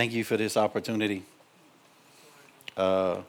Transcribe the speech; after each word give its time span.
Thank 0.00 0.14
you 0.14 0.24
for 0.24 0.38
this 0.38 0.56
opportunity. 0.56 1.24
Uh, 2.74 3.20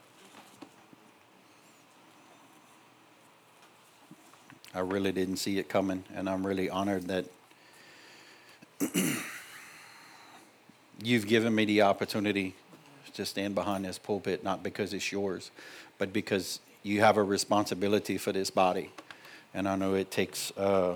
I 4.73 4.79
really 4.79 5.11
didn't 5.11 5.35
see 5.35 5.59
it 5.59 5.67
coming, 5.67 6.05
and 6.15 6.29
I'm 6.29 6.47
really 6.47 6.69
honored 6.69 7.09
that 7.09 7.25
you've 11.03 11.27
given 11.27 11.53
me 11.53 11.65
the 11.65 11.81
opportunity 11.81 12.55
to 13.15 13.25
stand 13.25 13.53
behind 13.53 13.83
this 13.83 13.97
pulpit, 13.97 14.41
not 14.41 14.63
because 14.63 14.93
it's 14.93 15.11
yours, 15.11 15.51
but 15.97 16.13
because 16.13 16.61
you 16.83 17.01
have 17.01 17.17
a 17.17 17.23
responsibility 17.23 18.17
for 18.17 18.31
this 18.31 18.49
body. 18.49 18.91
And 19.53 19.67
I 19.67 19.75
know 19.75 19.95
it 19.95 20.09
takes 20.09 20.51
uh, 20.51 20.95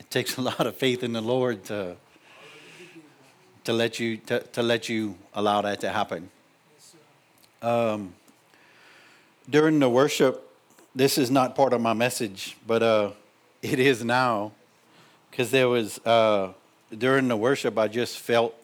it 0.00 0.10
takes 0.10 0.36
a 0.36 0.40
lot 0.40 0.66
of 0.66 0.74
faith 0.74 1.04
in 1.04 1.12
the 1.12 1.22
Lord 1.22 1.62
to 1.66 1.94
to 3.64 3.72
let 3.72 3.98
you 4.00 4.16
to, 4.18 4.40
to 4.40 4.62
let 4.62 4.88
you 4.88 5.16
allow 5.34 5.62
that 5.62 5.80
to 5.80 5.90
happen. 5.90 6.30
Um, 7.62 8.14
during 9.48 9.78
the 9.78 9.88
worship, 9.88 10.48
this 10.94 11.18
is 11.18 11.30
not 11.30 11.54
part 11.54 11.72
of 11.72 11.80
my 11.80 11.92
message, 11.92 12.56
but 12.66 12.82
uh, 12.82 13.10
it 13.62 13.78
is 13.78 14.04
now, 14.04 14.52
because 15.30 15.50
there 15.50 15.68
was 15.68 15.98
uh, 16.06 16.52
during 16.96 17.28
the 17.28 17.36
worship, 17.36 17.78
I 17.78 17.88
just 17.88 18.18
felt 18.18 18.54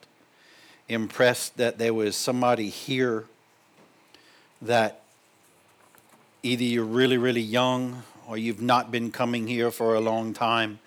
impressed 0.89 1.57
that 1.57 1.79
there 1.79 1.95
was 1.95 2.17
somebody 2.17 2.69
here 2.69 3.25
that 4.63 5.03
either 6.43 6.65
you're 6.65 6.85
really, 6.85 7.19
really 7.19 7.41
young 7.41 8.03
or 8.29 8.39
you've 8.39 8.63
not 8.63 8.91
been 8.91 9.11
coming 9.11 9.47
here 9.47 9.71
for 9.71 9.95
a 9.95 10.01
long 10.01 10.33
time, 10.33 10.79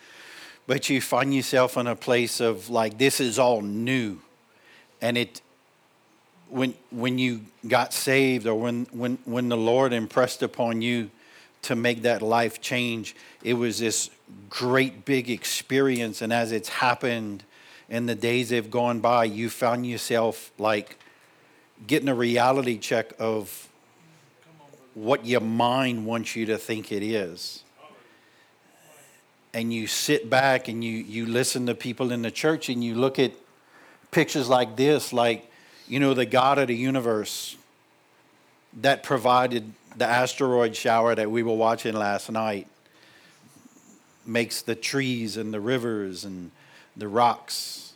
but 0.69 0.87
you 0.87 1.01
find 1.01 1.33
yourself 1.33 1.77
in 1.77 1.87
a 1.87 1.95
place 1.95 2.39
of 2.39 2.69
like, 2.69 2.99
this 2.99 3.19
is 3.19 3.39
all 3.39 3.59
new. 3.59 4.19
And 5.01 5.17
it, 5.17 5.41
when, 6.47 6.75
when 6.91 7.17
you 7.17 7.41
got 7.67 7.91
saved 7.91 8.45
or 8.45 8.53
when, 8.53 8.85
when, 8.91 9.17
when 9.25 9.49
the 9.49 9.57
Lord 9.57 9.93
impressed 9.93 10.43
upon 10.43 10.83
you 10.83 11.09
to 11.63 11.75
make 11.75 12.03
that 12.03 12.21
life 12.21 12.61
change, 12.61 13.15
it 13.43 13.55
was 13.55 13.79
this 13.79 14.11
great 14.47 15.05
big 15.05 15.27
experience. 15.31 16.21
And 16.21 16.31
as 16.31 16.51
it's 16.51 16.69
happened 16.69 17.43
in 17.89 18.05
the 18.05 18.13
days 18.13 18.51
have 18.51 18.69
gone 18.69 18.99
by, 18.99 19.23
you 19.23 19.49
found 19.49 19.87
yourself 19.87 20.51
like 20.59 20.99
getting 21.87 22.09
a 22.09 22.13
reality 22.13 22.77
check 22.77 23.11
of 23.17 23.67
what 24.93 25.25
your 25.25 25.41
mind 25.41 26.05
wants 26.05 26.35
you 26.35 26.45
to 26.45 26.59
think 26.59 26.91
it 26.91 27.01
is. 27.01 27.63
And 29.53 29.73
you 29.73 29.87
sit 29.87 30.29
back 30.29 30.67
and 30.67 30.83
you, 30.83 30.91
you 30.91 31.25
listen 31.25 31.65
to 31.65 31.75
people 31.75 32.11
in 32.11 32.21
the 32.21 32.31
church 32.31 32.69
and 32.69 32.83
you 32.83 32.95
look 32.95 33.17
at 33.17 33.31
pictures 34.11 34.47
like 34.47 34.75
this, 34.75 35.11
like, 35.11 35.49
you 35.87 35.99
know, 35.99 36.13
the 36.13 36.25
God 36.25 36.59
of 36.59 36.67
the 36.67 36.75
universe 36.75 37.57
that 38.81 39.01
provided 39.01 39.73
the 39.97 40.05
asteroid 40.05 40.75
shower 40.75 41.15
that 41.15 41.31
we 41.31 41.41
were 41.41 41.55
watching 41.55 41.95
last 41.95 42.31
night 42.31 42.67
makes 44.25 44.61
the 44.61 44.75
trees 44.75 45.37
and 45.37 45.53
the 45.53 45.59
rivers 45.59 46.23
and 46.23 46.51
the 46.95 47.07
rocks, 47.07 47.93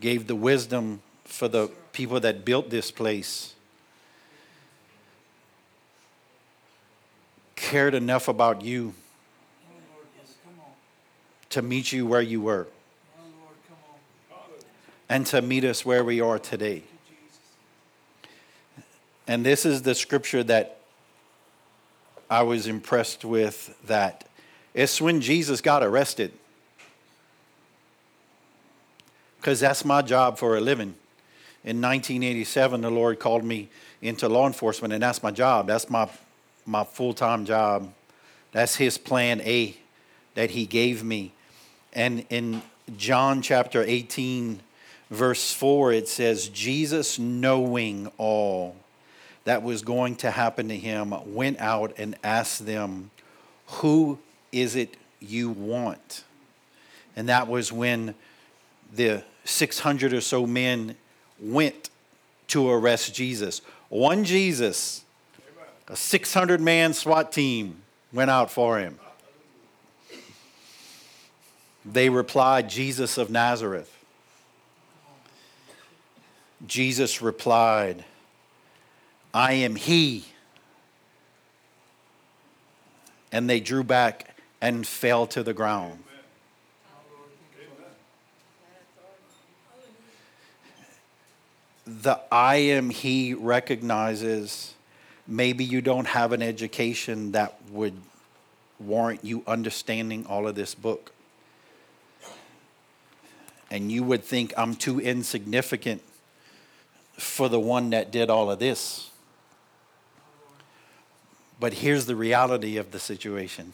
gave 0.00 0.26
the 0.26 0.36
wisdom 0.36 1.00
for 1.24 1.48
the 1.48 1.68
people 1.92 2.20
that 2.20 2.44
built 2.44 2.70
this 2.70 2.90
place, 2.90 3.54
cared 7.56 7.94
enough 7.94 8.28
about 8.28 8.62
you 8.62 8.94
to 11.56 11.62
meet 11.62 11.90
you 11.90 12.04
where 12.04 12.20
you 12.20 12.38
were 12.38 12.66
and 15.08 15.24
to 15.24 15.40
meet 15.40 15.64
us 15.64 15.86
where 15.86 16.04
we 16.04 16.20
are 16.20 16.38
today. 16.38 16.82
And 19.26 19.42
this 19.42 19.64
is 19.64 19.80
the 19.80 19.94
scripture 19.94 20.44
that 20.44 20.76
I 22.28 22.42
was 22.42 22.66
impressed 22.66 23.24
with 23.24 23.74
that 23.86 24.28
it's 24.74 25.00
when 25.00 25.22
Jesus 25.22 25.62
got 25.62 25.82
arrested. 25.82 26.30
Because 29.38 29.58
that's 29.58 29.82
my 29.82 30.02
job 30.02 30.36
for 30.36 30.58
a 30.58 30.60
living. 30.60 30.94
In 31.64 31.80
1987, 31.80 32.82
the 32.82 32.90
Lord 32.90 33.18
called 33.18 33.44
me 33.44 33.70
into 34.02 34.28
law 34.28 34.46
enforcement, 34.46 34.92
and 34.92 35.02
that's 35.02 35.22
my 35.22 35.30
job. 35.30 35.68
That's 35.68 35.88
my, 35.88 36.06
my 36.66 36.84
full 36.84 37.14
time 37.14 37.46
job. 37.46 37.90
That's 38.52 38.76
His 38.76 38.98
plan 38.98 39.40
A 39.40 39.74
that 40.34 40.50
He 40.50 40.66
gave 40.66 41.02
me. 41.02 41.32
And 41.96 42.26
in 42.28 42.60
John 42.98 43.40
chapter 43.40 43.82
18, 43.82 44.60
verse 45.10 45.54
4, 45.54 45.94
it 45.94 46.08
says, 46.08 46.48
Jesus 46.48 47.18
knowing 47.18 48.12
all 48.18 48.76
that 49.44 49.62
was 49.62 49.80
going 49.80 50.16
to 50.16 50.30
happen 50.30 50.68
to 50.68 50.76
him 50.76 51.14
went 51.34 51.58
out 51.58 51.94
and 51.96 52.14
asked 52.22 52.66
them, 52.66 53.10
Who 53.66 54.18
is 54.52 54.76
it 54.76 54.94
you 55.20 55.48
want? 55.48 56.24
And 57.16 57.30
that 57.30 57.48
was 57.48 57.72
when 57.72 58.14
the 58.94 59.24
600 59.44 60.12
or 60.12 60.20
so 60.20 60.46
men 60.46 60.96
went 61.40 61.88
to 62.48 62.68
arrest 62.68 63.14
Jesus. 63.14 63.62
One 63.88 64.24
Jesus, 64.24 65.02
a 65.88 65.96
600 65.96 66.60
man 66.60 66.92
SWAT 66.92 67.32
team 67.32 67.82
went 68.12 68.30
out 68.30 68.50
for 68.50 68.78
him. 68.78 68.98
They 71.90 72.08
replied, 72.08 72.68
Jesus 72.68 73.16
of 73.16 73.30
Nazareth. 73.30 73.92
Jesus 76.66 77.22
replied, 77.22 78.04
I 79.32 79.52
am 79.52 79.76
he. 79.76 80.24
And 83.30 83.48
they 83.48 83.60
drew 83.60 83.84
back 83.84 84.36
and 84.60 84.86
fell 84.86 85.26
to 85.28 85.42
the 85.42 85.54
ground. 85.54 86.02
The 91.86 92.18
I 92.32 92.56
am 92.56 92.90
he 92.90 93.32
recognizes 93.34 94.74
maybe 95.28 95.64
you 95.64 95.80
don't 95.80 96.06
have 96.08 96.32
an 96.32 96.42
education 96.42 97.32
that 97.32 97.60
would 97.70 97.94
warrant 98.80 99.24
you 99.24 99.44
understanding 99.46 100.26
all 100.26 100.48
of 100.48 100.56
this 100.56 100.74
book. 100.74 101.12
And 103.70 103.90
you 103.90 104.04
would 104.04 104.22
think 104.22 104.54
I'm 104.56 104.74
too 104.76 105.00
insignificant 105.00 106.02
for 107.18 107.48
the 107.48 107.60
one 107.60 107.90
that 107.90 108.10
did 108.10 108.30
all 108.30 108.50
of 108.50 108.58
this. 108.58 109.10
But 111.58 111.72
here's 111.72 112.06
the 112.06 112.16
reality 112.16 112.76
of 112.76 112.90
the 112.90 112.98
situation 112.98 113.72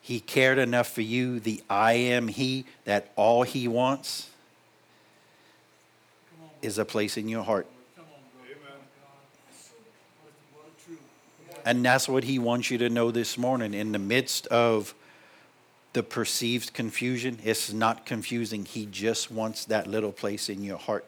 He 0.00 0.20
cared 0.20 0.58
enough 0.58 0.88
for 0.88 1.02
you, 1.02 1.40
the 1.40 1.62
I 1.70 1.92
am 1.94 2.28
He, 2.28 2.66
that 2.84 3.12
all 3.16 3.44
He 3.44 3.68
wants 3.68 4.30
is 6.62 6.78
a 6.78 6.84
place 6.84 7.16
in 7.16 7.28
your 7.28 7.44
heart. 7.44 7.66
And 11.64 11.84
that's 11.84 12.08
what 12.08 12.24
He 12.24 12.38
wants 12.38 12.70
you 12.70 12.78
to 12.78 12.88
know 12.88 13.10
this 13.10 13.36
morning. 13.36 13.74
In 13.74 13.92
the 13.92 13.98
midst 13.98 14.46
of 14.48 14.94
the 15.96 16.02
perceived 16.02 16.74
confusion, 16.74 17.38
it's 17.42 17.72
not 17.72 18.04
confusing. 18.04 18.66
He 18.66 18.84
just 18.84 19.30
wants 19.30 19.64
that 19.64 19.86
little 19.86 20.12
place 20.12 20.50
in 20.50 20.62
your 20.62 20.76
heart. 20.76 21.06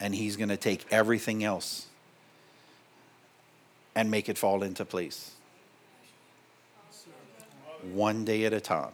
And 0.00 0.12
He's 0.12 0.36
going 0.36 0.48
to 0.48 0.56
take 0.56 0.84
everything 0.90 1.44
else 1.44 1.86
and 3.94 4.10
make 4.10 4.28
it 4.28 4.36
fall 4.36 4.64
into 4.64 4.84
place. 4.84 5.30
One 7.92 8.24
day 8.24 8.44
at 8.44 8.52
a 8.52 8.60
time. 8.60 8.90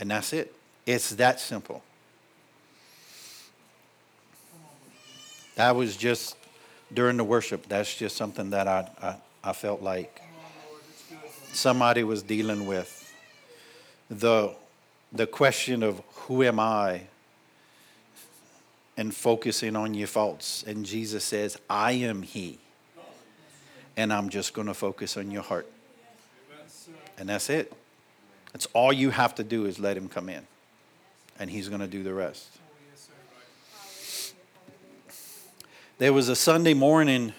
And 0.00 0.10
that's 0.10 0.32
it. 0.32 0.52
It's 0.84 1.10
that 1.10 1.38
simple. 1.38 1.80
That 5.54 5.76
was 5.76 5.96
just 5.96 6.36
during 6.92 7.18
the 7.18 7.24
worship. 7.24 7.68
That's 7.68 7.94
just 7.94 8.16
something 8.16 8.50
that 8.50 8.66
I, 8.66 8.90
I, 9.00 9.50
I 9.50 9.52
felt 9.52 9.80
like 9.80 10.23
somebody 11.54 12.04
was 12.04 12.22
dealing 12.22 12.66
with. 12.66 13.00
The, 14.10 14.54
the 15.12 15.26
question 15.26 15.82
of 15.82 16.02
who 16.14 16.42
am 16.42 16.60
I 16.60 17.02
and 18.96 19.14
focusing 19.14 19.76
on 19.76 19.94
your 19.94 20.06
faults. 20.06 20.64
And 20.66 20.84
Jesus 20.84 21.24
says, 21.24 21.58
I 21.68 21.92
am 21.92 22.22
He 22.22 22.58
and 23.96 24.12
I'm 24.12 24.28
just 24.28 24.54
going 24.54 24.66
to 24.66 24.74
focus 24.74 25.16
on 25.16 25.30
your 25.30 25.42
heart. 25.42 25.70
And 27.16 27.28
that's 27.28 27.48
it. 27.48 27.72
That's 28.52 28.66
all 28.72 28.92
you 28.92 29.10
have 29.10 29.34
to 29.36 29.44
do 29.44 29.66
is 29.66 29.78
let 29.78 29.96
him 29.96 30.08
come 30.08 30.28
in, 30.28 30.46
and 31.38 31.50
he's 31.50 31.68
going 31.68 31.80
to 31.80 31.86
do 31.86 32.02
the 32.02 32.14
rest. 32.14 32.48
There 35.98 36.12
was 36.12 36.28
a 36.28 36.36
Sunday 36.36 36.74
morning, 36.74 37.32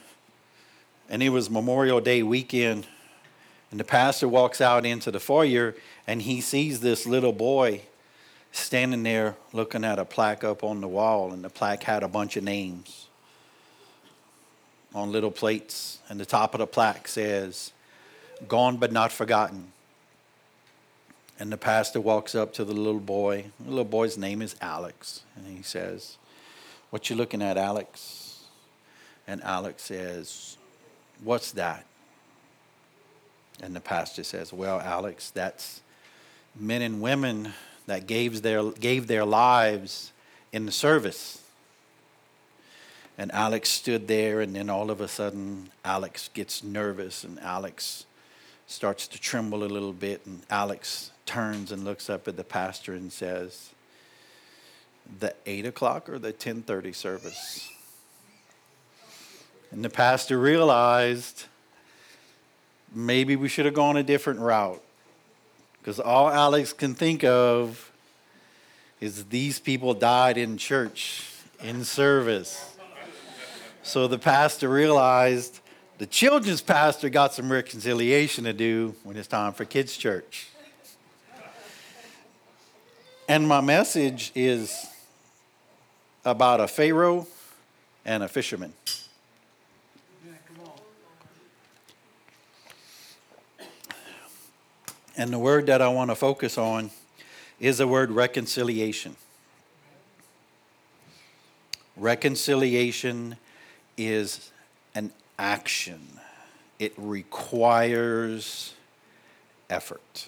and 1.09 1.21
it 1.21 1.29
was 1.29 1.49
Memorial 1.49 1.99
Day 1.99 2.23
weekend, 2.23 2.87
and 3.71 3.79
the 3.79 3.83
pastor 3.83 4.27
walks 4.27 4.61
out 4.61 4.85
into 4.85 5.11
the 5.11 5.19
foyer, 5.19 5.75
and 6.07 6.21
he 6.21 6.41
sees 6.41 6.79
this 6.79 7.05
little 7.05 7.33
boy 7.33 7.81
standing 8.51 9.03
there 9.03 9.35
looking 9.51 9.83
at 9.83 9.99
a 9.99 10.05
plaque 10.05 10.43
up 10.43 10.63
on 10.63 10.81
the 10.81 10.87
wall, 10.87 11.33
and 11.33 11.43
the 11.43 11.49
plaque 11.49 11.83
had 11.83 12.03
a 12.03 12.07
bunch 12.07 12.37
of 12.37 12.43
names 12.43 13.07
on 14.93 15.11
little 15.11 15.31
plates. 15.31 15.99
And 16.09 16.19
the 16.19 16.25
top 16.25 16.53
of 16.53 16.59
the 16.59 16.67
plaque 16.67 17.07
says, 17.07 17.73
Gone 18.47 18.77
but 18.77 18.91
not 18.91 19.11
forgotten. 19.11 19.67
And 21.37 21.51
the 21.51 21.57
pastor 21.57 21.99
walks 21.99 22.33
up 22.33 22.53
to 22.53 22.63
the 22.63 22.73
little 22.73 23.01
boy. 23.01 23.45
The 23.59 23.69
little 23.69 23.83
boy's 23.83 24.17
name 24.17 24.41
is 24.41 24.55
Alex. 24.61 25.23
And 25.35 25.45
he 25.45 25.63
says, 25.63 26.17
What 26.89 27.09
you 27.09 27.15
looking 27.15 27.41
at, 27.41 27.57
Alex? 27.57 28.45
And 29.27 29.43
Alex 29.43 29.83
says, 29.83 30.57
What's 31.23 31.51
that? 31.53 31.85
And 33.61 33.75
the 33.75 33.81
pastor 33.81 34.23
says, 34.23 34.51
Well, 34.51 34.79
Alex, 34.79 35.31
that's 35.31 35.81
men 36.55 36.81
and 36.81 37.01
women 37.01 37.53
that 37.87 38.07
gave 38.07 38.41
their, 38.41 38.71
gave 38.71 39.07
their 39.07 39.25
lives 39.25 40.11
in 40.51 40.65
the 40.65 40.71
service. 40.71 41.41
And 43.17 43.31
Alex 43.31 43.69
stood 43.69 44.07
there, 44.07 44.41
and 44.41 44.55
then 44.55 44.69
all 44.69 44.91
of 44.91 44.99
a 44.99 45.07
sudden, 45.07 45.69
Alex 45.85 46.29
gets 46.33 46.63
nervous, 46.63 47.23
and 47.23 47.39
Alex 47.39 48.05
starts 48.67 49.07
to 49.07 49.19
tremble 49.19 49.63
a 49.63 49.65
little 49.65 49.93
bit. 49.93 50.25
And 50.25 50.41
Alex 50.49 51.11
turns 51.25 51.71
and 51.71 51.85
looks 51.85 52.09
up 52.09 52.27
at 52.27 52.35
the 52.35 52.43
pastor 52.43 52.93
and 52.93 53.13
says, 53.13 53.69
"The 55.19 55.33
eight 55.45 55.65
o'clock 55.65 56.09
or 56.09 56.19
the 56.19 56.33
ten 56.33 56.61
thirty 56.61 56.91
service?" 56.91 57.69
And 59.71 59.83
the 59.83 59.89
pastor 59.89 60.37
realized 60.37 61.45
maybe 62.95 63.35
we 63.35 63.47
should 63.47 63.65
have 63.65 63.75
gone 63.75 63.97
a 63.97 64.03
different 64.03 64.39
route. 64.39 64.81
Because 65.79 65.99
all 65.99 66.29
Alex 66.29 66.73
can 66.73 66.95
think 66.95 67.23
of 67.23 67.91
is 68.99 69.25
these 69.25 69.59
people 69.59 69.93
died 69.93 70.37
in 70.37 70.57
church, 70.57 71.23
in 71.61 71.83
service. 71.83 72.75
So 73.83 74.07
the 74.07 74.17
pastor 74.17 74.69
realized 74.69 75.59
the 75.97 76.07
children's 76.07 76.61
pastor 76.61 77.09
got 77.09 77.33
some 77.33 77.51
reconciliation 77.51 78.45
to 78.45 78.53
do 78.53 78.95
when 79.03 79.15
it's 79.15 79.27
time 79.27 79.53
for 79.53 79.63
kids' 79.63 79.95
church. 79.95 80.47
And 83.27 83.47
my 83.47 83.61
message 83.61 84.31
is 84.35 84.87
about 86.23 86.59
a 86.59 86.67
Pharaoh 86.67 87.27
and 88.05 88.23
a 88.23 88.27
fisherman. 88.27 88.73
And 95.17 95.31
the 95.31 95.39
word 95.39 95.67
that 95.67 95.81
I 95.81 95.87
want 95.87 96.11
to 96.11 96.15
focus 96.15 96.57
on 96.57 96.91
is 97.59 97.77
the 97.77 97.87
word 97.87 98.11
reconciliation. 98.11 99.15
Reconciliation 101.95 103.37
is 103.97 104.51
an 104.93 105.13
action, 105.39 106.01
it 106.79 106.93
requires 106.97 108.73
effort. 109.69 110.27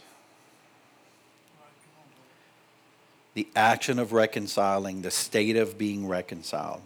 The 3.34 3.48
action 3.56 4.00
of 4.00 4.14
reconciling, 4.14 5.04
the 5.04 5.12
state 5.12 5.58
of 5.58 5.78
being 5.78 6.08
reconciled. 6.08 6.82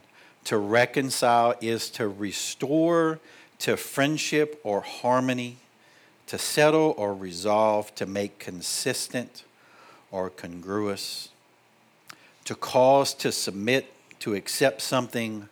To 0.45 0.57
reconcile 0.57 1.55
is 1.61 1.89
to 1.91 2.07
restore 2.07 3.19
to 3.59 3.77
friendship 3.77 4.59
or 4.63 4.81
harmony 4.81 5.57
to 6.31 6.37
settle 6.37 6.93
or 6.95 7.13
resolve, 7.13 7.93
to 7.93 8.05
make 8.05 8.39
consistent 8.39 9.43
or 10.11 10.29
congruous, 10.29 11.27
to 12.45 12.55
cause 12.55 13.13
to 13.13 13.33
submit, 13.33 13.91
to 14.17 14.33
accept 14.33 14.81
something 14.81 15.49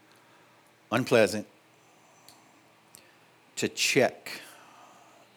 unpleasant, 0.89 1.45
to 3.57 3.67
check 3.67 4.39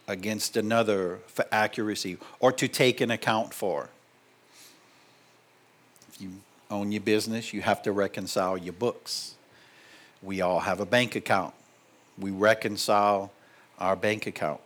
against 0.07 0.57
another 0.57 1.19
for 1.27 1.45
accuracy, 1.51 2.19
or 2.39 2.53
to 2.53 2.69
take 2.69 3.01
an 3.01 3.11
account 3.11 3.53
for. 3.53 3.89
If 6.13 6.21
you 6.21 6.31
own 6.71 6.93
your 6.93 7.03
business, 7.03 7.53
you 7.53 7.63
have 7.63 7.83
to 7.83 7.91
reconcile 7.91 8.57
your 8.57 8.75
books. 8.75 9.35
We 10.23 10.41
all 10.41 10.61
have 10.61 10.79
a 10.79 10.87
bank 10.87 11.17
account. 11.17 11.53
We 12.17 12.31
reconcile 12.31 13.33
our 13.81 13.97
bank 13.97 14.29
account 14.29 14.61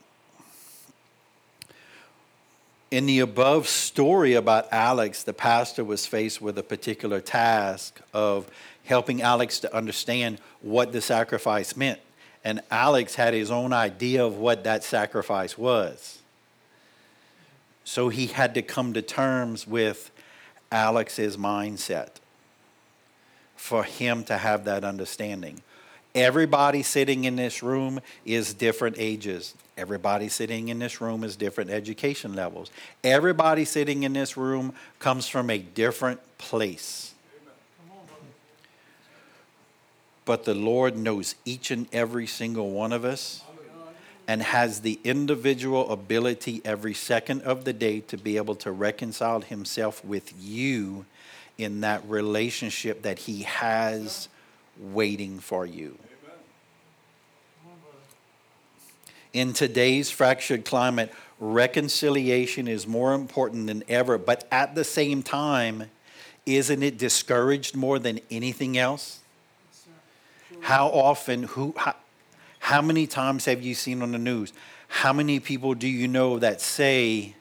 in 2.91 3.07
the 3.07 3.21
above 3.21 3.67
story 3.67 4.35
about 4.35 4.73
Alex, 4.73 5.23
the 5.23 5.33
pastor 5.33 5.85
was 5.85 6.07
faced 6.07 6.41
with 6.41 6.57
a 6.59 6.63
particular 6.63 7.21
task 7.21 8.01
of 8.15 8.49
helping 8.85 9.23
Alex 9.23 9.59
to 9.61 9.75
understand 9.75 10.39
what 10.63 10.93
the 10.93 11.01
sacrifice 11.01 11.77
meant. 11.77 12.01
And 12.45 12.61
Alex 12.71 13.17
had 13.17 13.35
his 13.35 13.51
own 13.51 13.73
idea 13.73 14.25
of 14.25 14.37
what 14.37 14.63
that 14.65 14.85
sacrifice 14.85 15.59
was. 15.59 16.21
So 17.83 18.09
he 18.09 18.29
had 18.29 18.55
to 18.55 18.63
come 18.63 18.93
to 18.93 19.03
terms 19.03 19.67
with 19.67 20.13
Alex's 20.71 21.37
mindset 21.37 22.11
for 23.57 23.83
him 23.83 24.23
to 24.25 24.39
have 24.39 24.65
that 24.65 24.85
understanding. 24.85 25.63
Everybody 26.17 26.83
sitting 26.83 27.25
in 27.25 27.37
this 27.37 27.63
room 27.63 28.01
is 28.25 28.55
different 28.55 28.97
ages. 28.99 29.55
Everybody 29.77 30.31
sitting 30.31 30.69
in 30.71 30.79
this 30.79 30.99
room 31.03 31.23
is 31.23 31.37
different 31.37 31.69
education 31.69 32.33
levels. 32.33 32.71
Everybody 33.05 33.67
sitting 33.67 34.03
in 34.03 34.15
this 34.15 34.35
room 34.35 34.73
comes 34.99 35.29
from 35.29 35.51
a 35.51 35.59
different 35.59 36.21
place. 36.39 37.13
But 40.25 40.45
the 40.45 40.55
Lord 40.55 40.97
knows 40.97 41.35
each 41.45 41.71
and 41.71 41.87
every 41.93 42.27
single 42.27 42.71
one 42.71 42.95
of 42.95 43.05
us 43.05 43.43
and 44.27 44.43
has 44.43 44.81
the 44.81 44.99
individual 45.05 45.91
ability 45.91 46.63
every 46.65 46.95
second 46.95 47.43
of 47.43 47.67
the 47.67 47.75
day 47.75 48.01
to 48.01 48.17
be 48.17 48.39
able 48.39 48.55
to 48.57 48.73
reconcile 48.73 49.43
himself 49.43 50.03
with 50.03 50.33
you 50.41 51.05
in 51.59 51.83
that 51.83 52.03
relationship 52.09 53.03
that 53.03 53.19
he 53.19 53.43
has 53.43 54.31
waiting 54.79 55.39
for 55.39 55.67
you. 55.67 55.99
In 59.37 59.53
today's 59.53 60.11
fractured 60.11 60.65
climate, 60.65 61.13
reconciliation 61.39 62.67
is 62.67 62.87
more 62.87 63.13
important 63.13 63.67
than 63.67 63.85
ever, 63.87 64.17
but 64.17 64.49
at 64.51 64.75
the 64.75 64.83
same 64.83 65.23
time, 65.23 65.91
isn't 66.47 66.83
it 66.83 66.97
discouraged 66.97 67.77
more 67.77 67.99
than 67.99 68.19
anything 68.31 68.79
else? 68.79 69.21
How 70.63 70.87
often, 70.87 71.43
who, 71.43 71.75
how, 71.77 71.97
how 72.61 72.81
many 72.81 73.07
times 73.07 73.45
have 73.45 73.63
you 73.63 73.75
seen 73.75 74.01
on 74.01 74.13
the 74.13 74.19
news? 74.19 74.55
How 74.89 75.13
many 75.13 75.39
people 75.39 75.75
do 75.75 75.87
you 75.87 76.09
know 76.09 76.39
that 76.39 76.63
say, 76.63 77.35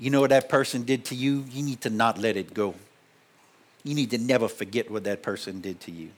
you 0.00 0.10
know 0.10 0.22
what 0.22 0.30
that 0.30 0.48
person 0.48 0.82
did 0.82 1.04
to 1.04 1.14
you? 1.14 1.44
You 1.52 1.62
need 1.62 1.80
to 1.82 1.90
not 1.90 2.18
let 2.18 2.36
it 2.36 2.52
go. 2.52 2.74
You 3.84 3.94
need 3.94 4.10
to 4.10 4.18
never 4.18 4.48
forget 4.48 4.90
what 4.90 5.04
that 5.04 5.22
person 5.22 5.60
did 5.60 5.78
to 5.82 5.92
you. 5.92 6.08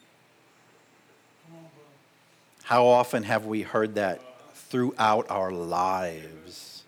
How 2.62 2.86
often 2.86 3.24
have 3.24 3.44
we 3.44 3.60
heard 3.60 3.96
that 3.96 4.31
throughout 4.72 5.30
our 5.30 5.52
lives. 5.52 6.82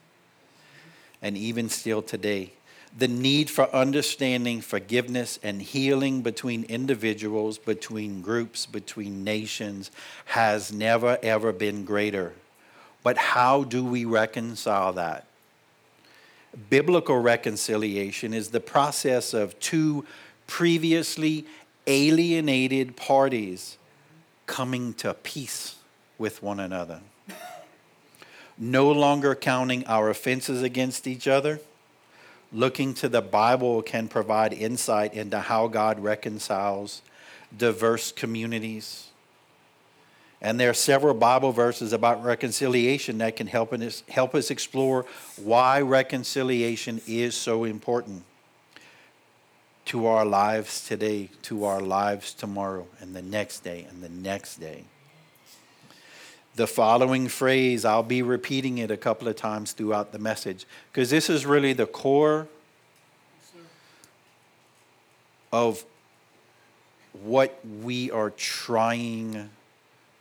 And 1.20 1.36
even 1.36 1.68
still 1.68 2.00
today, 2.00 2.52
the 2.96 3.08
need 3.08 3.50
for 3.50 3.68
understanding, 3.74 4.62
forgiveness, 4.62 5.38
and 5.42 5.60
healing 5.60 6.22
between 6.22 6.64
individuals, 6.64 7.58
between 7.58 8.22
groups, 8.22 8.64
between 8.64 9.22
nations 9.22 9.90
has 10.24 10.72
never, 10.72 11.18
ever 11.22 11.52
been 11.52 11.84
greater. 11.84 12.32
But 13.02 13.18
how 13.18 13.64
do 13.64 13.84
we 13.84 14.06
reconcile 14.06 14.94
that? 14.94 15.26
Biblical 16.70 17.18
reconciliation 17.18 18.32
is 18.32 18.48
the 18.48 18.60
process 18.60 19.34
of 19.34 19.60
two 19.60 20.06
previously 20.46 21.44
alienated 21.86 22.96
parties 22.96 23.76
coming 24.46 24.94
to 24.94 25.12
peace 25.12 25.74
with 26.16 26.42
one 26.42 26.60
another 26.60 27.00
no 28.58 28.90
longer 28.90 29.34
counting 29.34 29.86
our 29.86 30.10
offenses 30.10 30.62
against 30.62 31.06
each 31.06 31.26
other. 31.26 31.60
Looking 32.52 32.94
to 32.94 33.08
the 33.08 33.20
Bible 33.22 33.82
can 33.82 34.06
provide 34.08 34.52
insight 34.52 35.14
into 35.14 35.40
how 35.40 35.66
God 35.66 35.98
reconciles 35.98 37.02
diverse 37.56 38.12
communities. 38.12 39.08
And 40.40 40.60
there 40.60 40.70
are 40.70 40.74
several 40.74 41.14
Bible 41.14 41.52
verses 41.52 41.92
about 41.92 42.22
reconciliation 42.22 43.18
that 43.18 43.36
can 43.36 43.46
help 43.46 43.72
us, 43.72 44.02
help 44.08 44.34
us 44.34 44.50
explore 44.50 45.06
why 45.42 45.80
reconciliation 45.80 47.00
is 47.08 47.34
so 47.34 47.64
important 47.64 48.22
to 49.86 50.06
our 50.06 50.24
lives 50.24 50.86
today, 50.86 51.30
to 51.42 51.64
our 51.64 51.80
lives 51.80 52.34
tomorrow, 52.34 52.86
and 53.00 53.16
the 53.16 53.22
next 53.22 53.60
day, 53.60 53.86
and 53.88 54.02
the 54.02 54.08
next 54.08 54.56
day 54.56 54.84
the 56.54 56.66
following 56.66 57.28
phrase. 57.28 57.84
I'll 57.84 58.02
be 58.02 58.22
repeating 58.22 58.78
it 58.78 58.90
a 58.90 58.96
couple 58.96 59.28
of 59.28 59.36
times 59.36 59.72
throughout 59.72 60.12
the 60.12 60.18
message 60.18 60.66
because 60.92 61.10
this 61.10 61.28
is 61.28 61.44
really 61.44 61.72
the 61.72 61.86
core 61.86 62.48
of 65.52 65.84
what 67.22 67.60
we 67.82 68.10
are 68.10 68.30
trying 68.30 69.50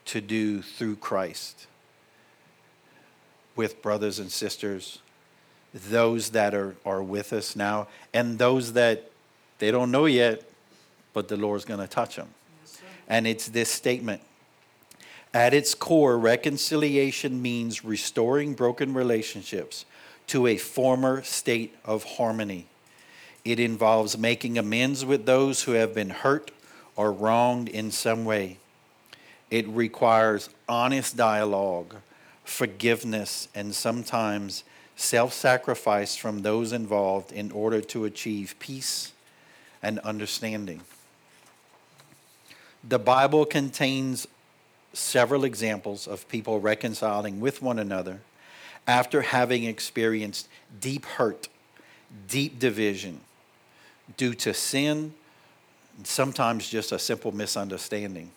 to 0.06 0.22
do 0.22 0.62
through 0.62 0.96
Christ 0.98 1.68
with 3.56 3.82
brothers 3.82 4.20
and 4.20 4.32
sisters, 4.32 5.00
those 5.74 6.32
that 6.32 6.54
are, 6.54 6.76
are 6.86 7.02
with 7.02 7.34
us 7.34 7.56
now, 7.56 7.88
and 8.14 8.38
those 8.38 8.74
that 8.74 9.10
they 9.60 9.72
don't 9.72 9.92
know 9.92 10.06
yet, 10.06 10.44
but 11.14 11.28
the 11.28 11.38
Lord's 11.38 11.66
going 11.66 11.80
to 11.80 11.88
touch 11.88 12.16
them. 12.16 12.30
Yes, 12.62 12.82
and 13.08 13.28
it's 13.28 13.48
this 13.48 13.70
statement. 13.70 14.22
At 15.34 15.54
its 15.54 15.74
core, 15.74 16.18
reconciliation 16.18 17.42
means 17.42 17.84
restoring 17.84 18.54
broken 18.54 18.94
relationships 18.94 19.86
to 20.28 20.46
a 20.46 20.58
former 20.58 21.24
state 21.24 21.76
of 21.84 22.04
harmony. 22.04 22.68
It 23.44 23.60
involves 23.60 24.18
making 24.18 24.58
amends 24.58 25.04
with 25.04 25.26
those 25.26 25.64
who 25.64 25.72
have 25.72 25.94
been 25.94 26.12
hurt 26.12 26.52
or 26.96 27.12
wronged 27.12 27.68
in 27.68 27.90
some 27.92 28.26
way. 28.26 28.58
It 29.50 29.68
requires 29.68 30.50
honest 30.70 31.18
dialogue, 31.18 31.96
forgiveness, 32.46 33.48
and 33.56 33.74
sometimes 33.74 34.64
self 34.96 35.34
sacrifice 35.34 36.16
from 36.16 36.44
those 36.44 36.72
involved 36.72 37.32
in 37.32 37.52
order 37.52 37.82
to 37.82 38.06
achieve 38.06 38.56
peace 38.60 39.14
and 39.82 40.00
understanding. 40.00 40.82
The 42.88 43.00
Bible 43.00 43.46
contains 43.46 44.28
several 44.94 45.44
examples 45.44 46.08
of 46.08 46.28
people 46.30 46.60
reconciling 46.60 47.40
with 47.40 47.62
one 47.62 47.80
another 47.80 48.22
after 48.88 49.22
having 49.22 49.64
experienced 49.64 50.48
deep 50.80 51.06
hurt, 51.06 51.50
deep 52.28 52.60
division 52.60 53.20
due 54.18 54.34
to 54.34 54.54
sin, 54.54 55.14
sometimes 56.04 56.70
just 56.70 56.92
a 56.92 57.00
simple 57.00 57.32
misunderstanding. 57.32 58.30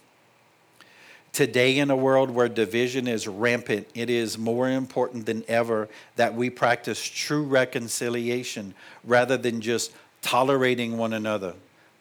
Today, 1.32 1.78
in 1.78 1.90
a 1.90 1.96
world 1.96 2.30
where 2.30 2.48
division 2.48 3.06
is 3.06 3.28
rampant, 3.28 3.86
it 3.94 4.08
is 4.08 4.38
more 4.38 4.70
important 4.70 5.26
than 5.26 5.44
ever 5.48 5.88
that 6.14 6.34
we 6.34 6.48
practice 6.48 7.02
true 7.02 7.42
reconciliation 7.42 8.72
rather 9.04 9.36
than 9.36 9.60
just 9.60 9.92
tolerating 10.22 10.96
one 10.96 11.12
another, 11.12 11.52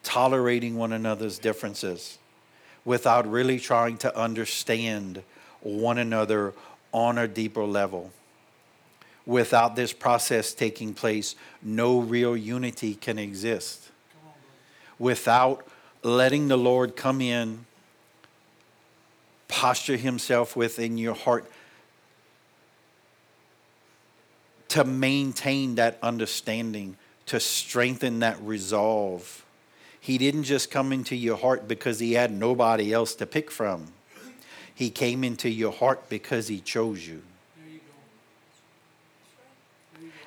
tolerating 0.04 0.76
one 0.78 0.94
another's 0.94 1.38
differences 1.38 2.18
without 2.86 3.30
really 3.30 3.60
trying 3.60 3.98
to 3.98 4.18
understand 4.18 5.24
one 5.62 5.98
another 5.98 6.54
on 6.92 7.18
a 7.18 7.28
deeper 7.28 7.64
level. 7.66 8.12
Without 9.26 9.76
this 9.76 9.92
process 9.92 10.54
taking 10.54 10.94
place, 10.94 11.36
no 11.64 12.00
real 12.00 12.38
unity 12.38 12.94
can 12.94 13.18
exist. 13.18 13.90
Without 15.00 15.68
letting 16.04 16.48
the 16.48 16.58
Lord 16.58 16.96
come 16.96 17.20
in, 17.20 17.66
posture 19.48 19.98
himself 19.98 20.56
within 20.56 20.98
your 20.98 21.16
heart 21.16 21.50
to 24.70 24.84
maintain 24.84 25.76
that 25.76 25.98
understanding, 26.04 26.98
to 27.26 27.40
strengthen 27.40 28.20
that 28.20 28.40
resolve 28.42 29.45
he 30.06 30.20
didn't 30.20 30.44
just 30.44 30.70
come 30.70 30.92
into 30.94 31.16
your 31.16 31.36
heart 31.36 31.68
because 31.68 31.98
he 31.98 32.14
had 32.14 32.32
nobody 32.32 32.94
else 32.94 33.16
to 33.16 33.26
pick 33.26 33.50
from. 33.50 33.88
He 34.76 34.92
came 34.92 35.24
into 35.24 35.50
your 35.50 35.72
heart 35.72 36.10
because 36.10 36.48
he 36.48 36.60
chose 36.60 37.08
you. 37.08 37.24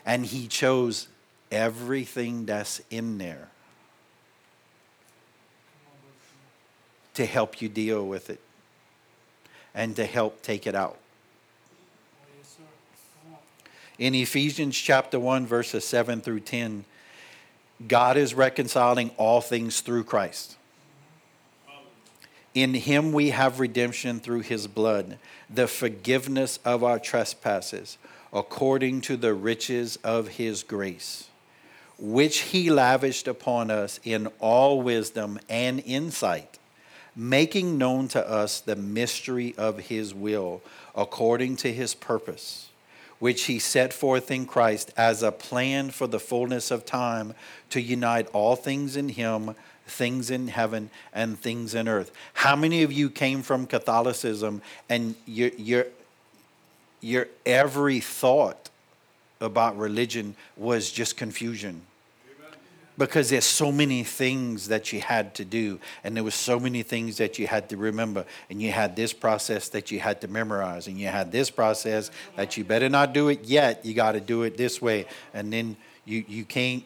And 0.05 0.27
he 0.27 0.49
chose 0.49 1.07
everything 1.53 2.45
that's 2.45 2.81
in 2.91 3.19
there 3.19 3.51
to 7.15 7.25
help 7.25 7.63
you 7.63 7.69
deal 7.69 8.05
with 8.05 8.31
it 8.31 8.41
and 9.77 9.95
to 9.95 10.05
help 10.05 10.43
take 10.43 10.67
it 10.67 10.75
out. 10.75 10.99
In 13.97 14.17
Ephesians 14.17 14.77
chapter 14.77 15.21
1, 15.21 15.47
verses 15.47 15.85
7 15.85 16.21
through 16.21 16.41
10, 16.41 16.85
God 17.87 18.17
is 18.17 18.35
reconciling 18.35 19.11
all 19.17 19.41
things 19.41 19.81
through 19.81 20.05
Christ. 20.05 20.57
In 22.55 22.75
him 22.75 23.13
we 23.13 23.31
have 23.31 23.61
redemption 23.61 24.19
through 24.19 24.41
his 24.41 24.67
blood, 24.67 25.19
the 25.49 25.69
forgiveness 25.69 26.59
of 26.65 26.83
our 26.83 26.99
trespasses, 26.99 27.99
according 28.33 29.03
to 29.03 29.17
the 29.17 29.33
riches 29.33 29.97
of 30.03 30.29
his 30.29 30.65
grace, 30.65 31.29
which 31.99 32.39
he 32.41 32.69
lavished 32.69 33.29
upon 33.29 33.71
us 33.71 34.01
in 34.03 34.27
all 34.41 34.83
wisdom 34.83 35.39
and 35.49 35.81
insight, 35.87 36.59
making 37.15 37.79
known 37.79 38.09
to 38.09 38.29
us 38.29 38.61
the 38.61 38.77
mystery 38.77 39.55
of 39.57 39.79
his 39.79 40.13
will, 40.13 40.61
according 40.97 41.55
to 41.55 41.73
his 41.73 41.95
purpose 41.95 42.68
which 43.19 43.45
he 43.45 43.59
set 43.59 43.93
forth 43.93 44.31
in 44.31 44.47
Christ 44.47 44.93
as 44.97 45.23
a 45.23 45.33
plan 45.33 45.91
for 45.91 46.07
the 46.07 46.21
fullness 46.21 46.71
of 46.71 46.85
time 46.85 47.35
to 47.71 47.81
unite 47.81 48.29
all 48.33 48.57
things 48.57 48.97
in 48.97 49.09
him, 49.09 49.55
things 49.87 50.31
in 50.31 50.49
heaven 50.49 50.91
and 51.13 51.39
things 51.39 51.75
in 51.75 51.89
earth. 51.89 52.13
How 52.35 52.55
many 52.55 52.83
of 52.83 52.93
you 52.93 53.11
came 53.11 53.43
from 53.43 53.67
Catholicism 53.67 54.63
and 54.89 55.15
your, 55.27 55.51
your, 55.57 55.87
your 57.01 57.29
every 57.45 58.01
thought 58.01 58.71
about 59.41 59.77
religion 59.77 60.37
was 60.57 60.91
just 60.91 61.17
confusion? 61.17 61.83
Because 62.99 63.31
there's 63.31 63.45
so 63.45 63.71
many 63.71 64.03
things 64.03 64.69
that 64.69 64.93
you 64.93 65.01
had 65.01 65.35
to 65.37 65.45
do 65.45 65.79
and 66.03 66.17
there 66.17 66.25
was 66.25 66.35
so 66.35 66.59
many 66.59 66.83
things 66.83 67.17
that 67.17 67.39
you 67.39 67.47
had 67.47 67.69
to 67.69 67.77
remember 67.77 68.25
and 68.51 68.61
you 68.61 68.73
had 68.73 68.97
this 68.97 69.13
process 69.13 69.69
that 69.69 69.91
you 69.91 70.01
had 70.01 70.21
to 70.21 70.29
memorize 70.29 70.89
and 70.89 70.99
you 70.99 71.07
had 71.07 71.31
this 71.31 71.49
process 71.49 72.11
that 72.37 72.57
you 72.57 72.65
better 72.65 72.89
not 72.89 73.15
do 73.15 73.29
it 73.29 73.45
yet 73.45 73.87
you 73.87 73.95
got 73.95 74.13
to 74.13 74.21
do 74.21 74.43
it 74.43 74.57
this 74.57 74.83
way 74.83 75.07
and 75.33 75.53
then 75.53 75.77
you 76.05 76.25
you 76.29 76.45
can't 76.45 76.85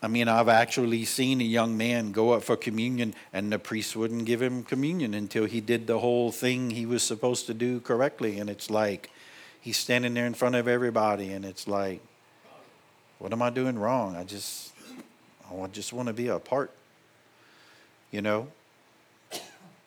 I 0.00 0.06
mean, 0.06 0.28
I've 0.28 0.48
actually 0.48 1.04
seen 1.04 1.40
a 1.40 1.44
young 1.44 1.76
man 1.76 2.12
go 2.12 2.30
up 2.30 2.44
for 2.44 2.56
communion, 2.56 3.14
and 3.32 3.50
the 3.50 3.58
priest 3.58 3.96
wouldn't 3.96 4.26
give 4.26 4.40
him 4.40 4.62
communion 4.62 5.12
until 5.12 5.44
he 5.44 5.60
did 5.60 5.88
the 5.88 5.98
whole 5.98 6.30
thing 6.30 6.70
he 6.70 6.86
was 6.86 7.02
supposed 7.02 7.46
to 7.46 7.54
do 7.54 7.80
correctly. 7.80 8.38
And 8.38 8.48
it's 8.48 8.70
like 8.70 9.10
he's 9.60 9.76
standing 9.76 10.14
there 10.14 10.26
in 10.26 10.34
front 10.34 10.54
of 10.54 10.68
everybody, 10.68 11.32
and 11.32 11.44
it's 11.44 11.66
like, 11.66 12.00
what 13.18 13.32
am 13.32 13.42
I 13.42 13.50
doing 13.50 13.76
wrong? 13.76 14.14
I 14.14 14.22
just 14.22 14.72
I 15.50 15.66
just 15.68 15.92
want 15.92 16.08
to 16.08 16.12
be 16.14 16.28
a 16.28 16.38
part, 16.38 16.70
you 18.10 18.20
know? 18.20 18.48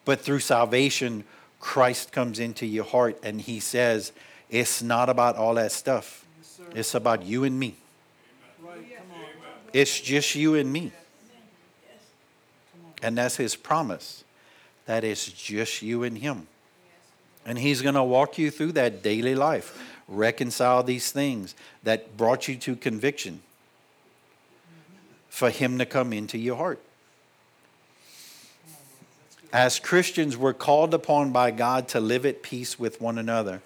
But 0.06 0.22
through 0.22 0.40
salvation, 0.40 1.24
Christ 1.60 2.12
comes 2.12 2.40
into 2.40 2.66
your 2.66 2.84
heart 2.84 3.20
and 3.24 3.40
he 3.40 3.60
says, 3.60 4.12
It's 4.50 4.82
not 4.82 5.10
about 5.10 5.36
all 5.36 5.54
that 5.56 5.72
stuff, 5.72 6.26
yes, 6.40 6.60
it's 6.76 6.96
about 6.96 7.24
you 7.24 7.44
and 7.44 7.60
me. 7.60 7.76
Right, 8.64 8.80
it's 9.74 10.00
just 10.00 10.36
you 10.36 10.56
and 10.56 10.72
me. 10.72 10.92
And 13.04 13.18
that's 13.18 13.38
his 13.38 13.56
promise. 13.56 14.24
That 14.86 15.04
is 15.04 15.26
just 15.26 15.82
you 15.82 16.04
and 16.04 16.18
him. 16.18 16.48
And 17.46 17.58
he's 17.58 17.82
going 17.82 17.96
to 17.96 18.04
walk 18.04 18.38
you 18.38 18.52
through 18.52 18.74
that 18.74 19.02
daily 19.02 19.34
life, 19.34 19.80
reconcile 20.08 20.84
these 20.84 21.12
things 21.12 21.56
that 21.82 22.16
brought 22.16 22.48
you 22.48 22.56
to 22.58 22.76
conviction 22.76 23.42
for 25.32 25.50
Him 25.50 25.78
to 25.80 25.86
come 25.86 26.12
into 26.12 26.38
your 26.38 26.58
heart. 26.58 26.82
As 29.54 29.80
Christians, 29.80 30.36
we're 30.36 30.54
called 30.54 30.94
upon 30.94 31.32
by 31.32 31.52
God 31.52 31.88
to 31.90 32.02
live 32.02 32.26
at 32.26 32.44
peace 32.44 32.78
with 32.78 33.00
one 33.00 33.18
another, 33.18 33.62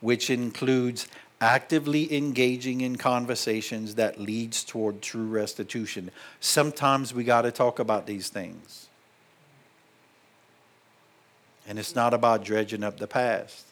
which 0.00 0.28
includes 0.28 1.08
actively 1.40 2.14
engaging 2.14 2.82
in 2.82 2.96
conversations 2.96 3.94
that 3.94 4.20
leads 4.20 4.62
toward 4.62 5.00
true 5.00 5.26
restitution. 5.26 6.10
Sometimes 6.38 7.14
we 7.14 7.24
got 7.24 7.42
to 7.42 7.50
talk 7.50 7.78
about 7.78 8.06
these 8.06 8.28
things. 8.28 8.86
And 11.66 11.78
it's 11.78 11.94
not 11.94 12.12
about 12.12 12.44
dredging 12.44 12.84
up 12.84 12.98
the 12.98 13.08
past. 13.08 13.64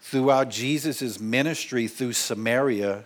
Throughout 0.00 0.50
Jesus' 0.50 1.20
ministry 1.20 1.86
through 1.86 2.12
Samaria, 2.12 3.04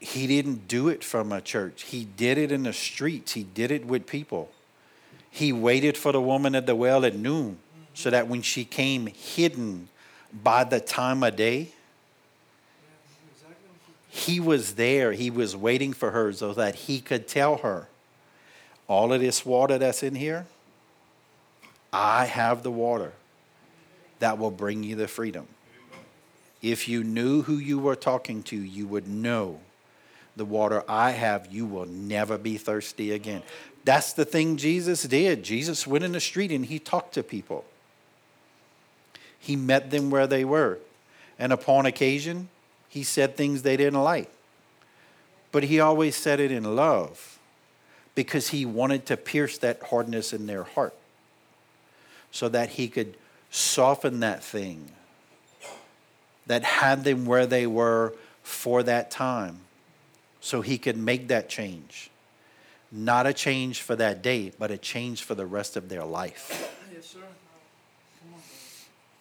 he 0.00 0.26
didn't 0.26 0.66
do 0.66 0.88
it 0.88 1.04
from 1.04 1.30
a 1.30 1.42
church. 1.42 1.82
He 1.82 2.04
did 2.04 2.38
it 2.38 2.50
in 2.50 2.62
the 2.62 2.72
streets. 2.72 3.32
He 3.32 3.44
did 3.44 3.70
it 3.70 3.86
with 3.86 4.06
people. 4.06 4.50
He 5.30 5.52
waited 5.52 5.96
for 5.96 6.10
the 6.10 6.20
woman 6.20 6.54
at 6.54 6.66
the 6.66 6.74
well 6.74 7.04
at 7.04 7.14
noon 7.14 7.58
so 7.92 8.08
that 8.08 8.26
when 8.26 8.40
she 8.40 8.64
came 8.64 9.06
hidden 9.06 9.88
by 10.42 10.64
the 10.64 10.80
time 10.80 11.22
of 11.22 11.36
day, 11.36 11.68
he 14.08 14.40
was 14.40 14.74
there. 14.74 15.12
He 15.12 15.30
was 15.30 15.54
waiting 15.54 15.92
for 15.92 16.10
her 16.10 16.32
so 16.32 16.54
that 16.54 16.74
he 16.74 17.00
could 17.00 17.28
tell 17.28 17.58
her 17.58 17.86
all 18.88 19.12
of 19.12 19.20
this 19.20 19.46
water 19.46 19.78
that's 19.78 20.02
in 20.02 20.16
here, 20.16 20.46
I 21.92 22.24
have 22.24 22.62
the 22.62 22.70
water 22.70 23.12
that 24.18 24.38
will 24.38 24.50
bring 24.50 24.82
you 24.82 24.96
the 24.96 25.06
freedom. 25.06 25.46
If 26.62 26.88
you 26.88 27.04
knew 27.04 27.42
who 27.42 27.56
you 27.58 27.78
were 27.78 27.96
talking 27.96 28.42
to, 28.44 28.56
you 28.56 28.86
would 28.86 29.06
know 29.06 29.60
the 30.36 30.44
water 30.44 30.84
I 30.88 31.10
have, 31.10 31.52
you 31.52 31.66
will 31.66 31.86
never 31.86 32.38
be 32.38 32.56
thirsty 32.56 33.12
again. 33.12 33.42
That's 33.84 34.12
the 34.12 34.24
thing 34.24 34.56
Jesus 34.56 35.02
did. 35.02 35.42
Jesus 35.42 35.86
went 35.86 36.04
in 36.04 36.12
the 36.12 36.20
street 36.20 36.52
and 36.52 36.64
he 36.64 36.78
talked 36.78 37.14
to 37.14 37.22
people. 37.22 37.64
He 39.38 39.56
met 39.56 39.90
them 39.90 40.10
where 40.10 40.26
they 40.26 40.44
were. 40.44 40.78
And 41.38 41.52
upon 41.52 41.86
occasion, 41.86 42.48
he 42.88 43.02
said 43.02 43.36
things 43.36 43.62
they 43.62 43.76
didn't 43.76 44.02
like. 44.02 44.30
But 45.52 45.64
he 45.64 45.80
always 45.80 46.14
said 46.14 46.38
it 46.40 46.52
in 46.52 46.76
love 46.76 47.38
because 48.14 48.48
he 48.48 48.66
wanted 48.66 49.06
to 49.06 49.16
pierce 49.16 49.58
that 49.58 49.82
hardness 49.84 50.32
in 50.32 50.46
their 50.46 50.64
heart 50.64 50.94
so 52.30 52.48
that 52.48 52.70
he 52.70 52.88
could 52.88 53.16
soften 53.50 54.20
that 54.20 54.44
thing 54.44 54.90
that 56.46 56.62
had 56.62 57.04
them 57.04 57.24
where 57.24 57.46
they 57.46 57.66
were 57.66 58.14
for 58.42 58.82
that 58.82 59.10
time 59.10 59.60
so 60.40 60.60
he 60.60 60.78
could 60.78 60.96
make 60.96 61.28
that 61.28 61.48
change. 61.48 62.10
Not 62.92 63.26
a 63.26 63.32
change 63.32 63.82
for 63.82 63.94
that 63.96 64.22
day, 64.22 64.52
but 64.58 64.70
a 64.70 64.78
change 64.78 65.22
for 65.22 65.34
the 65.34 65.46
rest 65.46 65.76
of 65.76 65.88
their 65.88 66.04
life. 66.04 66.76
Yes, 66.92 67.06
sir. 67.06 67.20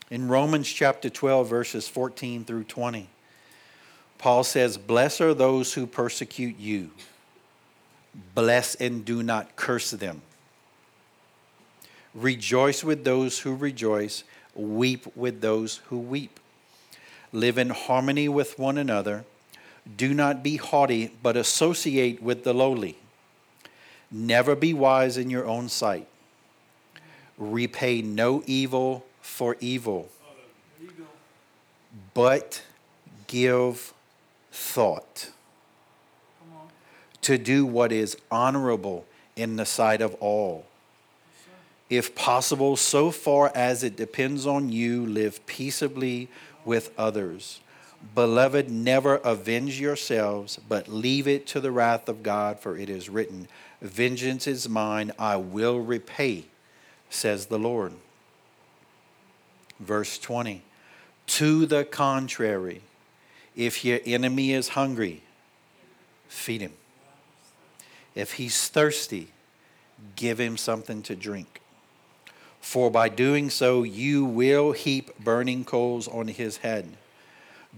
In 0.09 0.27
Romans 0.27 0.67
chapter 0.67 1.09
12, 1.09 1.47
verses 1.47 1.87
14 1.87 2.43
through 2.43 2.63
20, 2.63 3.07
Paul 4.17 4.43
says, 4.43 4.77
Blessed 4.77 5.21
are 5.21 5.33
those 5.35 5.73
who 5.75 5.85
persecute 5.85 6.57
you, 6.57 6.89
bless 8.33 8.73
and 8.75 9.05
do 9.05 9.21
not 9.21 9.55
curse 9.55 9.91
them. 9.91 10.23
Rejoice 12.15 12.83
with 12.83 13.03
those 13.03 13.39
who 13.39 13.55
rejoice, 13.55 14.23
weep 14.55 15.15
with 15.15 15.41
those 15.41 15.77
who 15.87 15.99
weep. 15.99 16.39
Live 17.31 17.59
in 17.59 17.69
harmony 17.69 18.27
with 18.27 18.57
one 18.57 18.79
another. 18.79 19.25
Do 19.97 20.13
not 20.13 20.43
be 20.43 20.57
haughty, 20.57 21.11
but 21.21 21.35
associate 21.35 22.21
with 22.21 22.43
the 22.43 22.53
lowly. 22.53 22.97
Never 24.11 24.55
be 24.55 24.73
wise 24.73 25.17
in 25.17 25.29
your 25.29 25.45
own 25.45 25.69
sight. 25.69 26.07
Repay 27.37 28.01
no 28.01 28.43
evil 28.45 29.05
for 29.21 29.55
evil, 29.59 30.09
but 32.13 32.63
give 33.27 33.93
thought 34.51 35.29
to 37.21 37.37
do 37.37 37.65
what 37.65 37.91
is 37.91 38.17
honorable 38.31 39.05
in 39.35 39.55
the 39.55 39.65
sight 39.65 40.01
of 40.01 40.15
all. 40.15 40.65
If 41.89 42.13
possible, 42.15 42.75
so 42.75 43.11
far 43.11 43.51
as 43.55 43.83
it 43.83 43.95
depends 43.95 44.45
on 44.45 44.71
you, 44.71 45.05
live 45.05 45.45
peaceably 45.47 46.29
with 46.65 46.91
others. 46.97 47.59
Beloved, 48.15 48.69
never 48.69 49.15
avenge 49.17 49.79
yourselves, 49.79 50.59
but 50.67 50.87
leave 50.87 51.27
it 51.27 51.45
to 51.47 51.59
the 51.59 51.71
wrath 51.71 52.07
of 52.07 52.23
God, 52.23 52.59
for 52.59 52.77
it 52.77 52.89
is 52.89 53.09
written, 53.09 53.47
Vengeance 53.81 54.47
is 54.47 54.69
mine, 54.69 55.11
I 55.19 55.35
will 55.35 55.79
repay, 55.79 56.45
says 57.09 57.47
the 57.47 57.59
Lord. 57.59 57.93
Verse 59.79 60.17
20 60.17 60.63
To 61.27 61.65
the 61.65 61.83
contrary, 61.83 62.81
if 63.55 63.83
your 63.83 63.99
enemy 64.05 64.53
is 64.53 64.69
hungry, 64.69 65.23
feed 66.27 66.61
him. 66.61 66.73
If 68.15 68.33
he's 68.33 68.67
thirsty, 68.69 69.29
give 70.15 70.39
him 70.39 70.57
something 70.57 71.01
to 71.03 71.15
drink. 71.15 71.61
For 72.61 72.89
by 72.89 73.09
doing 73.09 73.49
so, 73.49 73.83
you 73.83 74.25
will 74.25 74.71
heap 74.73 75.17
burning 75.19 75.63
coals 75.63 76.07
on 76.07 76.27
his 76.27 76.57
head. 76.57 76.97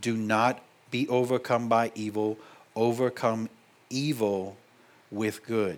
Do 0.01 0.17
not 0.17 0.61
be 0.89 1.07
overcome 1.07 1.69
by 1.69 1.91
evil, 1.95 2.37
overcome 2.75 3.49
evil 3.89 4.57
with 5.09 5.45
good. 5.45 5.77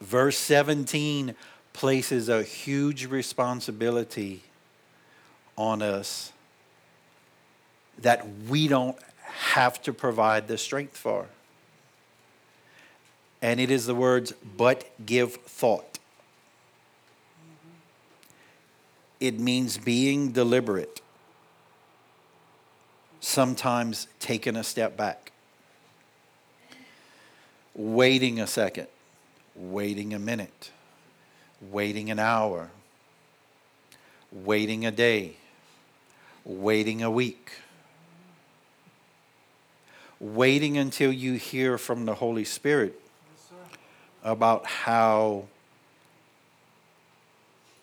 Verse 0.00 0.38
17 0.38 1.34
places 1.72 2.28
a 2.28 2.42
huge 2.42 3.06
responsibility 3.06 4.42
on 5.56 5.82
us 5.82 6.32
that 7.98 8.26
we 8.48 8.66
don't 8.66 8.96
have 9.22 9.80
to 9.82 9.92
provide 9.92 10.48
the 10.48 10.58
strength 10.58 10.96
for. 10.96 11.26
And 13.42 13.60
it 13.60 13.70
is 13.70 13.86
the 13.86 13.94
words, 13.94 14.32
but 14.56 14.90
give 15.04 15.34
thought. 15.34 15.98
It 19.18 19.38
means 19.38 19.76
being 19.76 20.32
deliberate, 20.32 21.00
sometimes 23.20 24.08
taking 24.18 24.56
a 24.56 24.64
step 24.64 24.96
back, 24.96 25.32
waiting 27.74 28.40
a 28.40 28.46
second, 28.46 28.88
waiting 29.54 30.14
a 30.14 30.18
minute, 30.18 30.70
waiting 31.60 32.10
an 32.10 32.18
hour, 32.18 32.70
waiting 34.32 34.86
a 34.86 34.90
day, 34.90 35.36
waiting 36.44 37.02
a 37.02 37.10
week, 37.10 37.52
waiting 40.18 40.78
until 40.78 41.12
you 41.12 41.34
hear 41.34 41.76
from 41.78 42.06
the 42.06 42.14
Holy 42.14 42.44
Spirit 42.44 42.98
about 44.22 44.66
how 44.66 45.44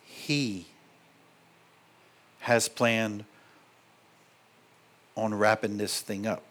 He 0.06 0.68
has 2.42 2.70
planned 2.70 3.26
on 5.18 5.34
wrapping 5.34 5.78
this 5.78 6.00
thing 6.00 6.28
up. 6.28 6.44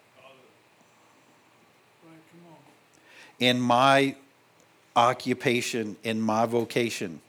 In 3.38 3.61
my 3.61 4.16
occupation, 4.94 5.96
in 6.02 6.20
my 6.20 6.46
vocation, 6.46 7.20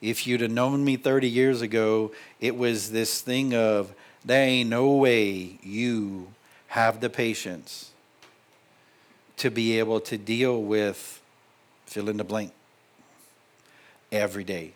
if 0.00 0.26
you'd 0.26 0.40
have 0.42 0.50
known 0.50 0.84
me 0.84 0.96
30 0.96 1.28
years 1.28 1.62
ago, 1.62 2.12
it 2.40 2.56
was 2.56 2.90
this 2.90 3.20
thing 3.20 3.54
of 3.54 3.92
there 4.24 4.44
ain't 4.44 4.68
no 4.68 4.90
way 4.90 5.58
you 5.62 6.28
have 6.68 7.00
the 7.00 7.08
patience 7.08 7.90
to 9.36 9.50
be 9.50 9.78
able 9.78 10.00
to 10.00 10.18
deal 10.18 10.60
with 10.60 11.20
fill 11.86 12.08
in 12.08 12.16
the 12.16 12.24
blank 12.24 12.52
every 14.10 14.44
day, 14.44 14.72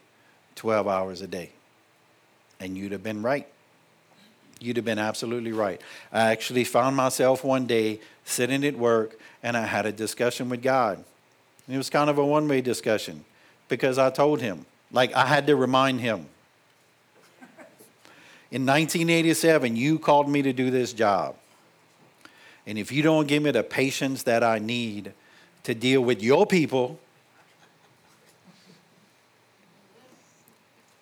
12 0.54 0.86
hours 0.86 1.20
a 1.20 1.26
day. 1.26 1.50
And 2.60 2.76
you'd 2.76 2.92
have 2.92 3.02
been 3.02 3.22
right. 3.22 3.46
You'd 4.60 4.76
have 4.76 4.84
been 4.84 4.98
absolutely 4.98 5.52
right. 5.52 5.80
I 6.12 6.30
actually 6.32 6.64
found 6.64 6.96
myself 6.96 7.44
one 7.44 7.66
day 7.66 8.00
sitting 8.24 8.64
at 8.64 8.76
work 8.76 9.18
and 9.42 9.56
I 9.56 9.66
had 9.66 9.86
a 9.86 9.92
discussion 9.92 10.48
with 10.48 10.62
God. 10.62 10.96
And 11.66 11.74
it 11.74 11.78
was 11.78 11.90
kind 11.90 12.08
of 12.08 12.18
a 12.18 12.24
one 12.24 12.48
way 12.48 12.60
discussion 12.60 13.24
because 13.68 13.98
I 13.98 14.10
told 14.10 14.40
him, 14.40 14.64
like, 14.92 15.12
I 15.14 15.26
had 15.26 15.46
to 15.48 15.56
remind 15.56 16.00
him. 16.00 16.26
In 18.50 18.64
1987, 18.64 19.76
you 19.76 19.98
called 19.98 20.28
me 20.28 20.42
to 20.42 20.52
do 20.52 20.70
this 20.70 20.92
job. 20.92 21.34
And 22.66 22.78
if 22.78 22.90
you 22.90 23.02
don't 23.02 23.26
give 23.26 23.42
me 23.42 23.50
the 23.50 23.62
patience 23.62 24.22
that 24.22 24.42
I 24.42 24.58
need 24.58 25.12
to 25.64 25.74
deal 25.74 26.00
with 26.00 26.22
your 26.22 26.46
people, 26.46 26.98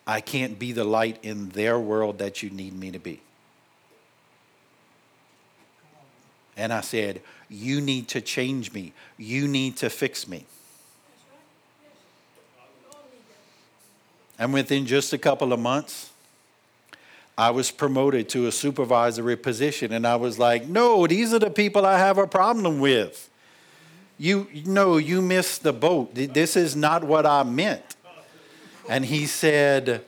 I 0.06 0.20
can't 0.20 0.58
be 0.58 0.72
the 0.72 0.84
light 0.84 1.18
in 1.22 1.50
their 1.50 1.78
world 1.78 2.18
that 2.18 2.42
you 2.42 2.50
need 2.50 2.74
me 2.74 2.90
to 2.90 2.98
be. 2.98 3.20
And 6.56 6.72
I 6.72 6.80
said, 6.80 7.20
You 7.48 7.80
need 7.80 8.08
to 8.08 8.20
change 8.20 8.72
me. 8.72 8.92
You 9.16 9.48
need 9.48 9.76
to 9.78 9.90
fix 9.90 10.28
me. 10.28 10.46
And 14.38 14.52
within 14.52 14.86
just 14.86 15.12
a 15.12 15.18
couple 15.18 15.52
of 15.52 15.60
months, 15.60 16.10
I 17.36 17.50
was 17.50 17.70
promoted 17.70 18.28
to 18.30 18.46
a 18.46 18.52
supervisory 18.52 19.36
position. 19.36 19.92
And 19.92 20.06
I 20.06 20.16
was 20.16 20.38
like, 20.38 20.66
No, 20.66 21.06
these 21.06 21.32
are 21.32 21.38
the 21.38 21.50
people 21.50 21.84
I 21.84 21.98
have 21.98 22.18
a 22.18 22.26
problem 22.26 22.80
with. 22.80 23.30
You 24.16 24.46
know, 24.64 24.96
you 24.96 25.20
missed 25.20 25.64
the 25.64 25.72
boat. 25.72 26.14
This 26.14 26.56
is 26.56 26.76
not 26.76 27.02
what 27.02 27.26
I 27.26 27.42
meant. 27.42 27.96
And 28.88 29.04
he 29.04 29.26
said, 29.26 30.04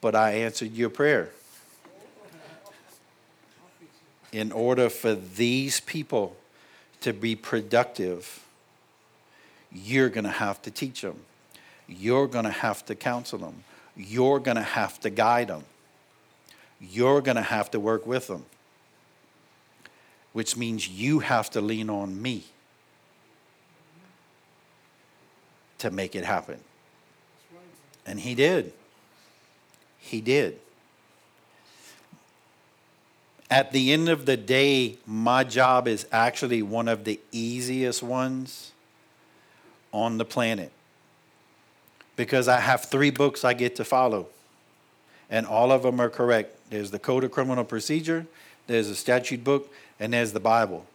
But 0.00 0.14
I 0.14 0.32
answered 0.32 0.72
your 0.72 0.90
prayer. 0.90 1.30
In 4.32 4.50
order 4.50 4.88
for 4.88 5.14
these 5.14 5.80
people 5.80 6.36
to 7.02 7.12
be 7.12 7.36
productive, 7.36 8.44
you're 9.70 10.08
going 10.08 10.24
to 10.24 10.30
have 10.30 10.60
to 10.62 10.70
teach 10.70 11.02
them. 11.02 11.20
You're 11.86 12.26
going 12.26 12.44
to 12.44 12.50
have 12.50 12.84
to 12.86 12.94
counsel 12.94 13.38
them. 13.38 13.64
You're 13.96 14.40
going 14.40 14.56
to 14.56 14.62
have 14.62 14.98
to 15.00 15.10
guide 15.10 15.48
them. 15.48 15.64
You're 16.80 17.20
going 17.20 17.36
to 17.36 17.42
have 17.42 17.70
to 17.72 17.80
work 17.80 18.06
with 18.06 18.26
them, 18.26 18.44
which 20.32 20.56
means 20.56 20.88
you 20.88 21.20
have 21.20 21.50
to 21.50 21.60
lean 21.60 21.90
on 21.90 22.20
me 22.20 22.44
to 25.78 25.90
make 25.90 26.16
it 26.16 26.24
happen. 26.24 26.58
And 28.06 28.18
he 28.18 28.34
did. 28.34 28.72
He 29.98 30.20
did. 30.20 30.58
At 33.52 33.70
the 33.70 33.92
end 33.92 34.08
of 34.08 34.24
the 34.24 34.38
day, 34.38 34.96
my 35.06 35.44
job 35.44 35.86
is 35.86 36.06
actually 36.10 36.62
one 36.62 36.88
of 36.88 37.04
the 37.04 37.20
easiest 37.32 38.02
ones 38.02 38.72
on 39.92 40.16
the 40.16 40.24
planet 40.24 40.72
because 42.16 42.48
I 42.48 42.60
have 42.60 42.86
three 42.86 43.10
books 43.10 43.44
I 43.44 43.52
get 43.52 43.76
to 43.76 43.84
follow, 43.84 44.28
and 45.28 45.44
all 45.44 45.70
of 45.70 45.82
them 45.82 46.00
are 46.00 46.08
correct. 46.08 46.56
There's 46.70 46.92
the 46.92 46.98
Code 46.98 47.24
of 47.24 47.30
Criminal 47.30 47.62
Procedure, 47.62 48.26
there's 48.68 48.88
a 48.88 48.96
statute 48.96 49.44
book, 49.44 49.70
and 50.00 50.14
there's 50.14 50.32
the 50.32 50.40
Bible. 50.40 50.86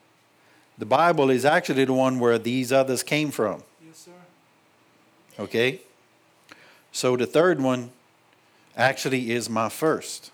The 0.79 0.87
Bible 0.87 1.29
is 1.29 1.45
actually 1.45 1.85
the 1.85 1.93
one 1.93 2.19
where 2.19 2.39
these 2.39 2.71
others 2.71 3.03
came 3.03 3.29
from. 3.29 3.61
Yes, 3.85 3.99
sir. 3.99 5.43
Okay? 5.43 5.81
So 6.91 7.15
the 7.17 7.27
third 7.27 7.61
one 7.61 7.91
actually 8.75 9.29
is 9.29 9.47
my 9.47 9.69
first. 9.69 10.31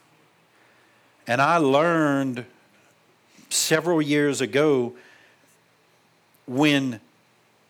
And 1.28 1.42
I 1.42 1.58
learned 1.58 2.46
several 3.50 4.02
years 4.02 4.42
ago 4.42 4.94
when 6.46 7.00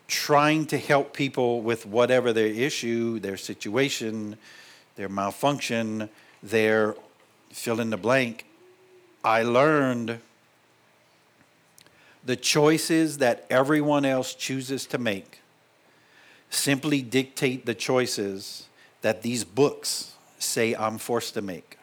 trying 0.08 0.66
to 0.68 0.78
help 0.78 1.14
people 1.14 1.62
with 1.62 1.86
whatever 1.86 2.34
their 2.34 2.48
issue, 2.48 3.20
their 3.20 3.38
situation, 3.38 4.38
their 4.96 5.10
malfunction, 5.10 6.10
their 6.42 6.96
fill 7.52 7.80
in 7.80 7.90
the 7.90 7.98
blank, 7.98 8.46
I 9.24 9.44
learned 9.44 10.20
the 12.26 12.36
choices 12.36 13.20
that 13.20 13.46
everyone 13.50 14.06
else 14.06 14.34
chooses 14.34 14.86
to 14.88 14.98
make 14.98 15.40
simply 16.50 17.02
dictate 17.02 17.66
the 17.66 17.74
choices 17.74 18.68
that 19.02 19.22
these 19.22 19.44
books 19.44 20.14
say 20.40 20.76
I'm 20.76 20.98
forced 20.98 21.34
to 21.34 21.42
make. 21.42 21.78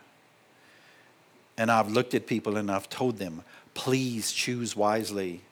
And 1.56 1.70
I've 1.70 1.90
looked 1.90 2.14
at 2.14 2.26
people 2.26 2.56
and 2.56 2.70
I've 2.70 2.88
told 2.88 3.18
them, 3.18 3.42
please 3.74 4.32
choose 4.32 4.74
wisely 4.74 5.42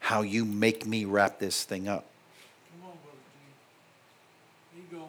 how 0.00 0.20
you 0.20 0.44
make 0.44 0.86
me 0.86 1.04
wrap 1.04 1.38
this 1.38 1.64
thing 1.64 1.88
up. 1.88 2.04
Come 2.70 2.90
on, 2.90 2.96
Brother 3.02 3.18
G. 4.74 4.82
You 4.92 4.98
go. 4.98 5.08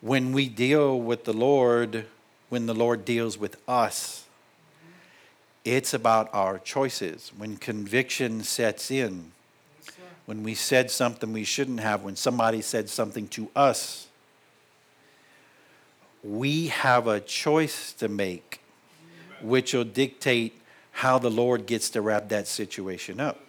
When 0.00 0.32
we 0.32 0.48
deal 0.48 1.00
with 1.00 1.24
the 1.24 1.32
Lord, 1.32 2.06
when 2.48 2.66
the 2.66 2.74
Lord 2.74 3.04
deals 3.04 3.38
with 3.38 3.56
us, 3.68 4.24
it's 5.64 5.94
about 5.94 6.28
our 6.32 6.58
choices. 6.58 7.32
When 7.36 7.56
conviction 7.56 8.42
sets 8.42 8.90
in, 8.90 9.32
Yes, 9.84 9.96
when 10.26 10.42
we 10.42 10.54
said 10.54 10.90
something 10.90 11.32
we 11.32 11.44
shouldn't 11.44 11.80
have, 11.80 12.02
when 12.02 12.16
somebody 12.16 12.62
said 12.62 12.88
something 12.88 13.28
to 13.28 13.50
us, 13.54 14.08
we 16.22 16.68
have 16.68 17.06
a 17.06 17.20
choice 17.20 17.92
to 17.94 18.08
make, 18.08 18.59
which 19.42 19.72
will 19.72 19.84
dictate 19.84 20.60
how 20.92 21.18
the 21.18 21.30
Lord 21.30 21.66
gets 21.66 21.90
to 21.90 22.00
wrap 22.00 22.28
that 22.28 22.46
situation 22.46 23.20
up. 23.20 23.40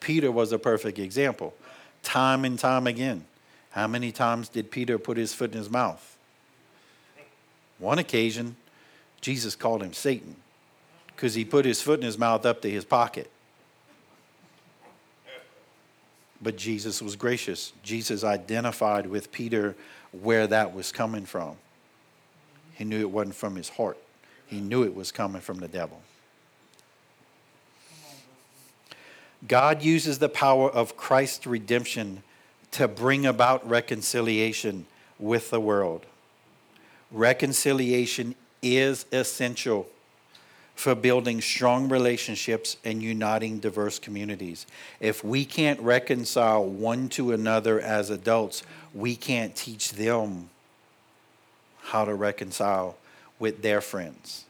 Peter 0.00 0.30
was 0.30 0.52
a 0.52 0.58
perfect 0.58 0.98
example. 0.98 1.54
Time 2.02 2.44
and 2.44 2.58
time 2.58 2.86
again. 2.86 3.24
How 3.70 3.86
many 3.86 4.12
times 4.12 4.48
did 4.48 4.70
Peter 4.70 4.98
put 4.98 5.16
his 5.16 5.34
foot 5.34 5.52
in 5.52 5.58
his 5.58 5.70
mouth? 5.70 6.16
One 7.78 7.98
occasion, 7.98 8.56
Jesus 9.20 9.54
called 9.54 9.82
him 9.82 9.92
Satan 9.92 10.36
because 11.14 11.34
he 11.34 11.44
put 11.44 11.64
his 11.64 11.80
foot 11.80 12.00
in 12.00 12.06
his 12.06 12.18
mouth 12.18 12.46
up 12.46 12.62
to 12.62 12.70
his 12.70 12.84
pocket. 12.84 13.30
But 16.40 16.56
Jesus 16.56 17.02
was 17.02 17.16
gracious. 17.16 17.72
Jesus 17.82 18.22
identified 18.22 19.06
with 19.06 19.32
Peter 19.32 19.74
where 20.12 20.46
that 20.46 20.74
was 20.74 20.92
coming 20.92 21.26
from. 21.26 21.56
He 22.74 22.84
knew 22.84 23.00
it 23.00 23.10
wasn't 23.10 23.34
from 23.34 23.56
his 23.56 23.68
heart, 23.68 23.98
he 24.48 24.60
knew 24.60 24.82
it 24.82 24.94
was 24.94 25.12
coming 25.12 25.40
from 25.40 25.58
the 25.58 25.68
devil. 25.68 26.00
God 29.46 29.82
uses 29.82 30.18
the 30.18 30.28
power 30.28 30.68
of 30.70 30.96
Christ's 30.96 31.46
redemption 31.46 32.22
to 32.72 32.88
bring 32.88 33.24
about 33.24 33.68
reconciliation 33.68 34.86
with 35.18 35.50
the 35.50 35.60
world. 35.60 36.06
Reconciliation 37.12 38.34
is 38.62 39.06
essential 39.12 39.88
for 40.74 40.94
building 40.94 41.40
strong 41.40 41.88
relationships 41.88 42.76
and 42.84 43.02
uniting 43.02 43.58
diverse 43.58 43.98
communities. 43.98 44.66
If 45.00 45.24
we 45.24 45.44
can't 45.44 45.80
reconcile 45.80 46.64
one 46.64 47.08
to 47.10 47.32
another 47.32 47.80
as 47.80 48.10
adults, 48.10 48.62
we 48.94 49.16
can't 49.16 49.54
teach 49.56 49.92
them 49.92 50.50
how 51.80 52.04
to 52.04 52.14
reconcile 52.14 52.96
with 53.38 53.62
their 53.62 53.80
friends. 53.80 54.44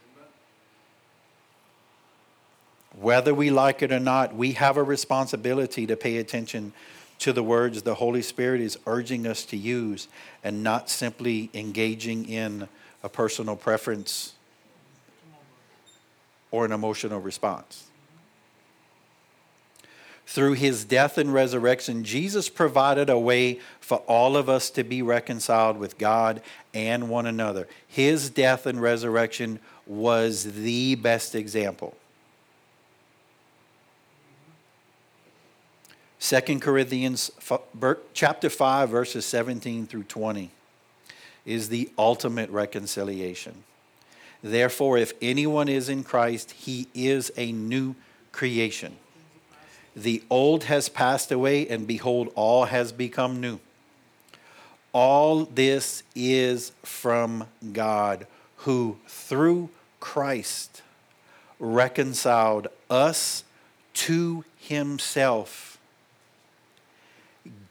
Whether 2.99 3.33
we 3.33 3.49
like 3.49 3.81
it 3.81 3.91
or 3.91 3.99
not, 3.99 4.35
we 4.35 4.53
have 4.53 4.77
a 4.77 4.83
responsibility 4.83 5.85
to 5.85 5.95
pay 5.95 6.17
attention 6.17 6.73
to 7.19 7.33
the 7.33 7.43
words 7.43 7.81
the 7.81 7.95
Holy 7.95 8.21
Spirit 8.21 8.61
is 8.61 8.77
urging 8.87 9.27
us 9.27 9.45
to 9.45 9.57
use 9.57 10.07
and 10.43 10.63
not 10.63 10.89
simply 10.89 11.49
engaging 11.53 12.27
in 12.27 12.67
a 13.03 13.09
personal 13.09 13.55
preference 13.55 14.33
or 16.51 16.65
an 16.65 16.71
emotional 16.71 17.19
response. 17.19 17.88
Through 20.29 20.53
his 20.53 20.85
death 20.85 21.17
and 21.17 21.33
resurrection, 21.33 22.03
Jesus 22.03 22.49
provided 22.49 23.09
a 23.09 23.17
way 23.17 23.59
for 23.79 23.97
all 24.05 24.37
of 24.37 24.47
us 24.47 24.69
to 24.69 24.83
be 24.83 25.01
reconciled 25.01 25.79
with 25.79 25.97
God 25.97 26.43
and 26.71 27.09
one 27.09 27.25
another. 27.25 27.67
His 27.87 28.29
death 28.29 28.67
and 28.67 28.79
resurrection 28.79 29.59
was 29.87 30.43
the 30.43 30.93
best 30.93 31.33
example. 31.33 31.97
2 36.19 36.59
Corinthians 36.59 37.31
chapter 38.13 38.51
5 38.51 38.87
verses 38.87 39.25
17 39.25 39.87
through 39.87 40.03
20 40.03 40.51
is 41.43 41.69
the 41.69 41.89
ultimate 41.97 42.51
reconciliation. 42.51 43.63
Therefore 44.43 44.99
if 44.99 45.11
anyone 45.23 45.67
is 45.67 45.89
in 45.89 46.03
Christ, 46.03 46.51
he 46.51 46.87
is 46.93 47.31
a 47.35 47.51
new 47.51 47.95
creation. 48.31 48.95
The 49.95 50.23
old 50.29 50.65
has 50.65 50.89
passed 50.89 51.31
away 51.31 51.67
and 51.67 51.87
behold 51.87 52.31
all 52.35 52.65
has 52.65 52.91
become 52.91 53.41
new. 53.41 53.59
All 54.93 55.45
this 55.45 56.03
is 56.15 56.71
from 56.83 57.45
God 57.73 58.25
who 58.57 58.97
through 59.07 59.69
Christ 59.99 60.81
reconciled 61.59 62.67
us 62.89 63.43
to 63.93 64.45
himself 64.57 65.69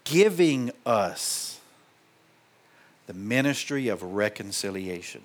giving 0.04 0.70
us 0.87 1.61
the 3.07 3.14
ministry 3.14 3.88
of 3.88 4.02
reconciliation. 4.02 5.22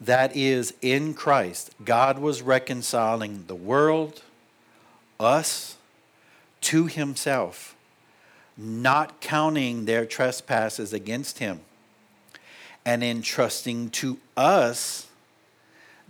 That 0.00 0.36
is, 0.36 0.74
in 0.80 1.14
Christ, 1.14 1.70
God 1.84 2.18
was 2.18 2.40
reconciling 2.40 3.44
the 3.46 3.54
world, 3.54 4.22
us, 5.20 5.76
to 6.60 6.86
Himself, 6.86 7.76
not 8.56 9.20
counting 9.20 9.84
their 9.84 10.04
trespasses 10.04 10.92
against 10.92 11.38
Him, 11.38 11.60
and 12.84 13.04
entrusting 13.04 13.90
to 13.90 14.18
us 14.36 15.08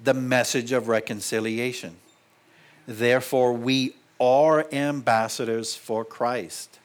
the 0.03 0.15
message 0.15 0.73
of 0.73 0.89
reconciliation. 0.89 1.97
Therefore, 2.87 3.53
we 3.53 3.95
are 4.21 4.67
ambassadors 4.73 5.75
for 5.75 6.05
Christ, 6.05 6.79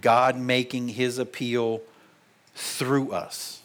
God 0.00 0.36
making 0.36 0.88
his 0.88 1.18
appeal 1.18 1.80
through 2.54 3.12
us. 3.12 3.62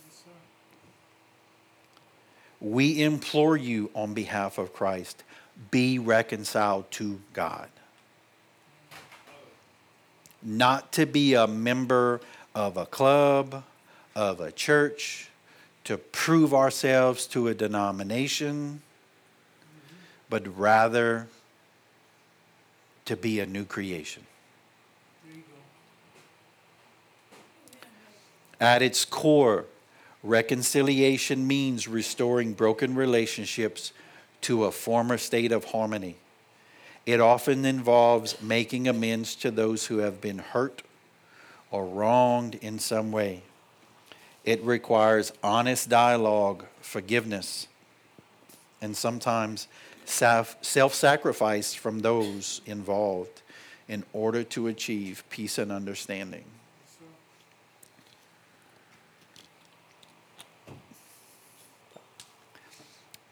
We 2.60 3.02
implore 3.02 3.58
you 3.58 3.90
on 3.96 4.14
behalf 4.14 4.58
of 4.58 4.74
Christ 4.74 5.24
be 5.70 6.00
reconciled 6.00 6.90
to 6.92 7.20
God. 7.34 7.70
Not 10.44 10.92
to 10.94 11.06
be 11.06 11.34
a 11.34 11.48
member 11.48 12.22
of 12.56 12.78
a 12.78 12.86
club, 12.86 13.64
of 14.16 14.40
a 14.40 14.52
church, 14.52 15.30
to 15.84 15.98
prove 15.98 16.54
ourselves 16.54 17.28
to 17.28 17.48
a 17.48 17.54
denomination, 17.54 18.82
but 20.30 20.58
rather 20.58 21.28
to 23.06 23.16
be 23.16 23.40
a 23.40 23.46
new 23.46 23.66
creation. 23.66 24.26
At 28.60 28.84
its 28.84 29.06
core, 29.06 29.66
reconciliation 30.24 31.48
means 31.48 31.88
restoring 31.88 32.54
broken 32.54 32.96
relationships 32.96 33.92
to 34.42 34.66
a 34.66 34.72
former 34.72 35.18
state 35.18 35.52
of 35.52 35.66
harmony. 35.66 36.18
It 37.06 37.20
often 37.20 37.66
involves 37.66 38.42
making 38.42 38.88
amends 38.88 39.36
to 39.36 39.52
those 39.52 39.88
who 39.88 39.98
have 40.00 40.22
been 40.22 40.38
hurt 40.38 40.84
or 41.72 41.86
wronged 41.86 42.56
in 42.56 42.78
some 42.80 43.12
way. 43.12 43.42
It 44.44 44.64
requires 44.64 45.34
honest 45.44 45.90
dialogue, 45.90 46.66
forgiveness, 46.82 47.68
and 48.82 48.96
sometimes 48.96 49.68
self 50.06 50.94
sacrifice 50.94 51.74
from 51.74 52.00
those 52.00 52.62
involved 52.66 53.42
in 53.88 54.04
order 54.14 54.44
to 54.44 54.68
achieve 54.68 55.24
peace 55.30 55.58
and 55.58 55.72
understanding. 55.72 56.44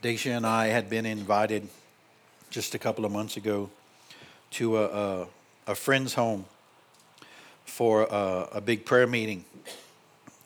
Dacia 0.02 0.32
and 0.32 0.46
I 0.46 0.68
had 0.68 0.90
been 0.90 1.06
invited 1.06 1.68
just 2.50 2.76
a 2.76 2.80
couple 2.80 3.06
of 3.06 3.12
months 3.12 3.38
ago 3.38 3.70
to 4.52 4.78
a, 4.78 4.86
a, 4.86 5.28
a 5.68 5.76
friend's 5.76 6.14
home 6.14 6.46
for 7.66 8.04
a, 8.04 8.50
a 8.54 8.62
big 8.62 8.86
prayer 8.86 9.08
meeting. 9.08 9.46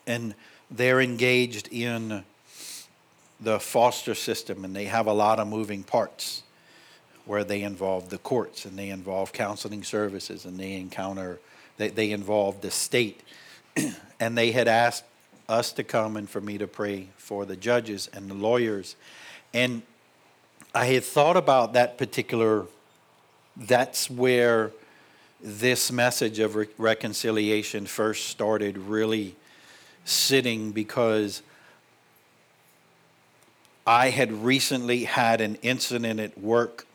And 0.05 0.35
they're 0.69 1.01
engaged 1.01 1.69
in 1.71 2.23
the 3.39 3.59
foster 3.59 4.15
system, 4.15 4.65
and 4.65 4.75
they 4.75 4.85
have 4.85 5.07
a 5.07 5.13
lot 5.13 5.39
of 5.39 5.47
moving 5.47 5.83
parts 5.83 6.43
where 7.25 7.43
they 7.43 7.61
involve 7.61 8.09
the 8.09 8.17
courts 8.17 8.65
and 8.65 8.77
they 8.77 8.89
involve 8.89 9.31
counseling 9.31 9.83
services 9.83 10.45
and 10.45 10.59
they 10.59 10.73
encounter 10.73 11.39
they, 11.77 11.87
they 11.87 12.11
involve 12.11 12.61
the 12.61 12.69
state 12.69 13.21
and 14.19 14.37
they 14.37 14.51
had 14.51 14.67
asked 14.67 15.05
us 15.47 15.71
to 15.71 15.83
come 15.83 16.17
and 16.17 16.29
for 16.29 16.41
me 16.41 16.57
to 16.57 16.67
pray 16.67 17.07
for 17.17 17.45
the 17.45 17.55
judges 17.55 18.09
and 18.13 18.29
the 18.29 18.33
lawyers 18.33 18.95
and 19.53 19.81
I 20.75 20.87
had 20.87 21.03
thought 21.03 21.37
about 21.37 21.73
that 21.73 21.99
particular, 21.99 22.65
that's 23.55 24.09
where 24.09 24.71
this 25.39 25.91
message 25.91 26.39
of 26.39 26.55
re- 26.55 26.67
reconciliation 26.79 27.85
first 27.85 28.29
started 28.29 28.77
really 28.77 29.35
sitting 30.03 30.71
because 30.71 31.43
I 33.85 34.09
had 34.09 34.31
recently 34.31 35.03
had 35.03 35.41
an 35.41 35.55
incident 35.61 36.19
at 36.19 36.39
work 36.39 36.87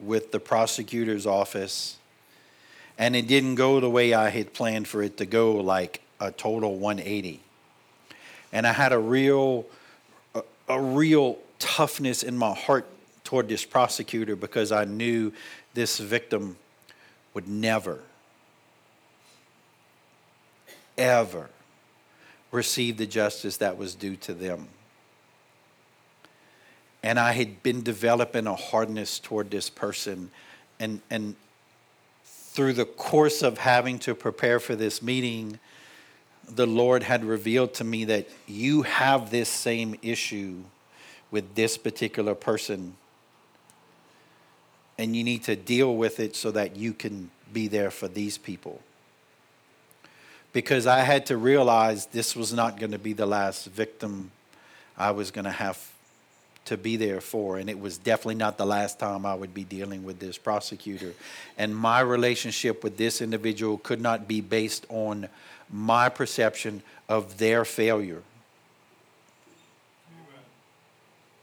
with 0.00 0.32
the 0.32 0.40
prosecutor's 0.40 1.24
office, 1.24 1.98
and 2.98 3.14
it 3.14 3.28
didn't 3.28 3.54
go 3.54 3.78
the 3.78 3.90
way 3.90 4.12
I 4.12 4.30
had 4.30 4.52
planned 4.52 4.88
for 4.88 5.04
it 5.04 5.18
to 5.18 5.26
go, 5.26 5.52
like 5.52 6.00
a 6.18 6.32
total 6.32 6.78
180. 6.78 7.40
And 8.52 8.66
I 8.66 8.72
had 8.72 8.92
a 8.92 8.98
real, 8.98 9.66
a, 10.34 10.42
a 10.68 10.80
real 10.80 11.38
toughness 11.60 12.24
in 12.24 12.36
my 12.36 12.54
heart 12.54 12.86
toward 13.34 13.48
this 13.48 13.64
prosecutor 13.64 14.36
because 14.36 14.70
I 14.70 14.84
knew 14.84 15.32
this 15.74 15.98
victim 15.98 16.56
would 17.34 17.48
never, 17.48 17.98
ever 20.96 21.50
receive 22.52 22.96
the 22.96 23.06
justice 23.06 23.56
that 23.56 23.76
was 23.76 23.96
due 23.96 24.14
to 24.14 24.34
them. 24.34 24.68
And 27.02 27.18
I 27.18 27.32
had 27.32 27.60
been 27.64 27.82
developing 27.82 28.46
a 28.46 28.54
hardness 28.54 29.18
toward 29.18 29.50
this 29.50 29.68
person. 29.68 30.30
And, 30.78 31.00
and 31.10 31.34
through 32.24 32.74
the 32.74 32.84
course 32.84 33.42
of 33.42 33.58
having 33.58 33.98
to 33.98 34.14
prepare 34.14 34.60
for 34.60 34.76
this 34.76 35.02
meeting, 35.02 35.58
the 36.48 36.68
Lord 36.68 37.02
had 37.02 37.24
revealed 37.24 37.74
to 37.74 37.82
me 37.82 38.04
that 38.04 38.28
you 38.46 38.82
have 38.82 39.32
this 39.32 39.48
same 39.48 39.96
issue 40.02 40.62
with 41.32 41.56
this 41.56 41.76
particular 41.76 42.36
person. 42.36 42.94
And 44.98 45.16
you 45.16 45.24
need 45.24 45.44
to 45.44 45.56
deal 45.56 45.96
with 45.96 46.20
it 46.20 46.36
so 46.36 46.50
that 46.52 46.76
you 46.76 46.92
can 46.92 47.30
be 47.52 47.68
there 47.68 47.90
for 47.90 48.08
these 48.08 48.38
people. 48.38 48.80
Because 50.52 50.86
I 50.86 51.00
had 51.00 51.26
to 51.26 51.36
realize 51.36 52.06
this 52.06 52.36
was 52.36 52.52
not 52.52 52.78
going 52.78 52.92
to 52.92 52.98
be 52.98 53.12
the 53.12 53.26
last 53.26 53.66
victim 53.66 54.30
I 54.96 55.10
was 55.10 55.30
going 55.30 55.46
to 55.46 55.50
have 55.50 55.92
to 56.66 56.76
be 56.76 56.96
there 56.96 57.20
for. 57.20 57.58
And 57.58 57.68
it 57.68 57.78
was 57.78 57.98
definitely 57.98 58.36
not 58.36 58.56
the 58.56 58.66
last 58.66 58.98
time 58.98 59.26
I 59.26 59.34
would 59.34 59.52
be 59.52 59.64
dealing 59.64 60.04
with 60.04 60.20
this 60.20 60.38
prosecutor. 60.38 61.12
And 61.58 61.76
my 61.76 62.00
relationship 62.00 62.84
with 62.84 62.96
this 62.96 63.20
individual 63.20 63.78
could 63.78 64.00
not 64.00 64.28
be 64.28 64.40
based 64.40 64.86
on 64.88 65.28
my 65.70 66.08
perception 66.08 66.82
of 67.08 67.38
their 67.38 67.64
failure 67.64 68.22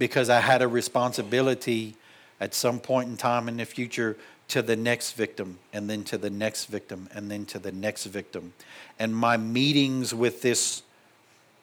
because 0.02 0.32
I 0.32 0.40
had 0.40 0.64
a 0.64 0.68
responsibility 0.68 1.96
at 2.42 2.56
some 2.56 2.80
point 2.80 3.08
in 3.08 3.16
time 3.16 3.48
in 3.48 3.58
the 3.58 3.66
future 3.66 4.18
to 4.48 4.62
the 4.62 4.76
next 4.76 5.14
victim, 5.14 5.60
and 5.72 5.90
then 5.90 6.04
to 6.04 6.18
the 6.18 6.30
next 6.30 6.66
victim, 6.66 7.08
and 7.14 7.32
then 7.32 7.46
to 7.46 7.60
the 7.60 7.72
next 7.72 8.06
victim. 8.06 8.52
And 9.00 9.16
my 9.16 9.38
meetings 9.38 10.14
with 10.14 10.42
this 10.42 10.82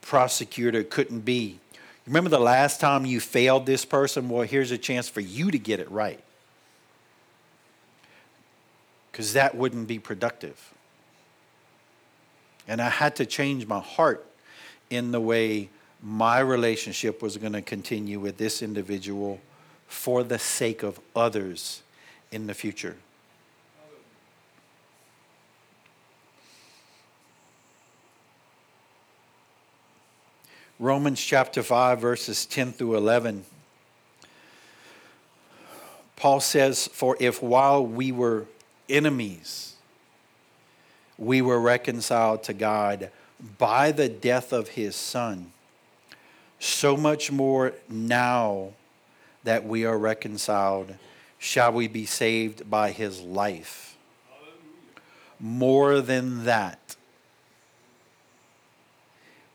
prosecutor 0.00 0.82
couldn't 0.84 1.20
be. 1.20 1.58
Remember 2.06 2.30
the 2.30 2.40
last 2.40 2.80
time 2.80 3.04
you 3.04 3.20
failed 3.20 3.66
this 3.66 3.84
person? 3.84 4.30
Well, 4.30 4.44
here's 4.44 4.70
a 4.70 4.78
chance 4.78 5.06
for 5.06 5.20
you 5.20 5.50
to 5.50 5.58
get 5.58 5.80
it 5.80 5.90
right. 5.90 6.20
Because 9.12 9.34
that 9.34 9.54
wouldn't 9.54 9.88
be 9.88 9.98
productive. 9.98 10.72
And 12.66 12.80
I 12.80 12.88
had 12.88 13.16
to 13.16 13.26
change 13.26 13.66
my 13.66 13.80
heart 13.80 14.24
in 14.88 15.10
the 15.10 15.20
way 15.20 15.68
my 16.02 16.38
relationship 16.38 17.20
was 17.20 17.36
going 17.36 17.52
to 17.52 17.62
continue 17.62 18.20
with 18.20 18.38
this 18.38 18.62
individual 18.62 19.40
for 19.88 20.22
the 20.22 20.38
sake 20.38 20.82
of 20.82 21.00
others 21.16 21.82
in 22.30 22.46
the 22.46 22.54
future. 22.54 22.96
Romans 30.78 31.20
chapter 31.20 31.64
5, 31.64 32.00
verses 32.00 32.46
10 32.46 32.72
through 32.72 32.96
11. 32.96 33.44
Paul 36.14 36.38
says, 36.38 36.88
For 36.92 37.16
if 37.18 37.42
while 37.42 37.84
we 37.84 38.12
were 38.12 38.46
enemies, 38.88 39.74
we 41.16 41.42
were 41.42 41.58
reconciled 41.58 42.44
to 42.44 42.52
God 42.52 43.10
by 43.58 43.90
the 43.90 44.08
death 44.08 44.52
of 44.52 44.68
his 44.68 44.94
Son 44.94 45.52
so 46.60 46.96
much 46.96 47.30
more 47.30 47.72
now 47.88 48.70
that 49.48 49.64
we 49.64 49.86
are 49.86 49.96
reconciled 49.96 50.94
shall 51.38 51.72
we 51.72 51.88
be 51.88 52.04
saved 52.04 52.68
by 52.68 52.90
his 52.90 53.22
life. 53.22 53.96
More 55.40 56.02
than 56.02 56.44
that, 56.44 56.96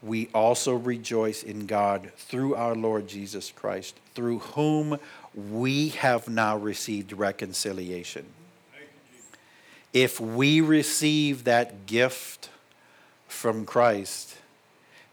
we 0.01 0.29
also 0.33 0.73
rejoice 0.73 1.43
in 1.43 1.67
God 1.67 2.11
through 2.17 2.55
our 2.55 2.73
Lord 2.73 3.07
Jesus 3.07 3.51
Christ, 3.55 3.95
through 4.15 4.39
whom 4.39 4.97
we 5.35 5.89
have 5.89 6.27
now 6.27 6.57
received 6.57 7.13
reconciliation. 7.13 8.25
If 9.93 10.19
we 10.19 10.59
receive 10.59 11.43
that 11.43 11.85
gift 11.85 12.49
from 13.27 13.63
Christ, 13.63 14.37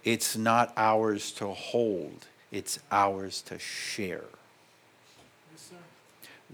it's 0.05 0.38
not 0.38 0.73
ours 0.75 1.33
to 1.33 1.49
hold, 1.49 2.29
it's 2.51 2.79
ours 2.90 3.43
to 3.43 3.59
share. 3.59 4.25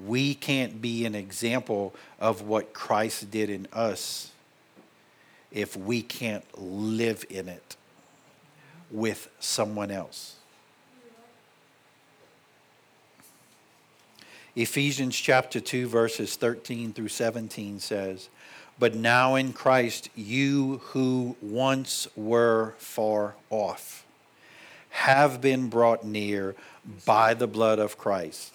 We 0.05 0.35
can't 0.35 0.81
be 0.83 1.07
an 1.07 1.15
example 1.15 1.95
of 2.21 2.43
what 2.43 2.73
Christ 2.73 3.31
did 3.31 3.49
in 3.51 3.67
us 3.73 4.31
if 5.51 5.77
we 5.77 6.03
can't 6.03 6.45
live 6.61 7.25
in 7.31 7.49
it 7.49 7.77
with 8.91 9.29
someone 9.41 9.91
else. 9.91 10.37
Ephesians 14.55 15.17
chapter 15.19 15.61
2, 15.61 15.87
verses 15.87 16.37
13 16.37 16.93
through 16.93 17.09
17 17.09 17.79
says, 17.79 18.29
but 18.79 18.95
now 18.95 19.35
in 19.35 19.53
Christ, 19.53 20.11
you 20.15 20.81
who 20.85 21.37
once 21.41 22.07
were 22.15 22.75
far 22.79 23.35
off 23.49 24.05
have 24.91 25.41
been 25.41 25.69
brought 25.69 26.05
near 26.05 26.55
by 27.05 27.35
the 27.35 27.47
blood 27.47 27.79
of 27.79 27.97
Christ. 27.97 28.55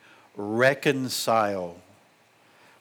reconcile 0.35 1.77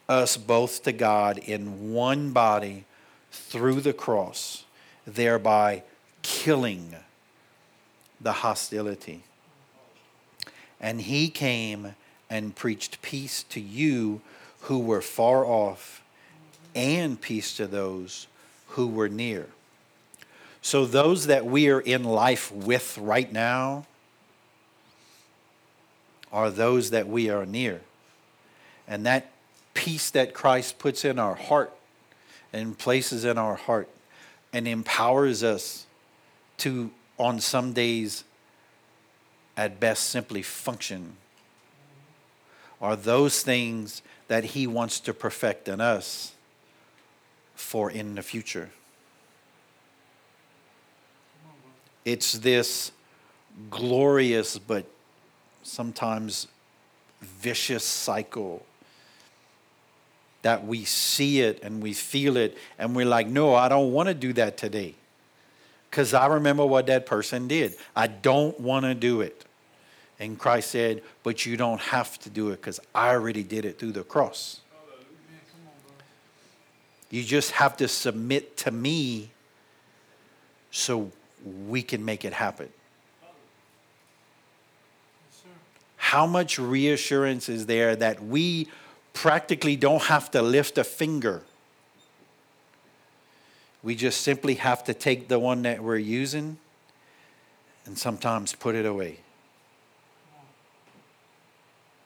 us 0.09 0.37
both 0.37 0.83
to 0.83 0.93
God 0.93 1.39
in 1.39 1.93
one 1.93 2.33
body 2.33 2.85
through 3.31 3.81
the 3.81 3.93
cross, 3.93 4.65
thereby 5.07 5.83
killing 6.23 6.95
the 8.21 8.33
hostility. 8.33 9.23
And 10.81 11.01
he 11.01 11.29
came 11.29 11.95
and 12.29 12.55
preached 12.55 13.03
peace 13.03 13.43
to 13.45 13.61
you 13.61 14.21
who 14.63 14.79
were 14.79 15.01
far 15.01 15.45
off 15.45 16.03
and 16.75 17.21
peace 17.21 17.57
to 17.57 17.67
those 17.67 18.27
who 18.69 18.87
were 18.87 19.09
near. 19.09 19.49
So, 20.63 20.85
those 20.85 21.27
that 21.27 21.47
we 21.47 21.71
are 21.71 21.81
in 21.81 22.05
life 22.05 22.53
with 22.53 22.99
right 22.99 23.33
now 23.33 23.87
are 26.33 26.51
those 26.51 26.91
that 26.91 27.09
we 27.09 27.31
are 27.31 27.47
near. 27.47 27.81
And 28.87 29.07
that 29.07 29.31
peace 29.75 30.11
that 30.11 30.35
Christ 30.35 30.79
puts 30.79 31.05
in 31.05 31.19
our 31.19 31.35
heart 31.35 31.73
and 32.53 32.77
places 32.77 33.25
in 33.25 33.39
our 33.39 33.55
heart 33.55 33.89
and 34.53 34.67
empowers 34.67 35.43
us 35.43 35.87
to, 36.59 36.91
on 37.19 37.41
some 37.41 37.73
days, 37.73 38.25
at 39.57 39.79
best, 39.79 40.05
simply 40.05 40.43
function 40.43 41.17
are 42.81 42.97
those 42.97 43.43
things 43.43 44.03
that 44.29 44.45
He 44.45 44.67
wants 44.67 45.01
to 45.01 45.13
perfect 45.13 45.69
in 45.69 45.81
us 45.81 46.33
for 47.55 47.91
in 47.91 48.15
the 48.15 48.23
future. 48.23 48.71
It's 52.05 52.33
this 52.33 52.93
glorious 53.69 54.59
but 54.59 54.87
sometimes 55.63 56.49
vicious 57.21 57.85
cycle 57.85 58.65
that 60.43 60.67
we 60.67 60.85
see 60.85 61.41
it 61.41 61.63
and 61.63 61.83
we 61.83 61.93
feel 61.93 62.37
it 62.37 62.57
and 62.79 62.97
we're 62.97 63.07
like, 63.07 63.27
no, 63.27 63.55
I 63.55 63.69
don't 63.69 63.93
want 63.93 64.09
to 64.09 64.15
do 64.15 64.33
that 64.35 64.57
today. 64.57 64.95
Because 65.91 66.15
I 66.15 66.27
remember 66.27 66.65
what 66.65 66.87
that 66.87 67.05
person 67.05 67.49
did. 67.49 67.75
I 67.95 68.07
don't 68.07 68.59
want 68.61 68.85
to 68.85 68.95
do 68.95 69.21
it. 69.21 69.45
And 70.19 70.39
Christ 70.39 70.71
said, 70.71 71.03
but 71.23 71.45
you 71.45 71.57
don't 71.57 71.81
have 71.81 72.19
to 72.21 72.31
do 72.31 72.51
it 72.51 72.57
because 72.57 72.79
I 72.95 73.11
already 73.11 73.43
did 73.43 73.65
it 73.65 73.79
through 73.79 73.93
the 73.93 74.05
cross. 74.05 74.61
You 77.11 77.25
just 77.25 77.51
have 77.53 77.77
to 77.79 77.89
submit 77.89 78.57
to 78.59 78.71
me 78.71 79.31
so 80.71 81.11
we 81.67 81.83
can 81.83 82.05
make 82.05 82.25
it 82.25 82.33
happen. 82.33 82.69
How 86.11 86.27
much 86.27 86.59
reassurance 86.59 87.49
is 87.49 87.67
there 87.67 87.95
that 87.95 88.21
we 88.21 88.67
practically 89.13 89.77
don't 89.77 90.03
have 90.03 90.29
to 90.33 90.43
lift 90.43 90.77
a 90.77 90.83
finger? 90.83 91.45
We 93.85 93.95
just 93.95 94.23
simply 94.23 94.55
have 94.55 94.83
to 94.87 94.93
take 94.93 95.29
the 95.29 95.39
one 95.39 95.63
that 95.63 95.85
we're 95.85 95.99
using 95.99 96.59
and 97.87 97.97
sometimes 97.97 98.57
put 98.57 98.75
it 98.75 98.87
away. 98.87 99.21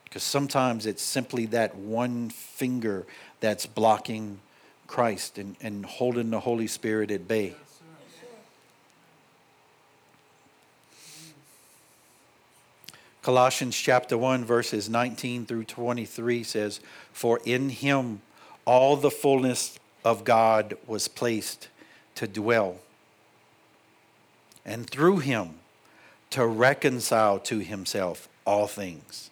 Because 0.05 0.23
sometimes 0.23 0.85
it's 0.85 1.03
simply 1.03 1.47
that 1.47 1.75
one 1.75 2.29
finger 2.29 3.07
that's 3.41 3.65
blocking 3.65 4.39
Christ 4.87 5.39
and, 5.39 5.57
and 5.63 5.87
holding 5.87 6.29
the 6.29 6.41
Holy 6.41 6.67
Spirit 6.67 7.11
at 7.11 7.27
bay. 7.27 7.55
Colossians 13.25 13.75
chapter 13.75 14.19
1, 14.19 14.45
verses 14.45 14.91
19 14.91 15.47
through 15.47 15.65
23 15.65 16.43
says, 16.43 16.81
For 17.11 17.41
in 17.47 17.71
him 17.71 18.21
all 18.67 18.97
the 18.97 19.11
fullness 19.11 19.79
of 20.05 20.25
God 20.25 20.77
was 20.87 21.09
placed 21.09 21.69
to 22.17 22.29
dwell, 22.29 22.77
and 24.63 24.89
through 24.89 25.21
him 25.21 25.55
to 26.31 26.47
reconcile 26.47 27.39
to 27.39 27.61
himself 27.61 28.29
all 28.45 28.67
things 28.67 29.31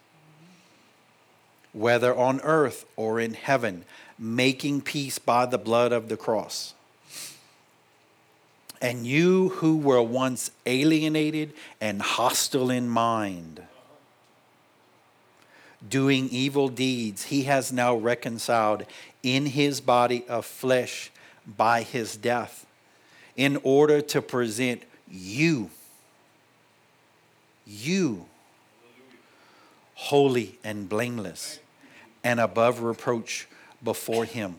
whether 1.74 2.14
on 2.14 2.40
earth 2.42 2.86
or 2.96 3.20
in 3.20 3.34
heaven, 3.34 3.84
making 4.18 4.80
peace 4.80 5.18
by 5.18 5.46
the 5.46 5.58
blood 5.58 5.92
of 5.92 6.08
the 6.08 6.16
cross. 6.16 6.74
And 8.80 9.06
you 9.06 9.50
who 9.50 9.76
were 9.76 10.02
once 10.02 10.50
alienated 10.66 11.52
and 11.80 12.02
hostile 12.02 12.70
in 12.70 12.88
mind, 12.88 13.62
doing 15.88 16.28
evil 16.30 16.68
deeds, 16.68 17.24
he 17.24 17.44
has 17.44 17.72
now 17.72 17.94
reconciled 17.94 18.84
in 19.22 19.46
his 19.46 19.80
body 19.80 20.24
of 20.28 20.46
flesh 20.46 21.10
by 21.56 21.82
his 21.82 22.16
death, 22.16 22.66
in 23.36 23.58
order 23.62 24.00
to 24.00 24.22
present 24.22 24.82
you, 25.10 25.70
you, 27.66 28.26
holy 29.94 30.58
and 30.62 30.88
blameless 30.88 31.58
and 32.24 32.40
above 32.40 32.82
reproach 32.82 33.48
before 33.82 34.24
him. 34.24 34.56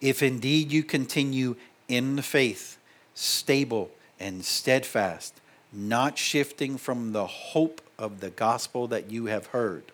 If 0.00 0.22
indeed 0.22 0.70
you 0.70 0.82
continue 0.82 1.56
in 1.88 2.16
the 2.16 2.22
faith, 2.22 2.78
stable 3.14 3.90
and 4.20 4.44
steadfast, 4.44 5.40
not 5.72 6.18
shifting 6.18 6.76
from 6.76 7.12
the 7.12 7.26
hope 7.26 7.80
of 7.98 8.20
the 8.20 8.30
gospel 8.30 8.88
that 8.88 9.10
you 9.10 9.26
have 9.26 9.46
heard, 9.46 9.84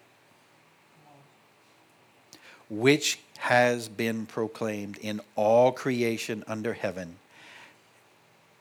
which 2.68 3.18
has 3.38 3.88
been 3.88 4.26
proclaimed 4.26 4.98
in 4.98 5.20
all 5.36 5.72
creation 5.72 6.44
under 6.46 6.74
heaven, 6.74 7.16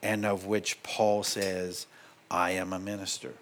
and 0.01 0.25
of 0.25 0.45
which 0.45 0.81
Paul 0.83 1.23
says, 1.23 1.85
I 2.31 2.51
am 2.51 2.73
a 2.73 2.79
minister. 2.79 3.33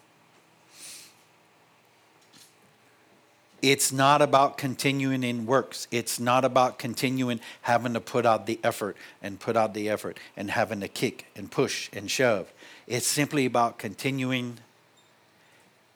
It's 3.62 3.92
not 3.92 4.22
about 4.22 4.58
continuing 4.58 5.24
in 5.24 5.46
works. 5.46 5.88
It's 5.90 6.20
not 6.20 6.46
about 6.46 6.78
continuing 6.78 7.40
having 7.64 7.94
to 7.94 8.00
put 8.00 8.26
out 8.26 8.46
the 8.46 8.60
effort 8.64 8.96
and 9.22 9.40
put 9.40 9.58
out 9.58 9.74
the 9.74 9.90
effort 9.90 10.20
and 10.36 10.52
having 10.52 10.80
to 10.82 10.88
kick 10.88 11.26
and 11.36 11.50
push 11.50 11.90
and 11.92 12.10
shove. 12.10 12.54
It's 12.86 13.08
simply 13.08 13.46
about 13.46 13.80
continuing 13.80 14.60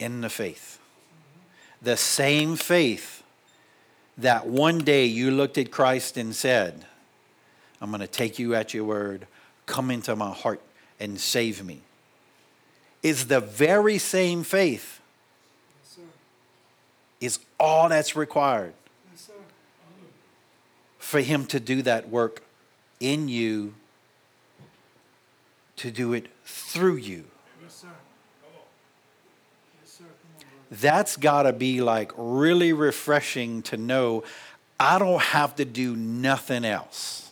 in 0.02 0.22
the 0.22 0.30
faith. 0.30 0.80
The 1.82 1.98
same 1.98 2.56
faith 2.56 3.24
that 4.18 4.48
one 4.48 4.80
day 4.80 5.06
you 5.06 5.32
looked 5.32 5.58
at 5.58 5.72
Christ 5.72 6.18
and 6.18 6.36
said, 6.36 6.86
I'm 7.80 7.90
going 7.90 8.02
to 8.02 8.08
take 8.08 8.38
you 8.38 8.54
at 8.56 8.74
your 8.74 8.84
word, 8.84 9.28
come 9.66 9.90
into 9.90 10.16
my 10.16 10.32
heart 10.32 10.62
and 11.00 11.20
save 11.20 11.64
me, 11.64 11.82
is 13.02 13.28
the 13.28 13.40
very 13.40 13.98
same 13.98 14.44
faith 14.44 15.02
is 17.22 17.40
all 17.60 17.88
that's 17.88 18.16
required 18.16 18.74
yes, 19.14 19.30
for 20.98 21.22
Him 21.22 21.46
to 21.46 21.60
do 21.60 21.84
that 21.84 22.10
work 22.10 22.44
in 23.00 23.30
you, 23.30 23.76
to 25.78 25.92
do 25.92 26.14
it 26.14 26.28
through 26.44 26.96
you. 26.96 27.26
Yes, 27.62 27.76
sir. 27.76 27.88
Yes, 29.82 29.92
sir. 29.92 30.04
On, 30.04 30.46
that's 30.72 31.18
got 31.18 31.44
to 31.44 31.54
be 31.54 31.82
like 31.82 32.12
really 32.16 32.72
refreshing 32.72 33.62
to 33.64 33.78
know 33.78 34.24
I 34.80 34.98
don't 34.98 35.22
have 35.22 35.58
to 35.58 35.66
do 35.66 35.96
nothing 35.96 36.66
else. 36.66 37.30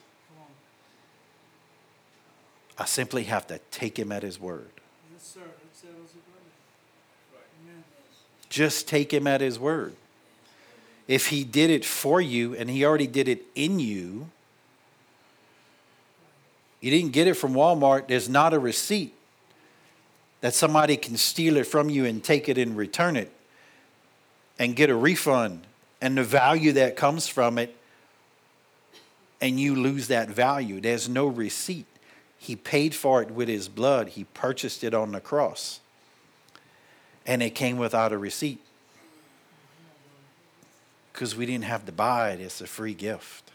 I 2.77 2.85
simply 2.85 3.23
have 3.23 3.47
to 3.47 3.59
take 3.71 3.97
him 3.97 4.11
at 4.11 4.23
his 4.23 4.39
word. 4.39 4.69
Just 8.49 8.87
take 8.87 9.13
him 9.13 9.25
at 9.25 9.41
his 9.41 9.57
word. 9.57 9.95
If 11.07 11.27
he 11.27 11.43
did 11.43 11.69
it 11.69 11.85
for 11.85 12.21
you 12.21 12.55
and 12.55 12.69
he 12.69 12.85
already 12.85 13.07
did 13.07 13.27
it 13.27 13.43
in 13.55 13.79
you, 13.79 14.29
you 16.81 16.91
didn't 16.91 17.11
get 17.11 17.27
it 17.27 17.33
from 17.33 17.53
Walmart, 17.53 18.07
there's 18.07 18.29
not 18.29 18.53
a 18.53 18.59
receipt 18.59 19.13
that 20.41 20.53
somebody 20.53 20.97
can 20.97 21.17
steal 21.17 21.57
it 21.57 21.65
from 21.65 21.89
you 21.89 22.05
and 22.05 22.23
take 22.23 22.47
it 22.47 22.57
and 22.57 22.77
return 22.77 23.15
it 23.15 23.31
and 24.57 24.75
get 24.75 24.89
a 24.89 24.95
refund 24.95 25.61
and 26.01 26.17
the 26.17 26.23
value 26.23 26.71
that 26.73 26.95
comes 26.95 27.27
from 27.27 27.57
it 27.57 27.75
and 29.41 29.59
you 29.59 29.75
lose 29.75 30.07
that 30.07 30.29
value. 30.29 30.81
There's 30.81 31.07
no 31.07 31.27
receipt. 31.27 31.85
He 32.37 32.55
paid 32.55 32.95
for 32.95 33.21
it 33.21 33.31
with 33.31 33.47
his 33.47 33.67
blood, 33.67 34.09
he 34.09 34.23
purchased 34.25 34.83
it 34.83 34.93
on 34.93 35.11
the 35.11 35.19
cross 35.19 35.79
and 37.25 37.43
it 37.43 37.51
came 37.51 37.77
without 37.77 38.11
a 38.11 38.17
receipt 38.17 38.59
because 41.13 41.35
we 41.35 41.45
didn't 41.45 41.65
have 41.65 41.85
to 41.85 41.91
buy 41.91 42.31
it. 42.31 42.41
It's 42.41 42.59
a 42.59 42.67
free 42.67 42.93
gift. 42.93 43.51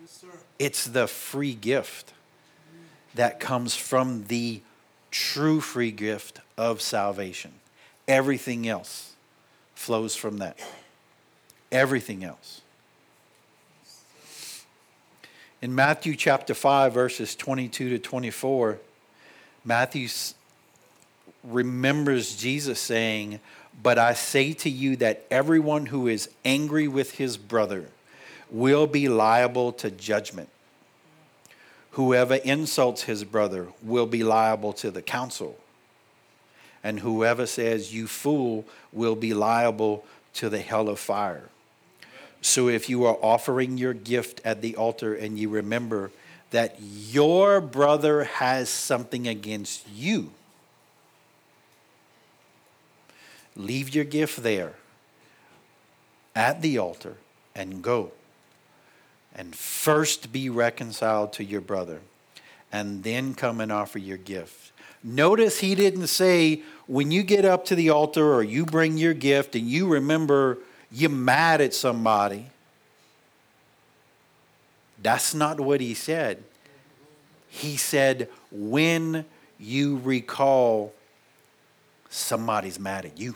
Yes, 0.00 0.24
it's 0.58 0.84
the 0.86 1.06
free 1.06 1.54
gift 1.54 2.13
that 3.14 3.40
comes 3.40 3.74
from 3.74 4.24
the 4.24 4.60
true 5.10 5.60
free 5.60 5.90
gift 5.90 6.40
of 6.56 6.80
salvation. 6.80 7.52
Everything 8.08 8.68
else 8.68 9.14
flows 9.74 10.16
from 10.16 10.38
that. 10.38 10.58
Everything 11.70 12.24
else. 12.24 12.60
In 15.62 15.74
Matthew 15.74 16.14
chapter 16.14 16.52
5, 16.52 16.92
verses 16.92 17.34
22 17.34 17.90
to 17.90 17.98
24, 17.98 18.78
Matthew 19.64 20.08
remembers 21.42 22.36
Jesus 22.36 22.78
saying, 22.78 23.40
But 23.82 23.98
I 23.98 24.12
say 24.12 24.52
to 24.54 24.68
you 24.68 24.96
that 24.96 25.24
everyone 25.30 25.86
who 25.86 26.06
is 26.06 26.28
angry 26.44 26.86
with 26.86 27.12
his 27.12 27.36
brother 27.36 27.86
will 28.50 28.86
be 28.86 29.08
liable 29.08 29.72
to 29.72 29.90
judgment. 29.90 30.50
Whoever 31.94 32.34
insults 32.34 33.04
his 33.04 33.22
brother 33.22 33.68
will 33.80 34.06
be 34.06 34.24
liable 34.24 34.72
to 34.74 34.90
the 34.90 35.00
council. 35.00 35.56
And 36.82 36.98
whoever 36.98 37.46
says, 37.46 37.94
You 37.94 38.08
fool, 38.08 38.64
will 38.92 39.14
be 39.14 39.32
liable 39.32 40.04
to 40.34 40.48
the 40.48 40.58
hell 40.58 40.88
of 40.88 40.98
fire. 40.98 41.50
So 42.42 42.68
if 42.68 42.88
you 42.88 43.04
are 43.04 43.16
offering 43.22 43.78
your 43.78 43.94
gift 43.94 44.40
at 44.44 44.60
the 44.60 44.74
altar 44.74 45.14
and 45.14 45.38
you 45.38 45.48
remember 45.48 46.10
that 46.50 46.76
your 46.80 47.60
brother 47.60 48.24
has 48.24 48.68
something 48.68 49.28
against 49.28 49.88
you, 49.88 50.32
leave 53.54 53.94
your 53.94 54.04
gift 54.04 54.42
there 54.42 54.72
at 56.34 56.60
the 56.60 56.76
altar 56.76 57.18
and 57.54 57.82
go. 57.82 58.10
And 59.34 59.54
first 59.54 60.32
be 60.32 60.48
reconciled 60.48 61.32
to 61.34 61.44
your 61.44 61.60
brother, 61.60 62.00
and 62.70 63.02
then 63.02 63.34
come 63.34 63.60
and 63.60 63.72
offer 63.72 63.98
your 63.98 64.16
gift. 64.16 64.72
Notice 65.02 65.58
he 65.58 65.74
didn't 65.74 66.06
say, 66.06 66.62
when 66.86 67.10
you 67.10 67.22
get 67.22 67.44
up 67.44 67.64
to 67.66 67.74
the 67.74 67.90
altar 67.90 68.32
or 68.32 68.42
you 68.42 68.64
bring 68.64 68.96
your 68.96 69.12
gift 69.12 69.56
and 69.56 69.68
you 69.68 69.88
remember 69.88 70.58
you're 70.90 71.10
mad 71.10 71.60
at 71.60 71.74
somebody. 71.74 72.46
That's 75.02 75.34
not 75.34 75.58
what 75.58 75.80
he 75.80 75.92
said. 75.92 76.42
He 77.48 77.76
said, 77.76 78.28
when 78.50 79.24
you 79.58 79.98
recall 79.98 80.94
somebody's 82.08 82.78
mad 82.78 83.04
at 83.04 83.18
you, 83.18 83.34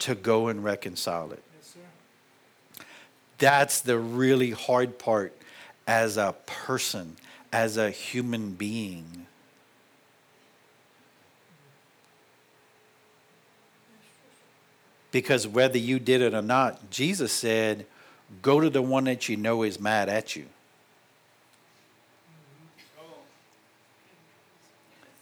to 0.00 0.14
go 0.14 0.48
and 0.48 0.62
reconcile 0.62 1.32
it. 1.32 1.42
That's 3.44 3.82
the 3.82 3.98
really 3.98 4.52
hard 4.52 4.98
part 4.98 5.36
as 5.86 6.16
a 6.16 6.34
person, 6.46 7.16
as 7.52 7.76
a 7.76 7.90
human 7.90 8.52
being. 8.52 9.26
Because 15.12 15.46
whether 15.46 15.76
you 15.76 15.98
did 15.98 16.22
it 16.22 16.32
or 16.32 16.40
not, 16.40 16.88
Jesus 16.90 17.34
said, 17.34 17.84
go 18.40 18.60
to 18.60 18.70
the 18.70 18.80
one 18.80 19.04
that 19.04 19.28
you 19.28 19.36
know 19.36 19.62
is 19.62 19.78
mad 19.78 20.08
at 20.08 20.34
you. 20.34 20.46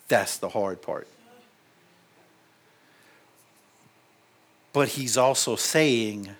That's 0.06 0.36
the 0.36 0.50
hard 0.50 0.80
part. 0.80 1.08
But 4.72 4.90
he's 4.90 5.16
also 5.16 5.56
saying, 5.56 6.36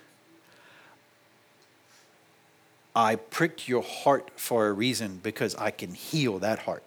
I 2.95 3.15
pricked 3.15 3.67
your 3.67 3.81
heart 3.81 4.31
for 4.35 4.67
a 4.67 4.73
reason 4.73 5.19
because 5.23 5.55
I 5.55 5.71
can 5.71 5.93
heal 5.93 6.39
that 6.39 6.59
heart. 6.59 6.83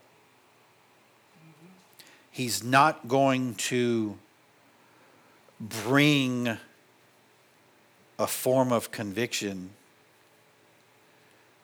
He's 2.31 2.63
not 2.63 3.09
going 3.09 3.55
to 3.55 4.19
bring 5.59 6.59
a 8.19 8.27
form 8.27 8.73
of 8.73 8.91
conviction 8.91 9.71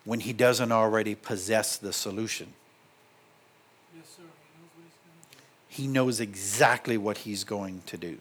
when 0.05 0.21
he 0.21 0.33
doesn't 0.33 0.73
already 0.73 1.15
possess 1.15 1.77
the 1.77 1.93
solution. 1.93 2.53
Yes, 3.95 4.07
sir. 4.17 4.23
He 4.33 4.59
knows 4.59 4.71
what 4.75 4.85
he's 4.85 4.97
gonna 5.05 5.21
do. 5.31 5.39
He 5.69 5.87
knows 5.87 6.21
exactly 6.21 6.99
what 6.99 7.19
he's 7.19 7.45
going 7.45 7.83
to 7.87 7.97
do. 7.97 8.19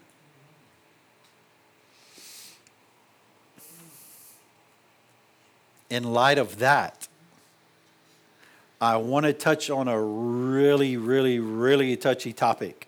In 5.92 6.14
light 6.14 6.38
of 6.38 6.60
that, 6.60 7.10
I 8.80 8.96
want 8.96 9.26
to 9.26 9.34
touch 9.34 9.70
on 9.70 9.90
a 9.90 10.02
really, 10.02 10.96
really, 10.96 11.38
really 11.38 11.98
touchy 11.98 12.32
topic 12.32 12.88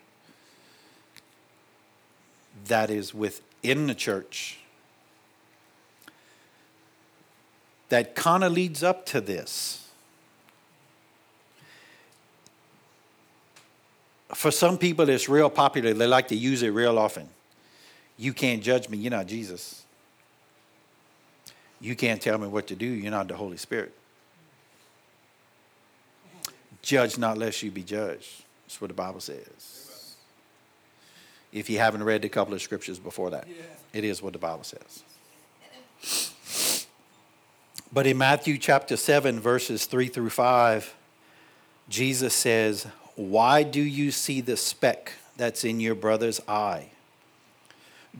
that 2.66 2.90
is 2.90 3.14
within 3.14 3.88
the 3.88 3.94
church 3.94 4.58
that 7.90 8.16
kind 8.16 8.46
of 8.46 8.54
leads 8.54 8.84
up 8.84 9.06
to 9.08 9.20
this. 9.20 9.90
For 14.34 14.50
some 14.50 14.78
people, 14.78 15.10
it's 15.10 15.28
real 15.28 15.50
popular. 15.50 15.94
They 15.94 16.08
like 16.08 16.30
to 16.30 16.36
use 16.36 16.64
it 16.64 16.70
real 16.70 16.98
often. 16.98 17.28
You 18.18 18.32
can't 18.32 18.64
judge 18.64 18.88
me. 18.88 18.98
You're 18.98 19.12
not 19.12 19.28
Jesus. 19.28 19.83
You 21.84 21.98
can't 21.98 22.22
tell 22.22 22.38
me 22.38 22.48
what 22.48 22.68
to 22.68 22.76
do. 22.76 22.86
You're 22.86 23.12
not 23.12 23.28
the 23.28 23.36
Holy 23.36 23.58
Spirit. 23.58 23.92
Judge 26.82 27.18
not 27.18 27.38
lest 27.38 27.62
you 27.62 27.72
be 27.72 27.84
judged. 27.84 28.44
That's 28.66 28.80
what 28.80 28.88
the 28.88 28.94
Bible 28.94 29.20
says. 29.20 30.16
If 31.52 31.70
you 31.70 31.80
haven't 31.80 32.04
read 32.04 32.24
a 32.24 32.30
couple 32.30 32.54
of 32.54 32.62
scriptures 32.62 33.00
before 33.00 33.32
that, 33.32 33.46
it 33.92 34.06
is 34.06 34.22
what 34.22 34.32
the 34.32 34.40
Bible 34.40 34.64
says. 34.64 35.04
But 37.92 38.08
in 38.08 38.18
Matthew 38.18 38.58
chapter 38.58 38.96
7, 38.96 39.42
verses 39.42 39.86
3 39.86 40.08
through 40.08 40.30
5, 40.30 40.96
Jesus 41.90 42.34
says, 42.34 42.88
Why 43.16 43.64
do 43.64 43.82
you 43.82 44.10
see 44.12 44.40
the 44.40 44.56
speck 44.56 45.12
that's 45.36 45.66
in 45.66 45.82
your 45.82 45.96
brother's 45.96 46.40
eye? 46.48 46.92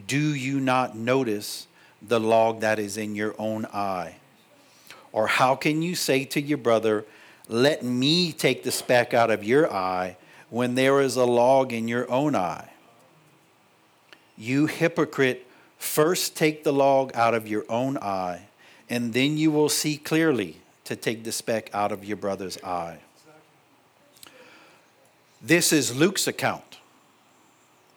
Do 0.06 0.36
you 0.36 0.60
not 0.60 0.98
notice 0.98 1.68
the 2.08 2.20
log 2.20 2.62
that 2.62 2.80
is 2.80 2.98
in 2.98 3.16
your 3.16 3.36
own 3.40 3.66
eye? 3.68 4.18
Or 5.12 5.28
how 5.28 5.56
can 5.56 5.82
you 5.82 5.96
say 5.96 6.26
to 6.26 6.42
your 6.42 6.58
brother, 6.58 7.06
Let 7.48 7.84
me 7.84 8.32
take 8.32 8.64
the 8.64 8.72
speck 8.72 9.14
out 9.14 9.30
of 9.30 9.44
your 9.44 9.72
eye, 9.72 10.18
when 10.50 10.76
there 10.76 11.02
is 11.02 11.16
a 11.16 11.26
log 11.26 11.74
in 11.74 11.88
your 11.88 12.10
own 12.12 12.36
eye? 12.36 12.70
You 14.38 14.66
hypocrite, 14.66 15.48
first 15.78 16.36
take 16.36 16.64
the 16.64 16.74
log 16.74 17.12
out 17.16 17.34
of 17.34 17.48
your 17.48 17.66
own 17.70 17.98
eye, 17.98 18.48
and 18.90 19.14
then 19.14 19.38
you 19.38 19.52
will 19.52 19.70
see 19.70 19.98
clearly 19.98 20.58
to 20.86 20.96
take 20.96 21.24
the 21.24 21.32
speck 21.32 21.70
out 21.74 21.92
of 21.92 22.04
your 22.04 22.18
brother's 22.18 22.62
eye. 22.64 23.00
This 25.42 25.74
is 25.74 25.96
Luke's 25.96 26.28
account. 26.28 26.78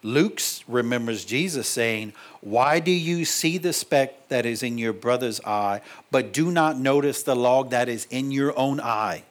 Luke 0.07 0.41
remembers 0.69 1.25
Jesus 1.25 1.69
saying, 1.69 2.13
Why 2.41 2.79
do 2.79 2.93
you 2.93 3.25
see 3.25 3.59
the 3.59 3.73
speck 3.73 4.29
that 4.29 4.47
is 4.47 4.63
in 4.63 4.79
your 4.79 4.93
brother's 4.93 5.41
eye, 5.41 5.81
but 6.13 6.33
do 6.33 6.53
not 6.53 6.79
notice 6.79 7.25
the 7.25 7.35
log 7.35 7.71
that 7.71 7.89
is 7.89 8.07
in 8.09 8.31
your 8.31 8.57
own 8.57 8.81
eye? 8.81 9.25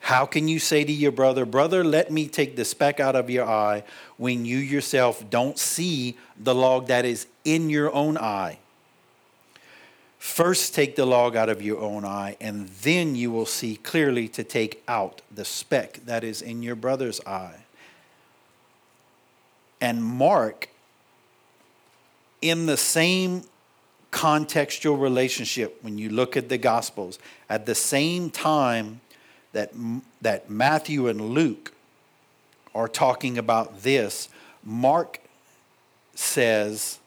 How 0.00 0.26
can 0.26 0.48
you 0.48 0.58
say 0.58 0.84
to 0.84 0.92
your 0.92 1.12
brother, 1.12 1.46
Brother, 1.46 1.82
let 1.82 2.12
me 2.12 2.28
take 2.28 2.56
the 2.56 2.64
speck 2.64 3.00
out 3.00 3.16
of 3.16 3.30
your 3.30 3.46
eye, 3.46 3.84
when 4.18 4.44
you 4.44 4.58
yourself 4.58 5.28
don't 5.30 5.58
see 5.58 6.16
the 6.38 6.54
log 6.54 6.88
that 6.88 7.06
is 7.06 7.26
in 7.44 7.70
your 7.70 7.92
own 7.94 8.18
eye? 8.18 8.58
First, 10.18 10.74
take 10.74 10.94
the 10.94 11.06
log 11.06 11.36
out 11.36 11.48
of 11.48 11.62
your 11.62 11.80
own 11.80 12.04
eye, 12.04 12.36
and 12.38 12.68
then 12.82 13.16
you 13.16 13.30
will 13.30 13.46
see 13.46 13.76
clearly 13.76 14.28
to 14.28 14.44
take 14.44 14.82
out 14.86 15.22
the 15.34 15.44
speck 15.44 16.00
that 16.04 16.22
is 16.22 16.42
in 16.42 16.62
your 16.62 16.76
brother's 16.76 17.20
eye. 17.26 17.65
And 19.80 20.02
Mark, 20.02 20.68
in 22.40 22.66
the 22.66 22.76
same 22.76 23.42
contextual 24.10 25.00
relationship, 25.00 25.78
when 25.82 25.98
you 25.98 26.08
look 26.08 26.36
at 26.36 26.48
the 26.48 26.58
Gospels, 26.58 27.18
at 27.50 27.66
the 27.66 27.74
same 27.74 28.30
time 28.30 29.00
that, 29.52 29.72
that 30.22 30.48
Matthew 30.48 31.08
and 31.08 31.20
Luke 31.20 31.74
are 32.74 32.88
talking 32.88 33.36
about 33.38 33.82
this, 33.82 34.28
Mark 34.64 35.20
says, 36.14 36.98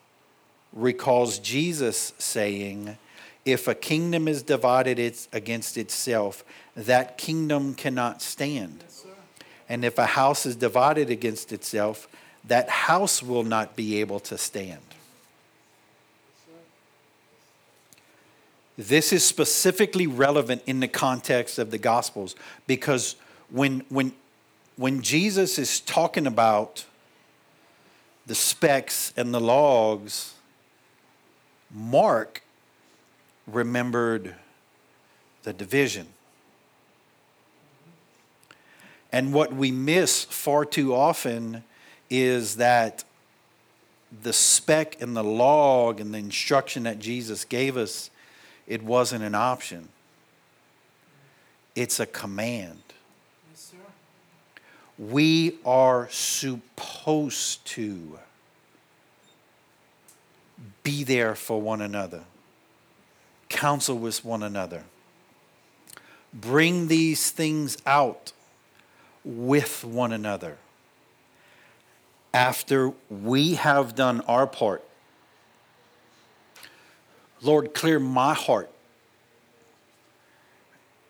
recalls 0.74 1.40
Jesus 1.40 2.14
saying, 2.18 2.98
If 3.46 3.68
a 3.68 3.76
kingdom 3.76 4.28
is 4.28 4.44
divided 4.44 5.00
it's 5.00 5.28
against 5.34 5.78
itself, 5.78 6.44
that 6.76 7.18
kingdom 7.18 7.74
cannot 7.74 8.22
stand. 8.22 8.80
Yes. 8.82 9.06
And 9.68 9.86
if 9.86 9.98
a 9.98 10.08
house 10.08 10.46
is 10.46 10.56
divided 10.56 11.10
against 11.10 11.52
itself, 11.52 12.08
that 12.46 12.70
house 12.70 13.22
will 13.22 13.44
not 13.44 13.76
be 13.76 14.00
able 14.00 14.20
to 14.22 14.38
stand. 14.38 14.82
This 18.78 19.12
is 19.12 19.26
specifically 19.26 20.08
relevant 20.08 20.64
in 20.66 20.80
the 20.80 20.88
context 20.88 21.60
of 21.60 21.70
the 21.70 21.78
Gospels 21.78 22.36
because 22.66 23.18
when, 23.50 23.84
when, 23.90 24.14
when 24.78 25.02
Jesus 25.02 25.60
is 25.60 25.82
talking 25.82 26.26
about 26.26 26.86
the 28.26 28.36
specks 28.36 29.12
and 29.18 29.34
the 29.34 29.42
logs, 29.42 30.34
Mark 31.70 32.42
remembered 33.48 34.36
the 35.44 35.52
division. 35.52 36.08
And 39.12 39.34
what 39.34 39.54
we 39.54 39.72
miss 39.72 40.24
far 40.24 40.64
too 40.64 40.94
often 40.94 41.64
is 42.10 42.55
that 42.57 43.03
the 44.22 44.34
speck 44.34 45.01
and 45.01 45.16
the 45.16 45.24
log 45.24 45.99
and 45.99 46.14
the 46.14 46.18
instruction 46.18 46.84
that 46.84 46.99
Jesus 46.99 47.45
gave 47.45 47.78
us, 47.78 48.10
it 48.68 48.84
wasn't 48.84 49.24
an 49.24 49.36
option. 49.36 49.89
It's 51.76 51.99
a 51.99 52.05
command. 52.05 52.82
Yes, 53.51 53.72
sir. 53.72 53.78
We 54.97 55.57
are 55.66 56.10
supposed 56.10 57.66
to 57.68 58.20
be 60.84 61.03
there 61.03 61.36
for 61.36 61.62
one 61.62 61.82
another, 61.82 62.24
counsel 63.47 63.97
with 63.97 64.26
one 64.26 64.41
another, 64.43 64.84
bring 66.34 66.88
these 66.88 67.32
things 67.32 67.78
out 67.86 68.34
with 69.24 69.84
one 69.84 70.12
another. 70.12 70.57
After 72.34 72.94
we 73.10 73.56
have 73.56 73.96
done 73.96 74.22
our 74.22 74.46
part, 74.46 74.84
Lord, 77.42 77.74
clear 77.74 78.00
my 78.00 78.34
heart 78.34 78.70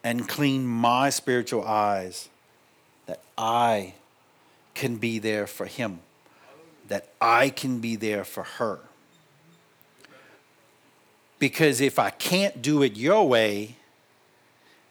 and 0.04 0.28
clean 0.28 0.66
my 0.66 1.10
spiritual 1.10 1.64
eyes 1.64 2.30
that 3.06 3.22
I 3.38 3.96
can 4.76 4.98
be 4.98 5.20
there 5.20 5.48
for 5.48 5.66
him, 5.66 6.00
that 6.88 7.10
I 7.20 7.50
can 7.50 7.80
be 7.80 7.96
there 7.96 8.24
for 8.24 8.44
her. 8.44 8.80
Because 11.38 11.82
if 11.82 12.00
I 12.00 12.12
can't 12.12 12.62
do 12.62 12.84
it 12.84 12.96
your 12.96 13.28
way, 13.28 13.76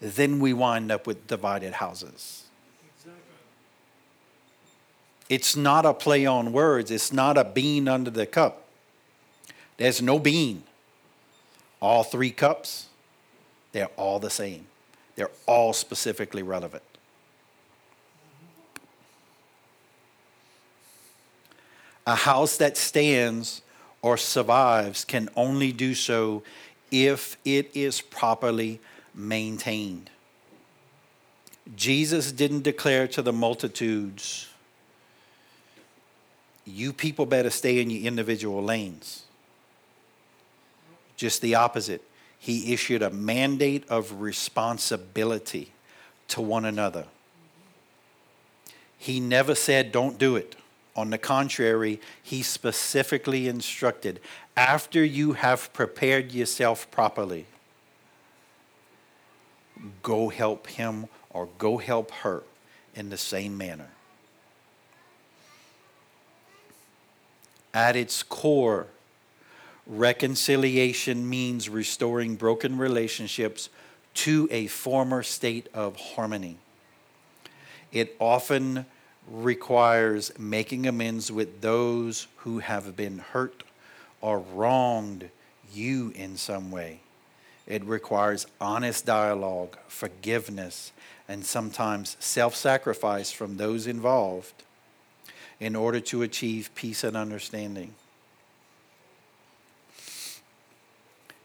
then 0.00 0.40
we 0.40 0.52
wind 0.52 0.90
up 0.90 1.06
with 1.06 1.26
divided 1.26 1.74
houses. 1.74 2.47
It's 5.28 5.56
not 5.56 5.84
a 5.84 5.92
play 5.92 6.24
on 6.24 6.52
words, 6.52 6.90
it's 6.90 7.12
not 7.12 7.36
a 7.36 7.44
bean 7.44 7.88
under 7.88 8.10
the 8.10 8.26
cup. 8.26 8.64
There's 9.76 10.02
no 10.02 10.18
bean. 10.18 10.64
All 11.80 12.02
three 12.02 12.30
cups, 12.30 12.86
they're 13.72 13.90
all 13.96 14.18
the 14.18 14.30
same, 14.30 14.66
they're 15.16 15.30
all 15.46 15.72
specifically 15.72 16.42
relevant. 16.42 16.82
A 22.06 22.14
house 22.14 22.56
that 22.56 22.76
stands 22.78 23.60
or 24.00 24.16
survives 24.16 25.04
can 25.04 25.28
only 25.36 25.72
do 25.72 25.94
so 25.94 26.42
if 26.90 27.36
it 27.44 27.70
is 27.74 28.00
properly 28.00 28.80
maintained. 29.14 30.10
Jesus 31.76 32.32
didn't 32.32 32.62
declare 32.62 33.06
to 33.08 33.20
the 33.20 33.32
multitudes, 33.32 34.47
you 36.68 36.92
people 36.92 37.26
better 37.26 37.50
stay 37.50 37.80
in 37.80 37.90
your 37.90 38.06
individual 38.06 38.62
lanes. 38.62 39.24
Just 41.16 41.42
the 41.42 41.54
opposite. 41.54 42.02
He 42.38 42.72
issued 42.72 43.02
a 43.02 43.10
mandate 43.10 43.88
of 43.88 44.20
responsibility 44.20 45.72
to 46.28 46.40
one 46.40 46.64
another. 46.64 47.06
He 48.98 49.18
never 49.20 49.54
said, 49.54 49.92
don't 49.92 50.18
do 50.18 50.36
it. 50.36 50.56
On 50.94 51.10
the 51.10 51.18
contrary, 51.18 52.00
he 52.22 52.42
specifically 52.42 53.46
instructed 53.46 54.20
after 54.56 55.04
you 55.04 55.34
have 55.34 55.72
prepared 55.72 56.32
yourself 56.32 56.90
properly, 56.90 57.46
go 60.02 60.28
help 60.28 60.66
him 60.66 61.06
or 61.30 61.48
go 61.58 61.76
help 61.78 62.10
her 62.10 62.42
in 62.96 63.10
the 63.10 63.16
same 63.16 63.56
manner. 63.56 63.90
At 67.74 67.96
its 67.96 68.22
core, 68.22 68.86
reconciliation 69.86 71.28
means 71.28 71.68
restoring 71.68 72.36
broken 72.36 72.78
relationships 72.78 73.68
to 74.14 74.48
a 74.50 74.66
former 74.66 75.22
state 75.22 75.68
of 75.72 75.96
harmony. 75.96 76.56
It 77.92 78.16
often 78.18 78.86
requires 79.30 80.36
making 80.38 80.86
amends 80.86 81.30
with 81.30 81.60
those 81.60 82.26
who 82.38 82.58
have 82.60 82.96
been 82.96 83.18
hurt 83.18 83.62
or 84.20 84.38
wronged 84.38 85.30
you 85.72 86.12
in 86.14 86.36
some 86.36 86.70
way. 86.70 87.00
It 87.66 87.84
requires 87.84 88.46
honest 88.60 89.04
dialogue, 89.04 89.76
forgiveness, 89.86 90.92
and 91.28 91.44
sometimes 91.44 92.16
self 92.18 92.54
sacrifice 92.54 93.30
from 93.30 93.56
those 93.56 93.86
involved 93.86 94.64
in 95.60 95.74
order 95.74 96.00
to 96.00 96.22
achieve 96.22 96.70
peace 96.74 97.04
and 97.04 97.16
understanding. 97.16 97.94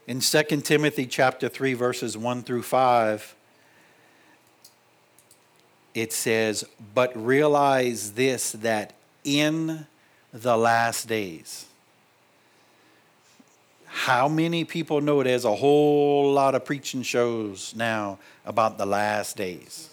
In 0.06 0.20
2 0.20 0.42
Timothy 0.60 1.06
chapter 1.06 1.48
3 1.48 1.74
verses 1.74 2.16
1 2.16 2.42
through 2.42 2.62
5 2.62 3.34
it 5.94 6.12
says 6.12 6.64
but 6.94 7.16
realize 7.16 8.12
this 8.12 8.52
that 8.52 8.92
in 9.22 9.86
the 10.32 10.56
last 10.56 11.08
days 11.08 11.66
how 13.94 14.28
many 14.28 14.64
people 14.64 15.00
know 15.00 15.22
there's 15.22 15.44
a 15.44 15.54
whole 15.54 16.32
lot 16.32 16.56
of 16.56 16.64
preaching 16.64 17.02
shows 17.02 17.72
now 17.76 18.18
about 18.44 18.76
the 18.76 18.84
last 18.84 19.36
days? 19.36 19.88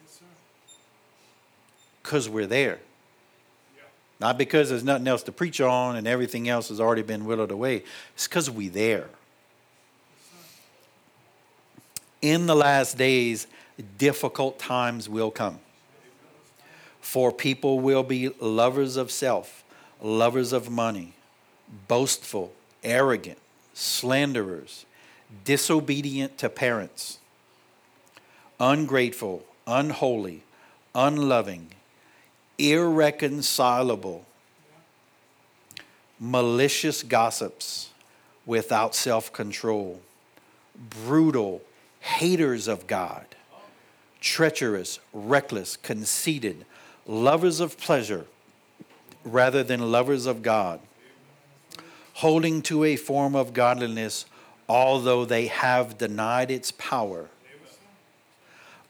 Yes, 0.00 0.20
sir. 0.20 0.24
Because 2.04 2.28
we're 2.28 2.46
there. 2.46 2.78
Not 4.20 4.38
because 4.38 4.70
there's 4.70 4.84
nothing 4.84 5.08
else 5.08 5.24
to 5.24 5.32
preach 5.32 5.60
on 5.60 5.96
and 5.96 6.06
everything 6.06 6.48
else 6.48 6.68
has 6.68 6.80
already 6.80 7.02
been 7.02 7.24
whittled 7.24 7.50
away. 7.50 7.82
It's 8.14 8.28
because 8.28 8.48
we're 8.48 8.70
there. 8.70 9.08
In 12.22 12.46
the 12.46 12.54
last 12.54 12.96
days, 12.96 13.46
difficult 13.98 14.58
times 14.58 15.08
will 15.08 15.30
come. 15.30 15.58
For 17.00 17.32
people 17.32 17.80
will 17.80 18.02
be 18.02 18.30
lovers 18.40 18.96
of 18.96 19.10
self, 19.10 19.64
lovers 20.00 20.52
of 20.52 20.70
money, 20.70 21.14
boastful, 21.88 22.52
arrogant, 22.82 23.38
slanderers, 23.74 24.86
disobedient 25.44 26.38
to 26.38 26.48
parents, 26.48 27.18
ungrateful, 28.60 29.44
unholy, 29.66 30.44
unloving, 30.94 31.68
irreconcilable, 32.58 34.24
malicious 36.18 37.02
gossips 37.02 37.90
without 38.46 38.94
self 38.94 39.32
control, 39.32 40.00
brutal, 41.06 41.62
haters 42.00 42.68
of 42.68 42.86
God, 42.86 43.26
treacherous, 44.20 44.98
reckless, 45.12 45.76
conceited, 45.76 46.64
lovers 47.06 47.60
of 47.60 47.78
pleasure 47.78 48.26
rather 49.24 49.62
than 49.62 49.90
lovers 49.90 50.26
of 50.26 50.42
God, 50.42 50.80
holding 52.14 52.60
to 52.62 52.84
a 52.84 52.96
form 52.96 53.34
of 53.34 53.52
godliness 53.54 54.26
although 54.68 55.24
they 55.24 55.46
have 55.46 55.98
denied 55.98 56.50
its 56.50 56.70
power. 56.72 57.28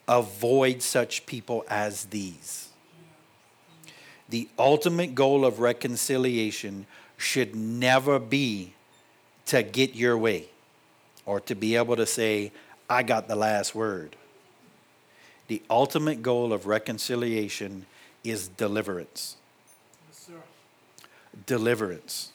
Avoid 0.07 0.83
such 0.83 1.27
people 1.27 1.65
as 1.69 2.07
these. 2.07 2.64
The 4.29 4.49
ultimate 4.59 5.15
goal 5.15 5.45
of 5.45 5.61
reconciliation 5.61 6.87
should 7.17 7.55
never 7.55 8.19
be 8.19 8.73
to 9.47 9.63
get 9.63 9.95
your 9.95 10.17
way 10.17 10.49
or 11.27 11.41
to 11.41 11.55
be 11.55 11.77
able 11.77 11.97
to 11.97 12.07
say, 12.07 12.53
I 12.89 13.03
got 13.03 13.29
the 13.29 13.37
last 13.37 13.75
word. 13.75 14.17
The 15.49 15.63
ultimate 15.69 16.23
goal 16.23 16.53
of 16.53 16.67
reconciliation 16.67 17.87
is 18.23 18.49
deliverance. 18.49 19.37
Yes, 20.09 20.19
sir. 20.27 20.33
Deliverance. 21.47 22.33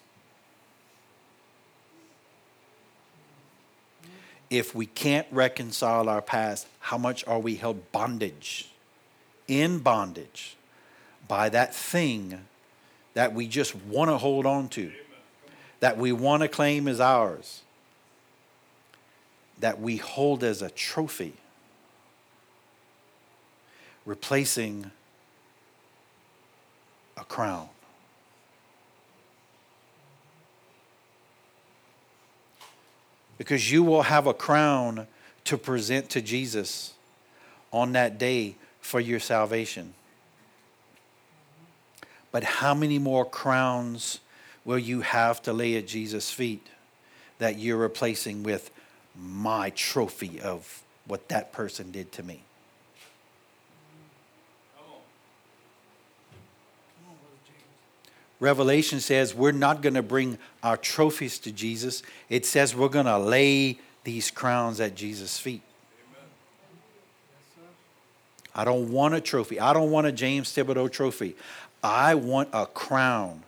If 4.50 4.74
we 4.74 4.86
can't 4.86 5.28
reconcile 5.32 6.10
our 6.10 6.22
past, 6.22 6.68
how 6.80 6.98
much 6.98 7.26
are 7.28 7.40
we 7.40 7.56
held 7.56 7.92
bondage? 7.92 8.70
In 9.48 9.80
bondage 9.80 10.56
by 11.30 11.48
that 11.48 11.74
thing 11.74 12.46
that 13.14 13.34
we 13.34 13.48
just 13.48 13.74
want 13.76 14.10
to 14.10 14.18
hold 14.18 14.46
on 14.46 14.68
to, 14.68 14.92
that 15.80 15.98
we 15.98 16.12
want 16.12 16.42
to 16.42 16.50
claim 16.50 16.90
as 16.90 17.00
ours, 17.00 17.62
that 19.60 19.80
we 19.80 19.98
hold 19.98 20.44
as 20.44 20.62
a 20.62 20.70
trophy, 20.72 21.34
replacing 24.06 24.90
a 27.16 27.24
crown. 27.24 27.70
Because 33.38 33.72
you 33.72 33.84
will 33.84 34.02
have 34.02 34.26
a 34.26 34.34
crown 34.34 35.08
to 35.46 35.58
present 35.58 36.10
to 36.10 36.22
Jesus 36.22 36.94
on 37.72 37.92
that 37.92 38.18
day 38.18 38.56
for 38.82 39.00
your 39.00 39.20
salvation. 39.20 39.94
But 42.32 42.44
how 42.44 42.74
many 42.74 43.00
more 43.00 43.26
crowns 43.26 44.20
will 44.66 44.80
you 44.80 45.02
have 45.02 45.42
to 45.44 45.54
lay 45.54 45.76
at 45.78 45.88
Jesus' 45.88 46.30
feet 46.30 46.68
that 47.40 47.58
you're 47.58 47.78
replacing 47.78 48.44
with 48.44 48.70
my 49.20 49.72
trophy 49.72 50.40
of 50.40 50.84
what 51.08 51.30
that 51.30 51.52
person 51.52 51.92
did 51.92 52.12
to 52.14 52.24
me? 52.24 52.44
Come 54.78 54.86
on, 57.10 57.16
Brother 57.16 57.38
James. 57.48 57.64
Revelation 58.40 59.00
says 59.00 59.34
we're 59.34 59.52
not 59.52 59.82
going 59.82 59.96
to 59.96 60.04
bring 60.04 60.38
our 60.62 60.78
trophies 60.78 61.40
to 61.40 61.52
Jesus. 61.52 62.04
It 62.30 62.46
says 62.46 62.76
we're 62.76 62.90
going 62.90 63.08
to 63.08 63.18
lay 63.18 63.80
these 64.04 64.30
crowns 64.30 64.80
at 64.80 64.96
Jesus' 64.96 65.40
feet. 65.40 65.62
I 68.56 68.66
don't 68.66 68.92
want 68.92 69.14
a 69.14 69.22
trophy. 69.22 69.60
I 69.60 69.74
don't 69.74 69.92
want 69.92 70.08
a 70.08 70.12
James 70.12 70.50
Thibodeaux 70.50 70.92
trophy. 70.92 71.36
I 71.84 72.16
want 72.16 72.50
a 72.54 72.66
crown. 72.66 73.44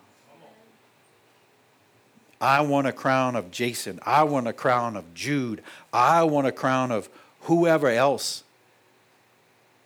I 2.39 2.61
want 2.61 2.87
a 2.87 2.91
crown 2.91 3.35
of 3.35 3.51
Jason. 3.51 3.99
I 4.03 4.23
want 4.23 4.47
a 4.47 4.53
crown 4.53 4.95
of 4.95 5.13
Jude. 5.13 5.61
I 5.93 6.23
want 6.23 6.47
a 6.47 6.51
crown 6.51 6.91
of 6.91 7.07
whoever 7.41 7.89
else 7.89 8.43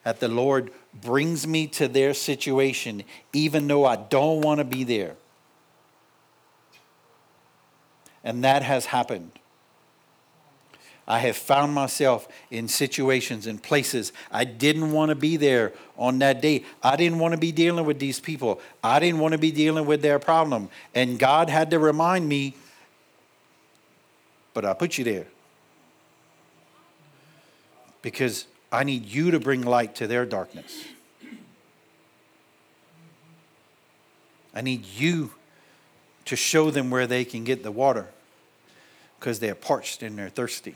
that 0.04 0.20
the 0.20 0.28
Lord 0.28 0.72
brings 0.94 1.46
me 1.46 1.68
to 1.68 1.88
their 1.88 2.14
situation, 2.14 3.04
even 3.34 3.68
though 3.68 3.86
I 3.86 3.98
don't 3.98 4.42
want 4.42 4.60
to 4.60 4.64
be 4.64 4.84
there. 4.84 5.16
And 8.24 8.44
that 8.44 8.64
has 8.64 8.86
happened. 8.86 9.32
I 11.08 11.20
have 11.20 11.38
found 11.38 11.74
myself 11.74 12.28
in 12.50 12.68
situations 12.68 13.46
and 13.46 13.62
places 13.62 14.12
I 14.32 14.44
didn't 14.44 14.92
want 14.92 15.10
to 15.10 15.16
be 15.16 15.38
there 15.38 15.74
on 15.98 16.20
that 16.20 16.42
day. 16.42 16.64
I 16.82 16.96
didn't 16.96 17.20
want 17.20 17.34
to 17.34 17.38
be 17.38 17.52
dealing 17.52 17.86
with 17.86 18.00
these 18.00 18.20
people. 18.20 18.60
I 18.84 19.00
didn't 19.00 19.20
want 19.20 19.34
to 19.34 19.38
be 19.38 19.52
dealing 19.52 19.86
with 19.86 20.02
their 20.02 20.18
problem. 20.18 20.70
And 20.96 21.20
God 21.20 21.50
had 21.50 21.70
to 21.72 21.80
remind 21.80 22.28
me, 22.28 22.56
but 24.54 24.66
I 24.66 24.74
put 24.74 24.98
you 24.98 25.04
there. 25.04 25.28
Because 28.02 28.48
I 28.72 28.84
need 28.84 29.06
you 29.06 29.32
to 29.32 29.40
bring 29.40 29.62
light 29.62 29.96
to 29.96 30.08
their 30.08 30.26
darkness. 30.26 30.86
I 34.56 34.62
need 34.62 34.86
you 34.86 35.34
to 36.26 36.36
show 36.36 36.72
them 36.72 36.90
where 36.90 37.06
they 37.06 37.26
can 37.26 37.44
get 37.44 37.62
the 37.62 37.72
water 37.72 38.08
because 39.20 39.40
they're 39.40 39.54
parched 39.54 40.02
and 40.02 40.18
they're 40.18 40.30
thirsty. 40.30 40.76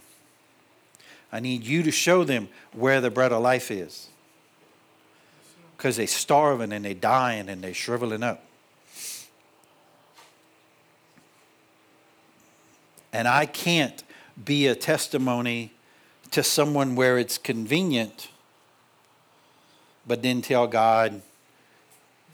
I 1.31 1.39
need 1.39 1.63
you 1.63 1.83
to 1.83 1.91
show 1.91 2.23
them 2.23 2.49
where 2.73 3.01
the 3.01 3.11
bread 3.11 3.31
of 3.31 3.41
life 3.41 3.71
is. 3.71 4.07
Because 5.77 5.97
they're 5.97 6.07
starving 6.07 6.71
and 6.73 6.83
they're 6.83 6.93
dying 6.93 7.49
and 7.49 7.61
they're 7.63 7.73
shriveling 7.73 8.23
up. 8.23 8.43
And 13.11 13.27
I 13.27 13.45
can't 13.45 14.03
be 14.43 14.67
a 14.67 14.75
testimony 14.75 15.71
to 16.31 16.43
someone 16.43 16.95
where 16.95 17.17
it's 17.17 17.37
convenient, 17.37 18.29
but 20.05 20.21
then 20.21 20.41
tell 20.41 20.67
God, 20.67 21.21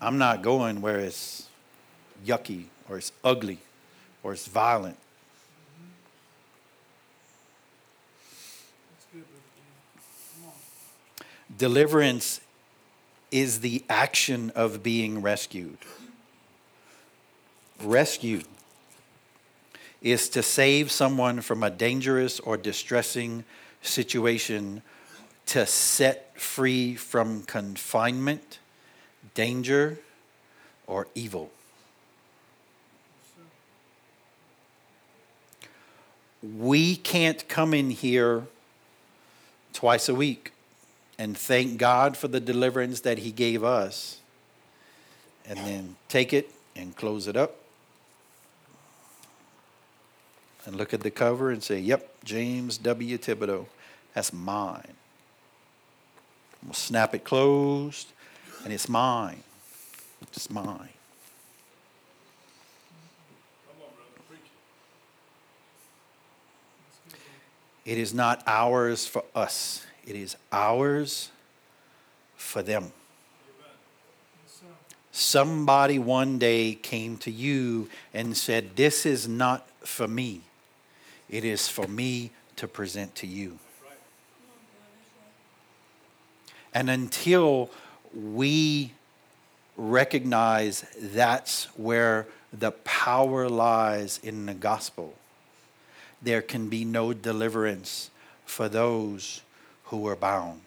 I'm 0.01 0.17
not 0.17 0.41
going 0.41 0.81
where 0.81 0.99
it's 0.99 1.47
yucky 2.25 2.65
or 2.89 2.97
it's 2.97 3.11
ugly 3.23 3.59
or 4.21 4.33
it's 4.33 4.47
violent. 4.47 4.97
That's 8.91 9.05
good, 9.13 9.23
Brother 9.29 9.43
James. 9.55 10.05
Come 10.35 10.49
on. 10.49 10.53
Deliverance 11.57 12.41
is 13.31 13.61
the 13.61 13.83
action 13.89 14.51
of 14.55 14.83
being 14.83 15.21
rescued. 15.21 15.77
Rescued 17.81 18.45
is 20.01 20.29
to 20.29 20.43
save 20.43 20.91
someone 20.91 21.41
from 21.41 21.63
a 21.63 21.69
dangerous 21.69 22.39
or 22.39 22.57
distressing 22.57 23.43
situation, 23.81 24.81
to 25.45 25.65
set 25.65 26.39
free 26.39 26.95
from 26.95 27.43
confinement, 27.43 28.59
danger, 29.33 29.99
or 30.87 31.07
evil. 31.15 31.51
We 36.43 36.95
can't 36.95 37.47
come 37.47 37.73
in 37.73 37.91
here 37.91 38.43
twice 39.73 40.09
a 40.09 40.15
week 40.15 40.51
and 41.17 41.37
thank 41.37 41.77
God 41.77 42.17
for 42.17 42.27
the 42.27 42.39
deliverance 42.39 43.01
that 43.01 43.19
He 43.19 43.31
gave 43.31 43.63
us, 43.63 44.19
and 45.47 45.59
then 45.59 45.95
take 46.09 46.33
it 46.33 46.51
and 46.75 46.95
close 46.95 47.27
it 47.27 47.37
up 47.37 47.55
and 50.65 50.75
look 50.75 50.93
at 50.93 51.01
the 51.01 51.11
cover 51.11 51.51
and 51.51 51.63
say, 51.63 51.79
Yep, 51.79 52.23
James 52.23 52.77
W. 52.79 53.17
Thibodeaux, 53.17 53.67
that's 54.13 54.33
mine. 54.33 54.93
We'll 56.63 56.73
snap 56.73 57.13
it 57.13 57.23
closed, 57.23 58.07
and 58.63 58.73
it's 58.73 58.89
mine. 58.89 59.43
It's 60.21 60.49
mine. 60.49 60.89
It 67.85 67.99
is 67.99 68.15
not 68.15 68.41
ours 68.47 69.05
for 69.05 69.23
us, 69.35 69.85
it 70.05 70.15
is 70.15 70.35
ours 70.51 71.31
for 72.35 72.61
them. 72.61 72.91
Somebody 75.11 75.97
one 75.97 76.37
day 76.39 76.75
came 76.75 77.17
to 77.19 77.31
you 77.31 77.89
and 78.13 78.35
said, 78.35 78.75
This 78.75 79.05
is 79.05 79.27
not 79.27 79.65
for 79.79 80.07
me, 80.07 80.41
it 81.29 81.45
is 81.45 81.67
for 81.67 81.87
me 81.87 82.31
to 82.57 82.67
present 82.67 83.15
to 83.15 83.27
you. 83.27 83.57
And 86.73 86.89
until 86.89 87.69
we 88.13 88.91
recognize 89.77 90.81
that's 90.99 91.65
where 91.77 92.27
the 92.51 92.71
power 92.71 93.47
lies 93.47 94.19
in 94.21 94.45
the 94.45 94.53
gospel, 94.53 95.13
there 96.21 96.41
can 96.41 96.67
be 96.67 96.83
no 96.83 97.13
deliverance 97.13 98.09
for 98.45 98.67
those 98.67 99.41
who 99.85 99.97
were 99.97 100.15
bound. 100.15 100.61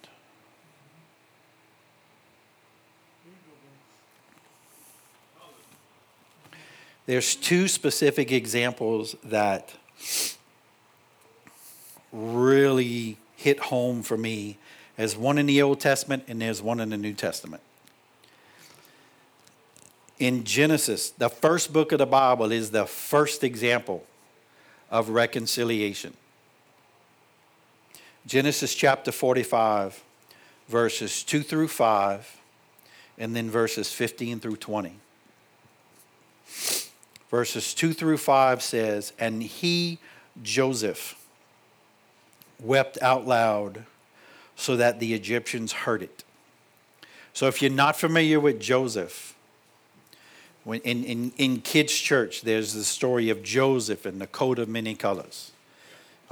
There's 7.06 7.34
two 7.34 7.68
specific 7.68 8.30
examples 8.30 9.16
that 9.24 9.72
really 12.12 13.16
hit 13.36 13.58
home 13.58 14.02
for 14.02 14.16
me. 14.16 14.58
There's 14.96 15.16
one 15.16 15.38
in 15.38 15.46
the 15.46 15.62
Old 15.62 15.80
Testament 15.80 16.24
and 16.28 16.42
there's 16.42 16.60
one 16.60 16.80
in 16.80 16.90
the 16.90 16.98
New 16.98 17.14
Testament. 17.14 17.62
In 20.18 20.44
Genesis, 20.44 21.10
the 21.10 21.30
first 21.30 21.72
book 21.72 21.92
of 21.92 21.98
the 21.98 22.06
Bible 22.06 22.52
is 22.52 22.72
the 22.72 22.84
first 22.84 23.42
example 23.42 24.04
of 24.90 25.08
reconciliation. 25.08 26.14
Genesis 28.26 28.74
chapter 28.74 29.12
45, 29.12 30.02
verses 30.68 31.22
2 31.22 31.42
through 31.42 31.68
5, 31.68 32.40
and 33.18 33.34
then 33.34 33.50
verses 33.50 33.92
15 33.92 34.40
through 34.40 34.56
20 34.56 34.94
verses 37.30 37.74
2 37.74 37.92
through 37.92 38.18
5 38.18 38.62
says, 38.62 39.12
And 39.18 39.42
he, 39.42 39.98
Joseph, 40.42 41.14
wept 42.60 42.98
out 43.02 43.26
loud 43.26 43.84
so 44.56 44.76
that 44.76 45.00
the 45.00 45.14
Egyptians 45.14 45.72
heard 45.72 46.02
it. 46.02 46.24
So 47.32 47.46
if 47.46 47.62
you're 47.62 47.70
not 47.70 47.96
familiar 47.96 48.40
with 48.40 48.60
Joseph, 48.60 49.34
when 50.64 50.80
in, 50.80 51.04
in, 51.04 51.32
in 51.38 51.60
kids' 51.60 51.94
church, 51.94 52.42
there's 52.42 52.74
the 52.74 52.84
story 52.84 53.30
of 53.30 53.42
Joseph 53.42 54.04
and 54.04 54.20
the 54.20 54.26
coat 54.26 54.58
of 54.58 54.68
many 54.68 54.94
colors. 54.94 55.52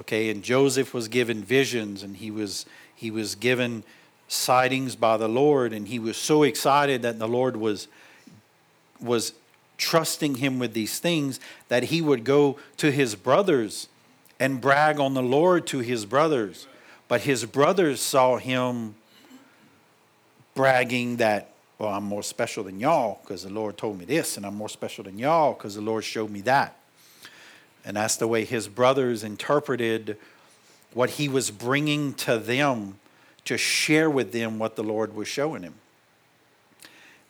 Okay, 0.00 0.28
and 0.30 0.42
Joseph 0.42 0.92
was 0.92 1.08
given 1.08 1.42
visions 1.42 2.02
and 2.02 2.16
he 2.16 2.30
was 2.30 2.66
he 2.94 3.10
was 3.10 3.34
given 3.34 3.84
sightings 4.28 4.96
by 4.96 5.16
the 5.16 5.28
Lord, 5.28 5.72
and 5.72 5.88
he 5.88 5.98
was 5.98 6.16
so 6.16 6.42
excited 6.42 7.02
that 7.02 7.18
the 7.18 7.28
Lord 7.28 7.56
was 7.56 7.88
was 9.00 9.32
trusting 9.78 10.36
him 10.36 10.58
with 10.58 10.72
these 10.72 10.98
things 10.98 11.38
that 11.68 11.84
he 11.84 12.00
would 12.00 12.24
go 12.24 12.56
to 12.78 12.90
his 12.90 13.14
brothers 13.14 13.88
and 14.40 14.60
brag 14.60 14.98
on 14.98 15.14
the 15.14 15.22
Lord 15.22 15.66
to 15.68 15.80
his 15.80 16.06
brothers. 16.06 16.66
But 17.08 17.22
his 17.22 17.44
brothers 17.44 18.00
saw 18.00 18.38
him 18.38 18.94
bragging 20.54 21.16
that, 21.16 21.50
well, 21.78 21.90
I'm 21.90 22.04
more 22.04 22.22
special 22.22 22.64
than 22.64 22.80
y'all 22.80 23.20
because 23.22 23.42
the 23.42 23.50
Lord 23.50 23.76
told 23.76 23.98
me 23.98 24.04
this, 24.06 24.36
and 24.36 24.46
I'm 24.46 24.54
more 24.54 24.68
special 24.68 25.04
than 25.04 25.18
y'all 25.18 25.52
because 25.52 25.74
the 25.74 25.82
Lord 25.82 26.04
showed 26.04 26.30
me 26.30 26.40
that. 26.42 26.76
And 27.86 27.96
that's 27.96 28.16
the 28.16 28.26
way 28.26 28.44
his 28.44 28.66
brothers 28.66 29.22
interpreted 29.24 30.18
what 30.92 31.10
he 31.10 31.28
was 31.28 31.52
bringing 31.52 32.12
to 32.14 32.36
them 32.36 32.98
to 33.44 33.56
share 33.56 34.10
with 34.10 34.32
them 34.32 34.58
what 34.58 34.74
the 34.74 34.82
Lord 34.82 35.14
was 35.14 35.28
showing 35.28 35.62
him. 35.62 35.74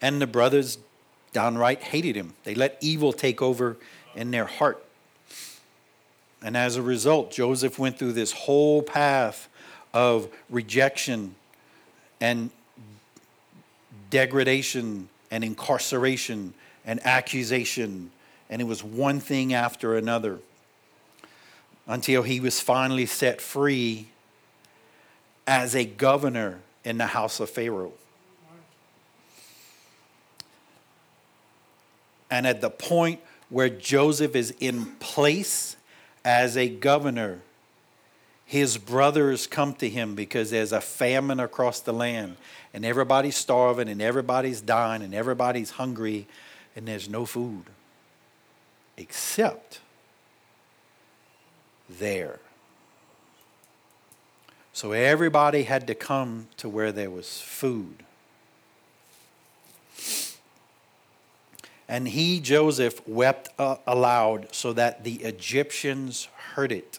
And 0.00 0.20
the 0.20 0.26
brothers 0.26 0.78
downright 1.32 1.82
hated 1.82 2.16
him. 2.16 2.32
They 2.44 2.54
let 2.54 2.78
evil 2.80 3.12
take 3.12 3.42
over 3.42 3.76
in 4.14 4.30
their 4.30 4.46
heart. 4.46 4.82
And 6.42 6.56
as 6.56 6.76
a 6.76 6.82
result, 6.82 7.32
Joseph 7.32 7.78
went 7.78 7.98
through 7.98 8.12
this 8.12 8.32
whole 8.32 8.82
path 8.82 9.48
of 9.92 10.28
rejection 10.48 11.34
and 12.20 12.50
degradation 14.08 15.08
and 15.30 15.44
incarceration 15.44 16.54
and 16.86 17.04
accusation. 17.04 18.10
And 18.48 18.62
it 18.62 18.64
was 18.66 18.82
one 18.82 19.20
thing 19.20 19.52
after 19.52 19.96
another 19.96 20.38
until 21.86 22.22
he 22.22 22.40
was 22.40 22.60
finally 22.60 23.06
set 23.06 23.40
free 23.40 24.08
as 25.46 25.74
a 25.74 25.84
governor 25.84 26.60
in 26.84 26.98
the 26.98 27.06
house 27.06 27.40
of 27.40 27.48
Pharaoh. 27.48 27.92
And 32.30 32.46
at 32.46 32.60
the 32.60 32.70
point 32.70 33.20
where 33.48 33.68
Joseph 33.68 34.34
is 34.34 34.52
in 34.58 34.86
place 34.96 35.76
as 36.24 36.56
a 36.56 36.68
governor, 36.68 37.40
his 38.44 38.78
brothers 38.78 39.46
come 39.46 39.74
to 39.74 39.88
him 39.88 40.14
because 40.14 40.50
there's 40.50 40.72
a 40.72 40.80
famine 40.80 41.38
across 41.38 41.80
the 41.80 41.92
land 41.92 42.36
and 42.74 42.84
everybody's 42.84 43.36
starving 43.36 43.88
and 43.88 44.02
everybody's 44.02 44.60
dying 44.60 45.02
and 45.02 45.14
everybody's 45.14 45.70
hungry 45.70 46.26
and 46.74 46.86
there's 46.86 47.08
no 47.08 47.24
food 47.24 47.64
except 48.96 49.80
there. 51.88 52.40
So 54.72 54.92
everybody 54.92 55.62
had 55.62 55.86
to 55.86 55.94
come 55.94 56.48
to 56.58 56.68
where 56.68 56.92
there 56.92 57.10
was 57.10 57.40
food. 57.40 58.02
And 61.88 62.08
he, 62.08 62.40
Joseph, 62.40 63.06
wept 63.06 63.48
uh, 63.58 63.76
aloud 63.86 64.48
so 64.52 64.72
that 64.72 65.04
the 65.04 65.14
Egyptians 65.14 66.28
heard 66.54 66.72
it. 66.72 66.98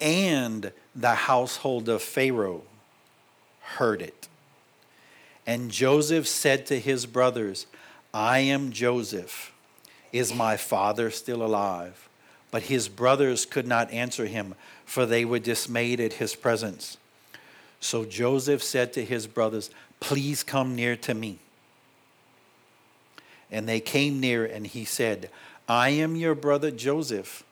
And 0.00 0.72
the 0.94 1.14
household 1.14 1.88
of 1.88 2.02
Pharaoh 2.02 2.62
heard 3.60 4.02
it. 4.02 4.28
And 5.46 5.70
Joseph 5.70 6.28
said 6.28 6.66
to 6.66 6.78
his 6.78 7.06
brothers, 7.06 7.66
I 8.12 8.40
am 8.40 8.72
Joseph. 8.72 9.52
Is 10.16 10.32
my 10.32 10.56
father 10.56 11.10
still 11.10 11.42
alive? 11.42 12.08
But 12.50 12.62
his 12.62 12.88
brothers 12.88 13.44
could 13.44 13.66
not 13.66 13.90
answer 13.90 14.24
him, 14.24 14.54
for 14.86 15.04
they 15.04 15.26
were 15.26 15.38
dismayed 15.38 16.00
at 16.00 16.14
his 16.14 16.34
presence. 16.34 16.96
So 17.80 18.06
Joseph 18.06 18.62
said 18.62 18.94
to 18.94 19.04
his 19.04 19.26
brothers, 19.26 19.68
Please 20.00 20.42
come 20.42 20.74
near 20.74 20.96
to 20.96 21.12
me. 21.12 21.38
And 23.50 23.68
they 23.68 23.78
came 23.78 24.18
near, 24.18 24.46
and 24.46 24.66
he 24.66 24.86
said, 24.86 25.28
I 25.68 25.90
am 25.90 26.16
your 26.16 26.34
brother 26.34 26.70
Joseph, 26.70 27.44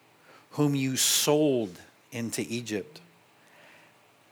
whom 0.52 0.74
you 0.74 0.96
sold 0.96 1.78
into 2.12 2.46
Egypt. 2.48 2.98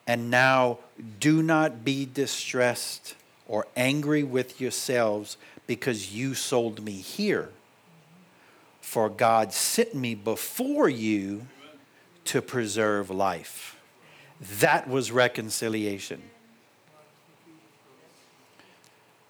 And 0.06 0.30
now 0.30 0.78
do 1.20 1.42
not 1.42 1.84
be 1.84 2.06
distressed 2.06 3.14
or 3.46 3.66
angry 3.76 4.22
with 4.22 4.58
yourselves 4.58 5.36
because 5.66 6.14
you 6.14 6.32
sold 6.32 6.82
me 6.82 6.92
here. 6.92 7.50
For 8.92 9.08
God 9.08 9.54
sent 9.54 9.94
me 9.94 10.14
before 10.14 10.86
you 10.86 11.46
to 12.26 12.42
preserve 12.42 13.08
life. 13.08 13.80
That 14.60 14.86
was 14.86 15.10
reconciliation. 15.10 16.20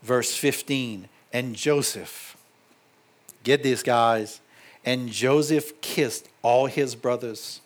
Verse 0.02 0.36
15 0.36 1.08
And 1.32 1.54
Joseph, 1.54 2.36
get 3.44 3.62
this, 3.62 3.84
guys, 3.84 4.40
and 4.84 5.08
Joseph 5.08 5.80
kissed 5.80 6.28
all 6.42 6.66
his 6.66 6.96
brothers 6.96 7.60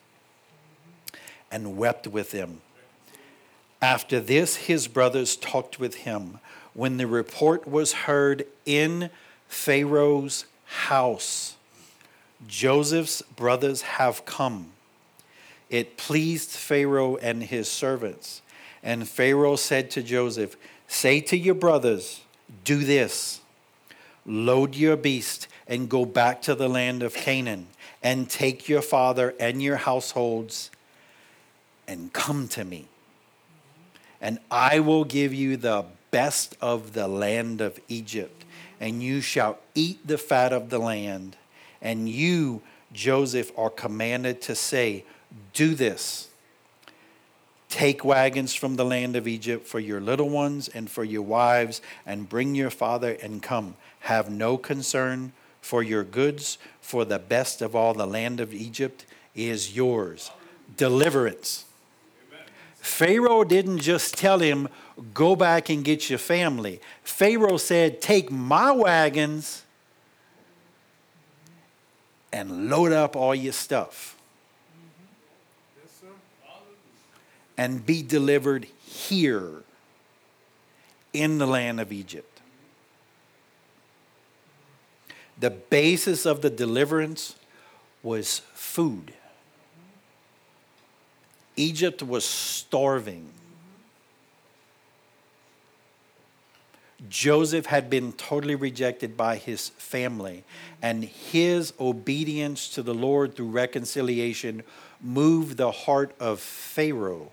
and 1.51 1.79
wept 1.79 2.07
with 2.07 2.31
them. 2.31 2.61
After 3.81 4.21
this, 4.21 4.57
his 4.57 4.87
brothers 4.87 5.35
talked 5.35 5.81
with 5.81 5.95
him. 5.95 6.41
When 6.75 6.99
the 6.99 7.07
report 7.07 7.67
was 7.67 7.95
heard 8.05 8.47
in 8.67 9.09
Pharaoh's 9.49 10.45
house, 10.67 11.56
Joseph's 12.47 13.23
brothers 13.23 13.83
have 13.83 14.25
come. 14.25 14.73
It 15.71 15.97
pleased 15.97 16.51
Pharaoh 16.51 17.17
and 17.17 17.43
his 17.43 17.69
servants. 17.69 18.43
And 18.83 19.09
Pharaoh 19.09 19.57
said 19.57 19.91
to 19.93 20.03
Joseph, 20.03 20.57
Say 20.87 21.21
to 21.23 21.37
your 21.37 21.55
brothers, 21.55 22.21
do 22.65 22.79
this 22.79 23.41
load 24.25 24.75
your 24.75 24.97
beast 24.97 25.47
and 25.67 25.89
go 25.89 26.05
back 26.05 26.43
to 26.43 26.55
the 26.55 26.69
land 26.69 27.03
of 27.03 27.15
Canaan, 27.15 27.69
and 28.03 28.29
take 28.29 28.69
your 28.69 28.83
father 28.83 29.35
and 29.41 29.63
your 29.63 29.77
households 29.77 30.71
and 31.89 32.13
come 32.13 32.49
to 32.49 32.65
me. 32.65 32.87
And 34.21 34.39
I 34.51 34.81
will 34.81 35.05
give 35.05 35.33
you 35.33 35.57
the 35.57 35.85
best 36.11 36.57
of 36.61 36.93
the 36.93 37.09
land 37.09 37.61
of 37.61 37.79
Egypt, 37.89 38.45
and 38.81 39.03
you 39.03 39.21
shall 39.21 39.59
eat 39.75 40.07
the 40.07 40.19
fat 40.19 40.53
of 40.53 40.71
the 40.71 40.79
land. 40.79 41.37
And 41.87 42.09
you, 42.09 42.63
Joseph, 42.93 43.53
are 43.57 43.71
commanded 43.71 44.43
to 44.43 44.57
say, 44.57 45.05
Do 45.53 45.77
this. 45.77 46.27
Take 47.69 48.05
wagons 48.05 48.57
from 48.57 48.75
the 48.75 48.85
land 48.85 49.15
of 49.15 49.29
Egypt 49.29 49.69
for 49.69 49.79
your 49.79 50.01
little 50.01 50.29
ones 50.29 50.67
and 50.67 50.91
for 50.91 51.05
your 51.05 51.23
wives, 51.23 51.81
and 52.05 52.29
bring 52.29 52.57
your 52.57 52.71
father 52.71 53.17
and 53.23 53.41
come. 53.41 53.77
Have 54.01 54.29
no 54.29 54.59
concern 54.59 55.31
for 55.61 55.81
your 55.81 56.03
goods, 56.03 56.59
for 56.81 57.05
the 57.05 57.21
best 57.21 57.63
of 57.63 57.77
all 57.77 57.95
the 57.95 58.07
land 58.07 58.41
of 58.41 58.53
Egypt 58.53 59.07
is 59.37 59.77
yours. 59.77 60.33
Deliverance. 60.77 61.67
Pharaoh 62.81 63.45
didn't 63.45 63.79
just 63.79 64.17
tell 64.17 64.41
him, 64.41 64.69
go 65.15 65.37
back 65.37 65.69
and 65.69 65.85
get 65.85 66.11
your 66.11 66.19
family. 66.19 66.81
Pharaoh 67.05 67.59
said, 67.59 68.03
take 68.03 68.29
my 68.29 68.73
wagons 68.73 69.63
and 72.33 72.69
load 72.69 72.93
up 72.93 73.17
all 73.17 73.35
your 73.35 73.53
stuff 73.53 74.17
and 77.59 77.85
be 77.85 78.03
delivered 78.03 78.67
here 78.85 79.63
in 81.13 81.39
the 81.39 81.47
land 81.47 81.81
of 81.81 81.93
Egypt. 81.93 82.41
The 85.39 85.51
basis 85.51 86.27
of 86.27 86.43
the 86.43 86.51
deliverance 86.51 87.37
was 88.03 88.41
food. 88.55 89.13
Egypt 91.57 92.03
was 92.03 92.25
starving. 92.25 93.31
Joseph 97.09 97.67
had 97.67 97.91
been 97.91 98.13
totally 98.13 98.55
rejected 98.55 99.17
by 99.17 99.37
his 99.37 99.69
family, 99.71 100.45
and 100.81 101.05
his 101.05 101.73
obedience 101.79 102.69
to 102.71 102.83
the 102.83 102.95
Lord 102.95 103.37
through 103.37 103.51
reconciliation 103.51 104.63
moved 105.01 105.57
the 105.57 105.71
heart 105.71 106.15
of 106.19 106.41
Pharaoh 106.41 107.31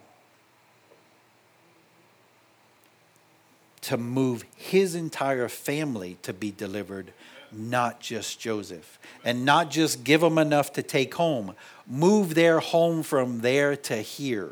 to 3.82 3.98
move 3.98 4.46
his 4.56 4.96
entire 4.96 5.50
family 5.50 6.18
to 6.24 6.34
be 6.34 6.52
delivered, 6.52 7.12
not 7.52 8.00
just 8.00 8.40
Joseph. 8.40 8.98
And 9.26 9.46
not 9.46 9.70
just 9.70 10.04
give 10.04 10.22
them 10.22 10.38
enough 10.38 10.74
to 10.74 10.84
take 10.84 11.14
home, 11.16 11.54
move 11.86 12.34
their 12.34 12.60
home 12.60 13.04
from 13.04 13.42
there 13.42 13.76
to 13.76 13.98
here 13.98 14.52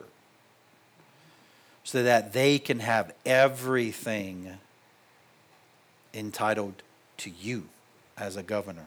so 1.84 2.04
that 2.04 2.34
they 2.34 2.60
can 2.60 2.80
have 2.80 3.14
everything 3.26 4.58
entitled 6.14 6.84
to 7.18 7.30
you 7.30 7.68
as 8.18 8.36
a 8.36 8.44
governor. 8.44 8.86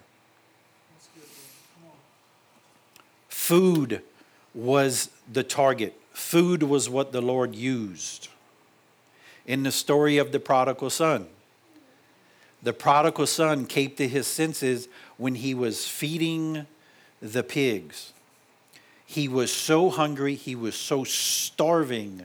Food 3.28 4.02
was 4.54 5.10
the 5.30 5.42
target, 5.42 5.94
food 6.12 6.62
was 6.62 6.88
what 6.88 7.12
the 7.12 7.20
Lord 7.20 7.54
used 7.54 8.28
in 9.46 9.62
the 9.62 9.72
story 9.72 10.16
of 10.16 10.32
the 10.32 10.40
prodigal 10.40 10.90
son. 10.90 11.26
The 12.62 12.72
prodigal 12.72 13.26
son 13.26 13.66
came 13.66 13.90
to 13.96 14.08
his 14.08 14.26
senses 14.26 14.88
when 15.18 15.34
he 15.34 15.52
was 15.54 15.86
feeding 15.86 16.66
the 17.20 17.42
pigs. 17.42 18.12
He 19.04 19.28
was 19.28 19.52
so 19.52 19.90
hungry, 19.90 20.34
he 20.34 20.54
was 20.54 20.74
so 20.74 21.04
starving 21.04 22.24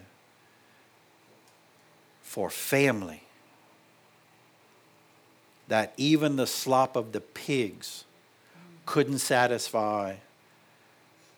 for 2.22 2.50
family 2.50 3.24
that 5.70 5.94
even 5.98 6.36
the 6.36 6.48
slop 6.48 6.96
of 6.96 7.14
the 7.14 7.22
pigs 7.22 8.04
couldn't 8.86 9.20
satisfy 9.20 10.16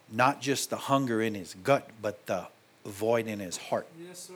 not 0.10 0.42
just 0.42 0.70
the 0.70 0.78
hunger 0.78 1.22
in 1.22 1.36
his 1.36 1.54
gut, 1.64 1.90
but 2.02 2.26
the 2.26 2.48
void 2.86 3.28
in 3.28 3.40
his 3.40 3.58
heart. 3.58 3.88
Yes, 4.00 4.20
sir. 4.20 4.34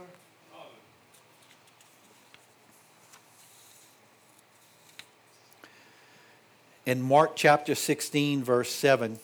In 6.85 7.01
Mark 7.01 7.35
chapter 7.35 7.73
16, 7.73 8.43
verse 8.43 8.71
7, 8.71 9.17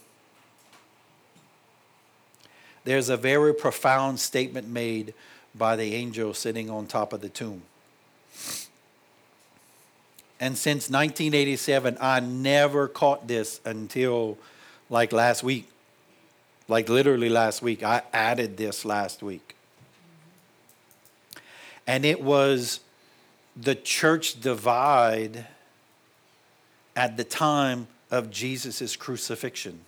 there's 2.85 3.09
a 3.09 3.17
very 3.17 3.53
profound 3.53 4.19
statement 4.19 4.67
made 4.67 5.13
by 5.53 5.75
the 5.75 5.93
angel 5.93 6.33
sitting 6.33 6.71
on 6.71 6.87
top 6.87 7.13
of 7.13 7.21
the 7.21 7.29
tomb. 7.29 7.61
And 10.41 10.57
since 10.57 10.89
1987, 10.89 11.99
I 12.01 12.19
never 12.19 12.87
caught 12.87 13.27
this 13.27 13.61
until 13.63 14.39
like 14.89 15.13
last 15.13 15.43
week. 15.43 15.69
Like 16.67 16.89
literally 16.89 17.29
last 17.29 17.61
week. 17.61 17.83
I 17.83 18.01
added 18.11 18.57
this 18.57 18.83
last 18.83 19.21
week. 19.21 19.55
And 21.85 22.05
it 22.05 22.23
was 22.23 22.79
the 23.55 23.75
church 23.75 24.41
divide 24.41 25.45
at 26.95 27.17
the 27.17 27.23
time 27.23 27.87
of 28.09 28.31
Jesus' 28.31 28.95
crucifixion. 28.95 29.81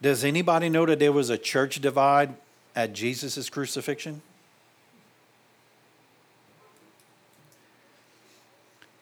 Does 0.00 0.24
anybody 0.24 0.70
know 0.70 0.86
that 0.86 0.98
there 0.98 1.12
was 1.12 1.28
a 1.28 1.38
church 1.38 1.82
divide 1.82 2.34
at 2.74 2.92
Jesus' 2.92 3.48
crucifixion? 3.50 4.22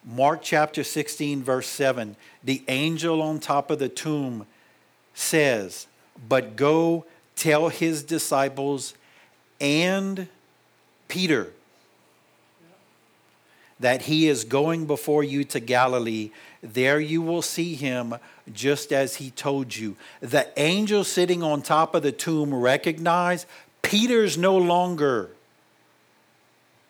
Mark 0.05 0.41
chapter 0.43 0.83
16, 0.83 1.43
verse 1.43 1.69
7, 1.69 2.17
the 2.43 2.65
angel 2.67 3.23
on 3.23 3.39
top 3.39 3.71
of 3.71 3.79
the 3.79 3.89
tomb 3.89 4.47
says, 5.15 5.87
But 6.29 6.57
go 6.57 7.07
tell 7.37 7.69
his 7.69 8.03
disciples 8.03 8.95
and 9.61 10.29
Peter 11.07 11.53
that 13.79 14.03
he 14.03 14.29
is 14.29 14.45
going 14.45 14.87
before 14.87 15.23
you 15.23 15.45
to 15.45 15.61
Galilee. 15.61 16.31
There 16.63 17.01
you 17.01 17.21
will 17.21 17.43
see 17.43 17.75
him 17.75 18.15
just 18.53 18.93
as 18.93 19.17
he 19.17 19.31
told 19.31 19.75
you. 19.75 19.97
The 20.21 20.49
angel 20.57 21.03
sitting 21.03 21.43
on 21.43 21.63
top 21.63 21.95
of 21.95 22.03
the 22.03 22.13
tomb 22.13 22.55
recognized 22.55 23.47
Peter's 23.83 24.39
no 24.39 24.57
longer 24.57 25.31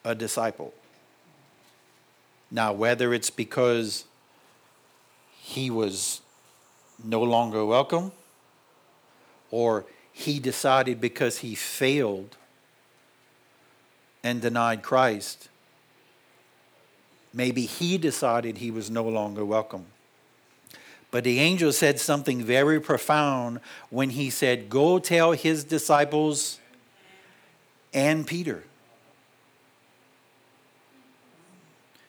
a 0.04 0.14
disciple. 0.14 0.74
Now, 2.50 2.72
whether 2.72 3.14
it's 3.14 3.30
because 3.30 4.04
he 5.40 5.70
was 5.70 6.20
no 7.02 7.22
longer 7.22 7.64
welcome 7.64 8.12
or 9.50 9.86
he 10.12 10.38
decided 10.38 11.00
because 11.00 11.38
he 11.38 11.54
failed 11.54 12.36
and 14.22 14.42
denied 14.42 14.82
Christ, 14.82 15.48
maybe 17.32 17.66
he 17.66 17.98
decided 17.98 18.58
he 18.58 18.70
was 18.70 18.90
no 18.90 19.04
longer 19.04 19.44
welcome. 19.44 19.86
But 21.10 21.24
the 21.24 21.40
angel 21.40 21.72
said 21.72 22.00
something 22.00 22.42
very 22.42 22.80
profound 22.80 23.60
when 23.90 24.10
he 24.10 24.30
said, 24.30 24.70
Go 24.70 24.98
tell 24.98 25.32
his 25.32 25.62
disciples 25.62 26.58
and 27.92 28.26
Peter. 28.26 28.64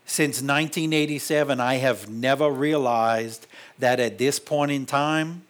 Since 0.05 0.37
1987, 0.37 1.59
I 1.59 1.75
have 1.75 2.07
never 2.07 2.49
realized 2.49 3.47
that 3.79 3.99
at 3.99 4.17
this 4.17 4.39
point 4.39 4.71
in 4.71 4.85
time, 4.85 5.43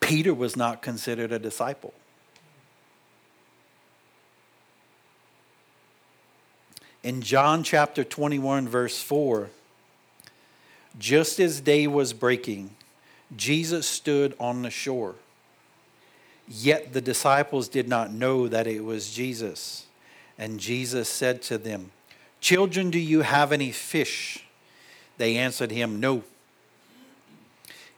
Peter 0.00 0.34
was 0.34 0.56
not 0.56 0.80
considered 0.80 1.32
a 1.32 1.38
disciple. 1.38 1.94
In 7.02 7.22
John 7.22 7.62
chapter 7.62 8.02
21, 8.02 8.68
verse 8.68 9.00
4, 9.00 9.50
just 10.98 11.38
as 11.38 11.60
day 11.60 11.86
was 11.86 12.12
breaking, 12.12 12.70
Jesus 13.36 13.86
stood 13.86 14.34
on 14.40 14.62
the 14.62 14.70
shore. 14.70 15.14
Yet 16.48 16.92
the 16.92 17.00
disciples 17.00 17.68
did 17.68 17.88
not 17.88 18.12
know 18.12 18.48
that 18.48 18.66
it 18.66 18.84
was 18.84 19.12
Jesus. 19.12 19.86
And 20.38 20.58
Jesus 20.58 21.08
said 21.08 21.42
to 21.42 21.58
them, 21.58 21.90
Children, 22.40 22.90
do 22.90 22.98
you 22.98 23.22
have 23.22 23.52
any 23.52 23.70
fish? 23.70 24.44
They 25.18 25.36
answered 25.36 25.70
him, 25.70 26.00
No. 26.00 26.22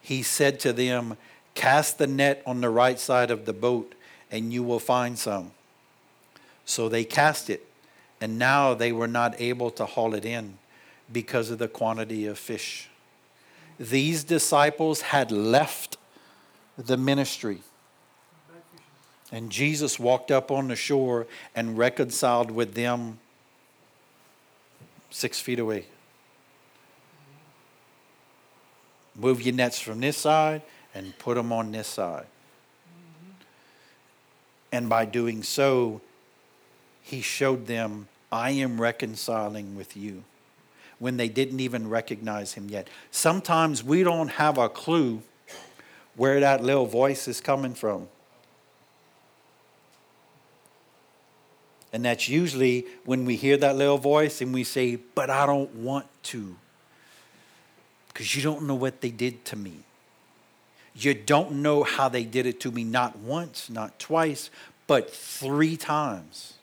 He 0.00 0.22
said 0.22 0.58
to 0.60 0.72
them, 0.72 1.16
Cast 1.54 1.98
the 1.98 2.06
net 2.06 2.42
on 2.46 2.60
the 2.60 2.70
right 2.70 2.98
side 2.98 3.30
of 3.30 3.44
the 3.44 3.52
boat, 3.52 3.94
and 4.30 4.52
you 4.52 4.62
will 4.62 4.78
find 4.78 5.18
some. 5.18 5.52
So 6.64 6.88
they 6.88 7.04
cast 7.04 7.50
it, 7.50 7.66
and 8.20 8.38
now 8.38 8.74
they 8.74 8.92
were 8.92 9.08
not 9.08 9.40
able 9.40 9.70
to 9.72 9.86
haul 9.86 10.14
it 10.14 10.24
in 10.24 10.58
because 11.12 11.50
of 11.50 11.58
the 11.58 11.68
quantity 11.68 12.26
of 12.26 12.38
fish. 12.38 12.88
These 13.78 14.24
disciples 14.24 15.00
had 15.00 15.32
left 15.32 15.96
the 16.76 16.96
ministry. 16.96 17.60
And 19.32 19.50
Jesus 19.50 19.98
walked 19.98 20.30
up 20.30 20.50
on 20.50 20.68
the 20.68 20.76
shore 20.76 21.26
and 21.54 21.78
reconciled 21.78 22.50
with 22.50 22.74
them 22.74 23.18
six 25.10 25.40
feet 25.40 25.58
away. 25.58 25.86
Move 29.14 29.42
your 29.42 29.54
nets 29.54 29.78
from 29.78 30.00
this 30.00 30.16
side 30.16 30.62
and 30.94 31.16
put 31.18 31.36
them 31.36 31.52
on 31.52 31.72
this 31.72 31.88
side. 31.88 32.26
And 34.72 34.88
by 34.88 35.04
doing 35.04 35.42
so, 35.42 36.00
he 37.02 37.20
showed 37.20 37.66
them, 37.66 38.08
I 38.32 38.50
am 38.50 38.80
reconciling 38.80 39.76
with 39.76 39.96
you 39.96 40.24
when 40.98 41.16
they 41.16 41.28
didn't 41.28 41.60
even 41.60 41.88
recognize 41.88 42.52
him 42.52 42.68
yet. 42.68 42.88
Sometimes 43.10 43.82
we 43.82 44.02
don't 44.02 44.28
have 44.28 44.58
a 44.58 44.68
clue 44.68 45.22
where 46.14 46.40
that 46.40 46.62
little 46.62 46.86
voice 46.86 47.26
is 47.26 47.40
coming 47.40 47.74
from. 47.74 48.06
And 51.92 52.04
that's 52.04 52.28
usually 52.28 52.86
when 53.04 53.24
we 53.24 53.34
hear 53.34 53.56
that 53.56 53.76
little 53.76 53.98
voice 53.98 54.40
and 54.40 54.54
we 54.54 54.62
say, 54.62 54.96
But 54.96 55.30
I 55.30 55.46
don't 55.46 55.74
want 55.76 56.06
to. 56.24 56.54
Because 58.08 58.36
you 58.36 58.42
don't 58.42 58.66
know 58.66 58.74
what 58.74 59.00
they 59.00 59.10
did 59.10 59.44
to 59.46 59.56
me. 59.56 59.78
You 60.94 61.14
don't 61.14 61.62
know 61.62 61.82
how 61.82 62.08
they 62.08 62.24
did 62.24 62.46
it 62.46 62.60
to 62.60 62.70
me, 62.70 62.84
not 62.84 63.18
once, 63.18 63.70
not 63.70 63.98
twice, 63.98 64.50
but 64.86 65.10
three 65.10 65.76
times. 65.76 66.54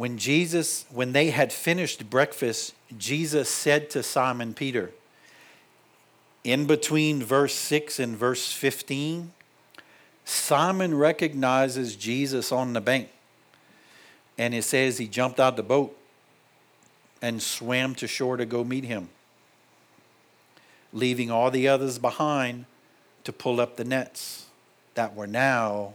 When 0.00 0.16
Jesus, 0.16 0.86
when 0.88 1.12
they 1.12 1.28
had 1.28 1.52
finished 1.52 2.08
breakfast, 2.08 2.72
Jesus 2.96 3.50
said 3.50 3.90
to 3.90 4.02
Simon 4.02 4.54
Peter, 4.54 4.92
in 6.42 6.64
between 6.64 7.22
verse 7.22 7.54
6 7.54 7.98
and 7.98 8.16
verse 8.16 8.50
15, 8.50 9.30
Simon 10.24 10.96
recognizes 10.96 11.96
Jesus 11.96 12.50
on 12.50 12.72
the 12.72 12.80
bank. 12.80 13.10
And 14.38 14.54
it 14.54 14.64
says 14.64 14.96
he 14.96 15.06
jumped 15.06 15.38
out 15.38 15.56
the 15.56 15.62
boat 15.62 15.94
and 17.20 17.42
swam 17.42 17.94
to 17.96 18.06
shore 18.06 18.38
to 18.38 18.46
go 18.46 18.64
meet 18.64 18.84
him 18.84 19.10
leaving 20.94 21.30
all 21.30 21.50
the 21.50 21.68
others 21.68 21.98
behind 21.98 22.64
to 23.24 23.34
pull 23.34 23.60
up 23.60 23.76
the 23.76 23.84
nets 23.84 24.46
that 24.94 25.14
were 25.14 25.26
now 25.26 25.92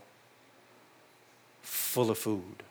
full 1.63 2.11
of 2.11 2.19
food. 2.19 2.64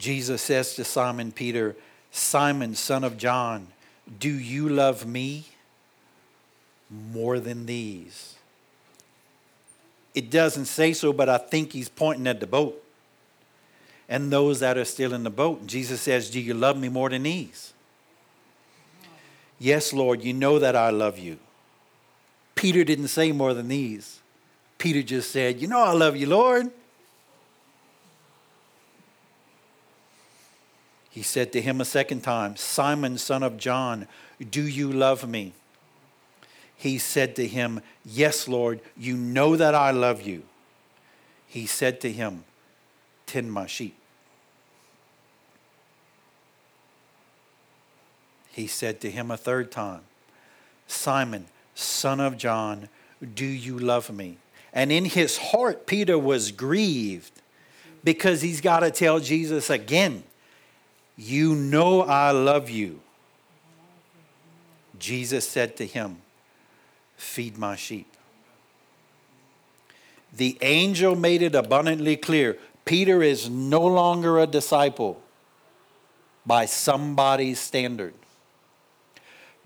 Jesus 0.00 0.40
says 0.40 0.74
to 0.76 0.84
Simon 0.84 1.30
Peter, 1.30 1.76
Simon, 2.10 2.74
son 2.74 3.04
of 3.04 3.18
John, 3.18 3.68
do 4.18 4.30
you 4.30 4.68
love 4.68 5.06
me 5.06 5.44
more 6.90 7.38
than 7.38 7.66
these? 7.66 8.34
It 10.14 10.30
doesn't 10.30 10.64
say 10.64 10.94
so, 10.94 11.12
but 11.12 11.28
I 11.28 11.38
think 11.38 11.72
he's 11.72 11.88
pointing 11.88 12.26
at 12.26 12.40
the 12.40 12.46
boat 12.46 12.82
and 14.08 14.32
those 14.32 14.58
that 14.60 14.78
are 14.78 14.86
still 14.86 15.12
in 15.12 15.22
the 15.22 15.30
boat. 15.30 15.66
Jesus 15.66 16.00
says, 16.00 16.30
Do 16.30 16.40
you 16.40 16.54
love 16.54 16.78
me 16.78 16.88
more 16.88 17.10
than 17.10 17.22
these? 17.22 17.74
Yes, 19.58 19.92
Lord, 19.92 20.22
you 20.22 20.32
know 20.32 20.58
that 20.58 20.74
I 20.74 20.88
love 20.90 21.18
you. 21.18 21.38
Peter 22.54 22.82
didn't 22.84 23.08
say 23.08 23.30
more 23.30 23.52
than 23.52 23.68
these. 23.68 24.20
Peter 24.78 25.02
just 25.02 25.30
said, 25.30 25.60
You 25.60 25.68
know 25.68 25.80
I 25.80 25.92
love 25.92 26.16
you, 26.16 26.26
Lord. 26.26 26.70
He 31.10 31.22
said 31.22 31.52
to 31.52 31.60
him 31.60 31.80
a 31.80 31.84
second 31.84 32.22
time, 32.22 32.56
Simon, 32.56 33.18
son 33.18 33.42
of 33.42 33.56
John, 33.56 34.06
do 34.50 34.62
you 34.62 34.92
love 34.92 35.28
me? 35.28 35.52
He 36.76 36.98
said 36.98 37.36
to 37.36 37.46
him, 37.46 37.82
Yes, 38.04 38.48
Lord, 38.48 38.80
you 38.96 39.16
know 39.16 39.56
that 39.56 39.74
I 39.74 39.90
love 39.90 40.22
you. 40.22 40.44
He 41.46 41.66
said 41.66 42.00
to 42.02 42.12
him, 42.12 42.44
Tend 43.26 43.52
my 43.52 43.66
sheep. 43.66 43.96
he 48.60 48.66
said 48.66 49.00
to 49.00 49.10
him 49.10 49.30
a 49.30 49.36
third 49.36 49.70
time, 49.70 50.02
Simon, 50.86 51.46
son 51.74 52.20
of 52.20 52.36
John, 52.36 52.88
do 53.34 53.46
you 53.46 53.78
love 53.78 54.10
me? 54.10 54.38
And 54.72 54.90
in 54.92 55.04
his 55.04 55.38
heart, 55.38 55.86
Peter 55.86 56.18
was 56.18 56.52
grieved 56.52 57.32
because 58.02 58.42
he's 58.42 58.60
got 58.60 58.80
to 58.80 58.90
tell 58.90 59.20
Jesus 59.20 59.70
again, 59.70 60.24
You 61.22 61.54
know 61.54 62.00
I 62.00 62.30
love 62.30 62.70
you. 62.70 62.98
Jesus 64.98 65.46
said 65.46 65.76
to 65.76 65.86
him, 65.86 66.16
Feed 67.18 67.58
my 67.58 67.76
sheep. 67.76 68.06
The 70.32 70.56
angel 70.62 71.14
made 71.14 71.42
it 71.42 71.54
abundantly 71.54 72.16
clear 72.16 72.56
Peter 72.86 73.22
is 73.22 73.50
no 73.50 73.84
longer 73.84 74.38
a 74.38 74.46
disciple 74.46 75.20
by 76.46 76.64
somebody's 76.64 77.60
standard. 77.60 78.14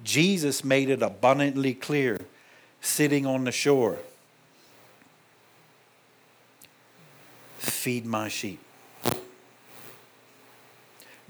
Jesus 0.03 0.65
made 0.65 0.89
it 0.91 1.03
abundantly 1.03 1.73
clear 1.73 2.21
sitting 2.81 3.27
on 3.27 3.45
the 3.45 3.53
shore 3.53 3.99
Feed 7.59 8.05
my 8.05 8.27
sheep. 8.29 8.64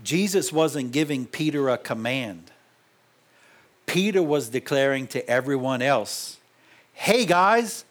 Jesus 0.04 0.52
wasn't 0.52 0.92
giving 0.92 1.26
Peter 1.26 1.68
a 1.70 1.78
command. 1.78 2.50
Peter 3.86 4.22
was 4.22 4.50
declaring 4.50 5.06
to 5.08 5.28
everyone 5.28 5.82
else, 5.82 6.38
hey 6.92 7.24
guys, 7.24 7.84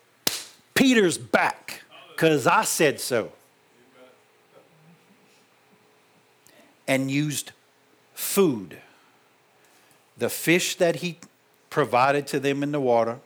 Peter's 0.73 1.17
back 1.17 1.81
because 2.11 2.47
I 2.47 2.63
said 2.63 2.99
so. 2.99 3.31
And 6.87 7.09
used 7.09 7.51
food, 8.13 8.77
the 10.17 10.29
fish 10.29 10.75
that 10.75 10.97
he 10.97 11.17
provided 11.69 12.27
to 12.27 12.39
them 12.39 12.61
in 12.61 12.71
the 12.71 12.79
water, 12.79 13.19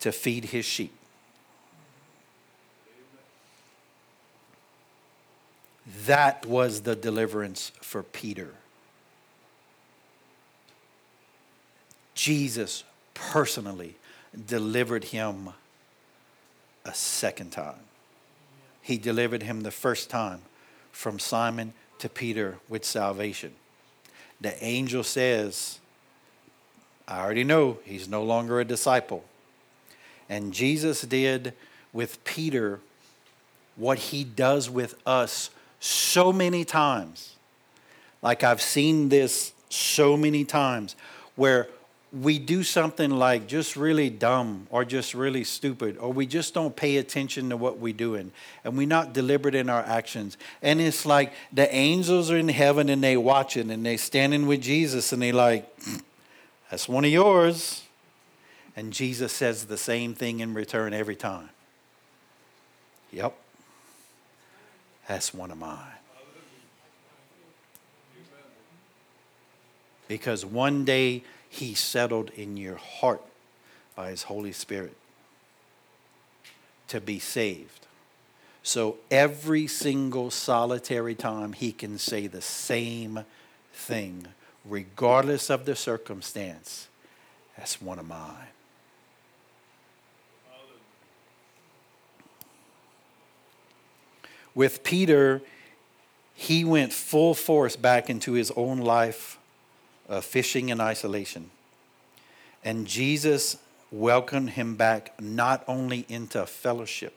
to 0.00 0.12
feed 0.12 0.46
his 0.46 0.64
sheep. 0.64 0.97
That 6.06 6.46
was 6.46 6.82
the 6.82 6.94
deliverance 6.94 7.72
for 7.80 8.02
Peter. 8.02 8.50
Jesus 12.14 12.84
personally 13.14 13.96
delivered 14.46 15.04
him 15.04 15.50
a 16.84 16.94
second 16.94 17.50
time. 17.50 17.80
He 18.82 18.96
delivered 18.96 19.42
him 19.42 19.62
the 19.62 19.70
first 19.70 20.08
time 20.08 20.40
from 20.92 21.18
Simon 21.18 21.72
to 21.98 22.08
Peter 22.08 22.58
with 22.68 22.84
salvation. 22.84 23.52
The 24.40 24.62
angel 24.64 25.02
says, 25.02 25.78
I 27.06 27.20
already 27.20 27.44
know 27.44 27.78
he's 27.84 28.08
no 28.08 28.22
longer 28.22 28.60
a 28.60 28.64
disciple. 28.64 29.24
And 30.28 30.52
Jesus 30.52 31.02
did 31.02 31.54
with 31.92 32.22
Peter 32.24 32.80
what 33.76 33.98
he 33.98 34.24
does 34.24 34.68
with 34.68 34.94
us 35.06 35.50
so 35.80 36.32
many 36.32 36.64
times. 36.64 37.36
Like 38.22 38.42
I've 38.42 38.62
seen 38.62 39.08
this 39.08 39.52
so 39.68 40.16
many 40.16 40.44
times 40.44 40.96
where 41.36 41.68
we 42.12 42.38
do 42.38 42.62
something 42.62 43.10
like 43.10 43.46
just 43.46 43.76
really 43.76 44.08
dumb 44.08 44.66
or 44.70 44.84
just 44.84 45.12
really 45.12 45.44
stupid 45.44 45.98
or 45.98 46.10
we 46.10 46.26
just 46.26 46.54
don't 46.54 46.74
pay 46.74 46.96
attention 46.96 47.50
to 47.50 47.56
what 47.56 47.78
we're 47.78 47.92
doing 47.92 48.32
and 48.64 48.78
we're 48.78 48.86
not 48.86 49.12
deliberate 49.12 49.54
in 49.54 49.68
our 49.68 49.82
actions. 49.82 50.38
And 50.62 50.80
it's 50.80 51.04
like 51.04 51.32
the 51.52 51.72
angels 51.74 52.30
are 52.30 52.38
in 52.38 52.48
heaven 52.48 52.88
and 52.88 53.04
they 53.04 53.16
watching 53.16 53.70
and 53.70 53.84
they're 53.84 53.98
standing 53.98 54.46
with 54.46 54.62
jesus 54.62 55.12
and 55.12 55.20
they're 55.20 55.34
like 55.34 55.68
that's 56.70 56.88
one 56.88 57.04
of 57.04 57.10
yours. 57.10 57.82
And 58.74 58.92
jesus 58.92 59.32
says 59.32 59.66
the 59.66 59.76
same 59.76 60.14
thing 60.14 60.40
in 60.40 60.54
return 60.54 60.94
every 60.94 61.16
time. 61.16 61.50
Yep 63.12 63.34
that's 65.08 65.34
one 65.34 65.50
of 65.50 65.58
mine 65.58 65.98
because 70.08 70.44
one 70.44 70.84
day 70.84 71.22
he 71.48 71.74
settled 71.74 72.30
in 72.30 72.56
your 72.56 72.76
heart 72.76 73.22
by 73.94 74.10
His 74.10 74.24
Holy 74.24 74.52
Spirit 74.52 74.96
to 76.88 77.00
be 77.00 77.18
saved. 77.18 77.86
So 78.62 78.96
every 79.10 79.66
single 79.66 80.30
solitary 80.30 81.14
time 81.14 81.52
he 81.52 81.72
can 81.72 81.98
say 81.98 82.26
the 82.26 82.42
same 82.42 83.20
thing, 83.72 84.26
regardless 84.64 85.50
of 85.50 85.64
the 85.64 85.76
circumstance. 85.76 86.88
That's 87.56 87.80
one 87.80 87.98
of 87.98 88.08
mine. 88.08 88.48
With 94.54 94.82
Peter, 94.82 95.42
he 96.34 96.64
went 96.64 96.92
full 96.92 97.34
force 97.34 97.76
back 97.76 98.08
into 98.08 98.32
his 98.32 98.50
own 98.52 98.78
life 98.78 99.38
of 100.08 100.24
fishing 100.24 100.68
in 100.68 100.80
isolation. 100.80 101.50
And 102.64 102.86
Jesus 102.86 103.58
welcomed 103.90 104.50
him 104.50 104.76
back 104.76 105.20
not 105.20 105.64
only 105.66 106.04
into 106.08 106.44
fellowship 106.46 107.14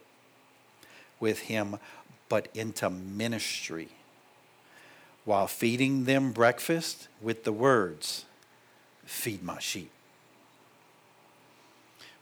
with 1.20 1.40
him, 1.40 1.78
but 2.28 2.48
into 2.54 2.88
ministry 2.88 3.88
while 5.24 5.46
feeding 5.46 6.04
them 6.04 6.32
breakfast 6.32 7.08
with 7.20 7.44
the 7.44 7.52
words, 7.52 8.24
Feed 9.04 9.42
my 9.42 9.58
sheep. 9.58 9.90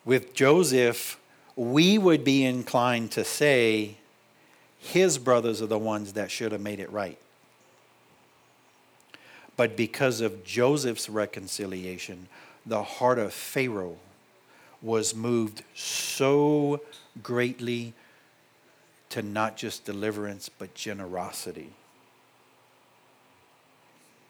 With 0.04 0.34
Joseph, 0.34 1.20
we 1.56 1.98
would 1.98 2.24
be 2.24 2.44
inclined 2.44 3.10
to 3.12 3.24
say 3.24 3.98
his 4.80 5.18
brothers 5.18 5.60
are 5.60 5.66
the 5.66 5.78
ones 5.78 6.14
that 6.14 6.30
should 6.30 6.52
have 6.52 6.60
made 6.60 6.80
it 6.80 6.90
right. 6.90 7.18
But 9.56 9.76
because 9.76 10.20
of 10.22 10.42
Joseph's 10.42 11.08
reconciliation, 11.08 12.28
the 12.64 12.82
heart 12.82 13.18
of 13.18 13.32
Pharaoh 13.32 13.98
was 14.80 15.14
moved 15.14 15.62
so 15.74 16.80
greatly 17.22 17.92
to 19.10 19.20
not 19.20 19.56
just 19.56 19.84
deliverance, 19.84 20.48
but 20.48 20.74
generosity 20.74 21.74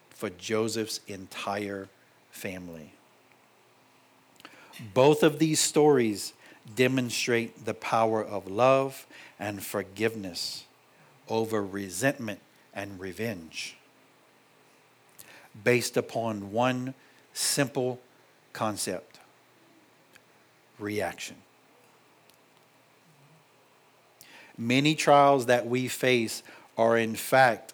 for 0.09 0.29
Joseph's 0.29 0.99
entire 1.07 1.87
family. 2.29 2.91
Both 4.93 5.23
of 5.23 5.39
these 5.39 5.59
stories 5.59 6.33
demonstrate 6.75 7.65
the 7.65 7.73
power 7.73 8.23
of 8.23 8.47
love 8.47 9.07
and 9.41 9.63
forgiveness 9.63 10.65
over 11.27 11.65
resentment 11.65 12.39
and 12.75 12.99
revenge 12.99 13.75
based 15.63 15.97
upon 15.97 16.51
one 16.51 16.93
simple 17.33 17.99
concept 18.53 19.19
reaction. 20.79 21.35
Many 24.57 24.93
trials 24.93 25.47
that 25.47 25.65
we 25.65 25.87
face 25.87 26.43
are, 26.77 26.95
in 26.95 27.15
fact, 27.15 27.73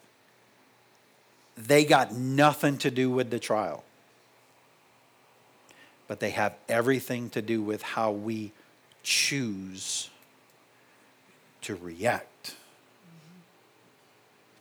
they 1.57 1.83
got 1.83 2.13
nothing 2.13 2.77
to 2.77 2.89
do 2.89 3.11
with 3.11 3.29
the 3.29 3.39
trial, 3.39 3.83
but 6.07 6.21
they 6.21 6.29
have 6.29 6.55
everything 6.69 7.29
to 7.31 7.41
do 7.41 7.61
with 7.61 7.81
how 7.81 8.11
we 8.11 8.53
choose 9.03 10.09
to 11.67 11.75
react 11.75 12.55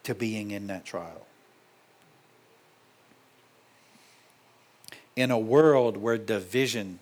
to 0.05 0.15
being 0.15 0.53
in 0.53 0.69
that 0.69 0.85
trial. 0.85 1.27
in 5.17 5.31
a 5.31 5.39
world 5.39 5.97
where 5.97 6.19
division 6.19 6.99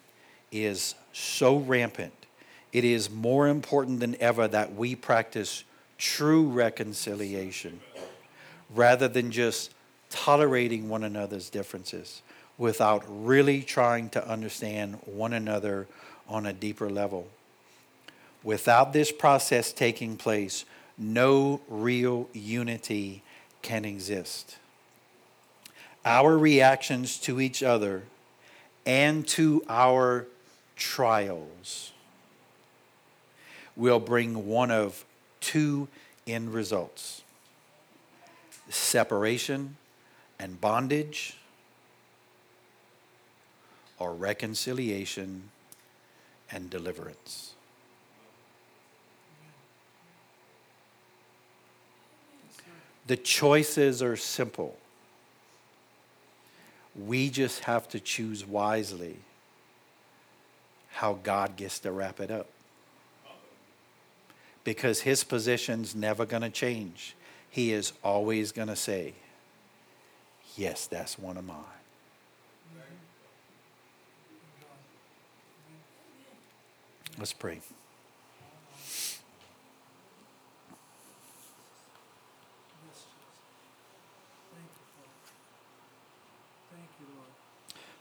is 0.52 0.94
so 1.12 1.56
rampant, 1.56 2.14
it 2.72 2.84
is 2.84 3.10
more 3.10 3.48
important 3.48 4.00
than 4.00 4.16
ever 4.20 4.48
that 4.48 4.74
we 4.74 4.94
practice 4.94 5.64
true 5.98 6.46
reconciliation 6.48 7.80
rather 8.70 9.08
than 9.08 9.30
just 9.30 9.72
tolerating 10.10 10.88
one 10.88 11.02
another's 11.02 11.50
differences 11.50 12.22
without 12.56 13.04
really 13.08 13.62
trying 13.62 14.08
to 14.08 14.28
understand 14.28 14.96
one 15.06 15.32
another 15.32 15.86
on 16.28 16.46
a 16.46 16.52
deeper 16.52 16.88
level. 16.88 17.28
Without 18.44 18.92
this 18.92 19.10
process 19.10 19.72
taking 19.72 20.16
place, 20.16 20.64
no 20.96 21.60
real 21.68 22.28
unity 22.32 23.22
can 23.62 23.84
exist 23.84 24.58
our 26.04 26.36
reactions 26.36 27.18
to 27.18 27.40
each 27.40 27.62
other 27.62 28.02
and 28.84 29.26
to 29.26 29.64
our 29.68 30.26
trials 30.76 31.92
will 33.76 34.00
bring 34.00 34.46
one 34.46 34.70
of 34.70 35.04
two 35.40 35.88
end 36.26 36.52
results 36.52 37.22
separation 38.68 39.76
and 40.38 40.60
bondage, 40.60 41.36
or 43.98 44.12
reconciliation 44.12 45.50
and 46.50 46.70
deliverance. 46.70 47.53
The 53.06 53.16
choices 53.16 54.02
are 54.02 54.16
simple. 54.16 54.76
We 56.96 57.28
just 57.28 57.64
have 57.64 57.88
to 57.90 58.00
choose 58.00 58.46
wisely 58.46 59.16
how 60.92 61.18
God 61.22 61.56
gets 61.56 61.80
to 61.80 61.92
wrap 61.92 62.20
it 62.20 62.30
up. 62.30 62.46
Because 64.62 65.00
his 65.00 65.24
position's 65.24 65.94
never 65.94 66.24
going 66.24 66.42
to 66.42 66.50
change. 66.50 67.14
He 67.50 67.72
is 67.72 67.92
always 68.02 68.52
going 68.52 68.68
to 68.68 68.76
say, 68.76 69.14
Yes, 70.56 70.86
that's 70.86 71.18
one 71.18 71.36
of 71.36 71.44
mine. 71.44 71.56
Let's 77.18 77.32
pray. 77.32 77.54
Yes, 77.54 77.62
Jesus. 82.90 83.06
Thank 84.50 84.66
you, 84.74 84.86
Father. 84.94 85.10
Thank 86.74 86.90
you, 86.98 87.06
Lord. 87.14 87.30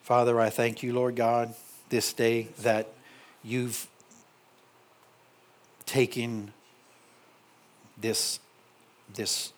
Father, 0.04 0.38
I 0.38 0.50
thank 0.50 0.84
you, 0.84 0.92
Lord 0.92 1.16
God, 1.16 1.56
this 1.88 2.12
day 2.12 2.50
that 2.60 2.90
you've 3.42 3.88
taken 5.86 6.52
this, 7.98 8.42
this 9.16 9.54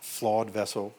flawed 0.00 0.48
vessel. 0.50 0.94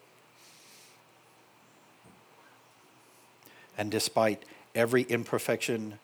And 3.78 3.90
despite 3.90 4.42
every 4.74 5.04
imperfection 5.04 5.98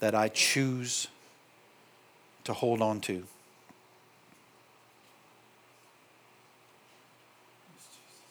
that 0.00 0.14
I 0.14 0.28
choose 0.28 1.08
to 2.44 2.52
hold 2.52 2.82
on 2.82 3.00
to, 3.00 3.24
Yes, 7.74 7.86
Jesus. 7.90 8.28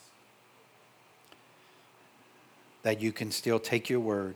That 2.88 3.02
you 3.02 3.12
can 3.12 3.32
still 3.32 3.60
take 3.60 3.90
your 3.90 4.00
word, 4.00 4.34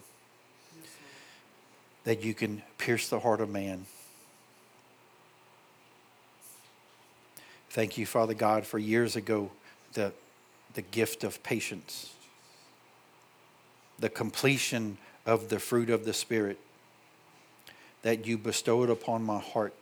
that 2.04 2.22
you 2.22 2.34
can 2.34 2.62
pierce 2.78 3.08
the 3.08 3.18
heart 3.18 3.40
of 3.40 3.50
man. 3.50 3.86
Thank 7.70 7.98
you, 7.98 8.06
Father 8.06 8.34
God, 8.34 8.66
for 8.66 8.78
years 8.78 9.16
ago, 9.16 9.52
the, 9.94 10.12
the 10.74 10.82
gift 10.82 11.24
of 11.24 11.42
patience, 11.44 12.14
the 13.98 14.10
completion 14.10 14.98
of 15.26 15.48
the 15.48 15.58
fruit 15.58 15.90
of 15.90 16.04
the 16.04 16.12
Spirit 16.14 16.60
that 18.02 18.28
you 18.28 18.38
bestowed 18.38 18.90
upon 18.90 19.24
my 19.24 19.40
heart, 19.40 19.74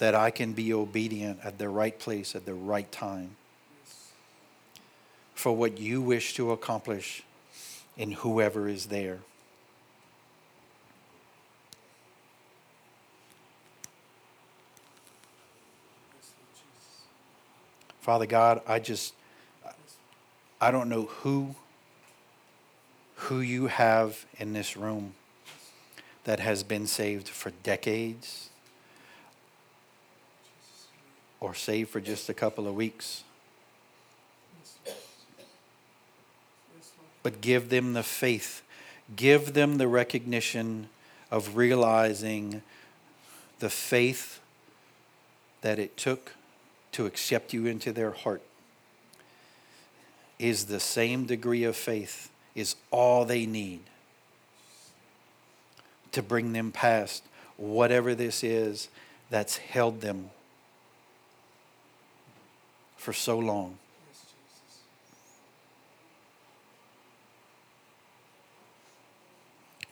that 0.00 0.14
I 0.14 0.30
can 0.30 0.52
be 0.52 0.74
obedient 0.74 1.40
at 1.42 1.56
the 1.56 1.70
right 1.70 1.98
place 1.98 2.36
at 2.36 2.44
the 2.44 2.52
right 2.52 2.92
time. 2.92 3.36
For 5.36 5.54
what 5.54 5.78
you 5.78 6.02
wish 6.02 6.34
to 6.34 6.50
accomplish 6.50 7.22
in 7.96 8.10
whoever 8.10 8.68
is 8.68 8.86
there. 8.86 9.18
Father 18.00 18.26
God, 18.26 18.62
I 18.66 18.78
just 18.78 19.14
I 20.60 20.70
don't 20.70 20.88
know 20.88 21.02
who 21.02 21.54
who 23.16 23.40
you 23.40 23.66
have 23.66 24.24
in 24.38 24.52
this 24.52 24.76
room 24.76 25.14
that 26.24 26.40
has 26.40 26.62
been 26.62 26.86
saved 26.86 27.28
for 27.28 27.50
decades 27.62 28.50
or 31.40 31.54
saved 31.54 31.90
for 31.90 32.00
just 32.00 32.28
a 32.28 32.34
couple 32.34 32.66
of 32.66 32.74
weeks, 32.74 33.24
Yes, 34.58 34.78
Lord. 34.86 34.96
Yes, 36.76 36.92
Lord. 36.98 37.10
But 37.26 37.40
give 37.40 37.70
them 37.70 37.92
the 37.92 38.04
faith, 38.04 38.62
give 39.16 39.52
them 39.52 39.78
the 39.78 39.88
recognition 39.88 40.88
of 41.28 41.56
realizing 41.56 42.62
the 43.58 43.68
faith 43.68 44.38
that 45.60 45.76
it 45.80 45.96
took 45.96 46.34
to 46.92 47.04
accept 47.04 47.52
you 47.52 47.66
into 47.66 47.90
their 47.90 48.12
heart 48.12 48.42
is 50.38 50.66
the 50.66 50.78
same 50.78 51.26
degree 51.26 51.64
of 51.64 51.74
faith 51.74 52.30
is 52.54 52.76
all 52.92 53.24
they 53.24 53.44
need 53.44 53.80
to 56.12 56.22
bring 56.22 56.52
them 56.52 56.70
past 56.70 57.24
whatever 57.56 58.14
this 58.14 58.44
is 58.44 58.88
that's 59.30 59.56
held 59.56 60.00
them 60.00 60.30
for 62.96 63.12
so 63.12 63.36
long. 63.36 63.78
Yes, 64.06 64.20
Jesus. 64.20 64.36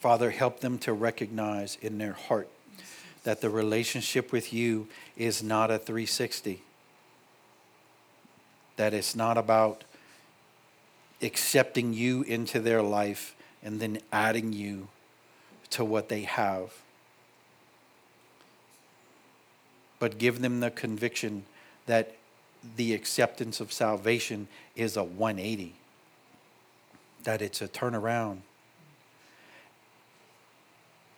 Father, 0.05 0.33
help 0.33 0.61
them 0.61 0.77
to 0.77 0.93
recognize 0.93 1.78
in 1.81 1.97
their 1.97 2.12
heart 2.12 2.51
that 3.23 3.41
the 3.41 3.49
relationship 3.49 4.33
with 4.33 4.53
you 4.53 4.87
is 5.16 5.43
not 5.43 5.70
a 5.70 5.78
360. 5.78 6.61
That 8.77 8.93
it's 8.93 9.16
not 9.16 9.39
about 9.39 9.83
accepting 11.23 11.95
you 11.95 12.20
into 12.20 12.61
their 12.61 12.83
life 12.83 13.35
and 13.62 13.81
then 13.81 13.99
adding 14.12 14.53
you 14.53 14.89
to 15.70 15.83
what 15.87 16.11
they 16.11 16.24
have. 16.24 16.74
But 19.99 20.19
give 20.19 20.43
them 20.43 20.61
the 20.61 20.70
conviction 20.70 21.47
that 21.87 22.15
the 22.77 22.93
acceptance 22.93 23.59
of 23.59 23.73
salvation 23.73 24.49
is 24.77 24.99
a 24.99 25.03
180, 25.03 25.73
that 27.23 27.41
it's 27.41 27.62
a 27.62 27.69
turnaround 27.69 28.41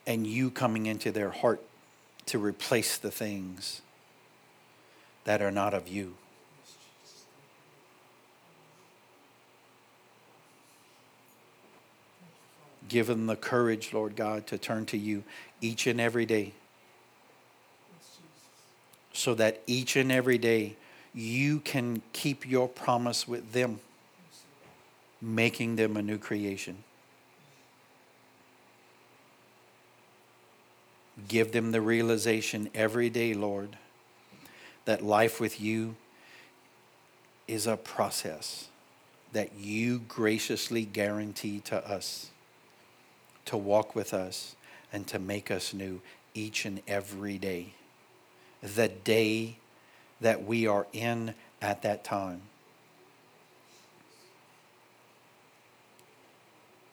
and 0.07 0.25
you 0.25 0.49
coming 0.49 0.85
into 0.85 1.11
their 1.11 1.29
heart 1.29 1.61
to 2.25 2.39
replace 2.39 2.97
the 2.97 3.11
things 3.11 3.81
that 5.25 5.41
are 5.41 5.51
not 5.51 5.73
of 5.73 5.89
you. 5.89 6.15
Give 12.87 13.07
them 13.07 13.27
the 13.27 13.35
courage, 13.35 13.93
Lord 13.93 14.15
God, 14.15 14.47
to 14.47 14.57
turn 14.57 14.85
to 14.87 14.97
you 14.97 15.23
each 15.59 15.87
and 15.87 15.99
every 15.99 16.25
day 16.25 16.53
so 19.11 19.33
that 19.33 19.61
each 19.67 19.97
and 19.97 20.09
every 20.09 20.37
day 20.37 20.77
you 21.13 21.59
can 21.59 22.01
keep 22.13 22.47
your 22.47 22.69
promise 22.69 23.27
with 23.27 23.51
them, 23.51 23.79
making 25.21 25.75
them 25.75 25.97
a 25.97 26.01
new 26.01 26.17
creation. 26.17 26.83
Give 31.25 31.51
them 31.51 31.71
the 31.71 31.81
realization 31.81 32.69
every 32.75 33.09
day, 33.09 33.33
Lord, 33.33 33.77
that 34.85 35.03
life 35.03 35.39
with 35.39 35.59
you 35.59 35.95
is 37.47 37.65
a 37.65 37.77
process 37.77 38.67
that 39.33 39.53
you 39.57 39.99
graciously 39.99 40.85
guarantee 40.85 41.59
to 41.61 41.85
us 41.87 42.29
to 43.45 43.57
walk 43.57 43.95
with 43.95 44.13
us 44.13 44.55
and 44.93 45.07
to 45.07 45.17
make 45.17 45.49
us 45.49 45.73
new 45.73 46.01
each 46.33 46.65
and 46.65 46.81
every 46.87 47.37
day. 47.37 47.73
The 48.61 48.89
day 48.89 49.57
that 50.21 50.43
we 50.45 50.67
are 50.67 50.85
in 50.93 51.33
at 51.61 51.81
that 51.81 52.03
time. 52.03 52.41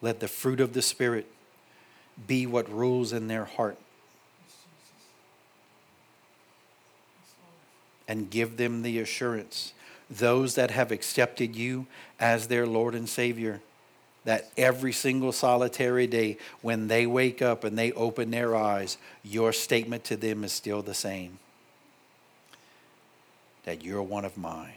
Let 0.00 0.20
the 0.20 0.28
fruit 0.28 0.60
of 0.60 0.72
the 0.72 0.82
Spirit 0.82 1.26
be 2.26 2.46
what 2.46 2.70
rules 2.70 3.12
in 3.12 3.28
their 3.28 3.44
heart 3.44 3.78
Yes, 4.46 4.52
Jesus. 4.52 5.08
Yes, 7.20 7.34
Lord. 7.40 7.56
And 8.06 8.30
give 8.30 8.56
them 8.56 8.82
the 8.82 8.98
assurance, 8.98 9.72
those 10.10 10.54
that 10.54 10.70
have 10.70 10.90
accepted 10.90 11.56
you 11.56 11.86
as 12.20 12.46
their 12.46 12.66
Lord 12.66 12.94
and 12.94 13.08
Savior, 13.08 13.60
that 14.24 14.50
every 14.56 14.92
single 14.92 15.32
solitary 15.32 16.06
day 16.06 16.38
when 16.62 16.88
they 16.88 17.06
wake 17.06 17.42
up 17.42 17.64
and 17.64 17.78
they 17.78 17.92
open 17.92 18.30
their 18.30 18.56
eyes, 18.56 18.96
your 19.22 19.52
statement 19.52 20.04
to 20.04 20.16
them 20.16 20.44
is 20.44 20.52
still 20.52 20.82
the 20.82 20.94
same 20.94 21.38
that 23.64 23.82
you're 23.82 24.02
one 24.02 24.24
of 24.24 24.36
mine. 24.36 24.74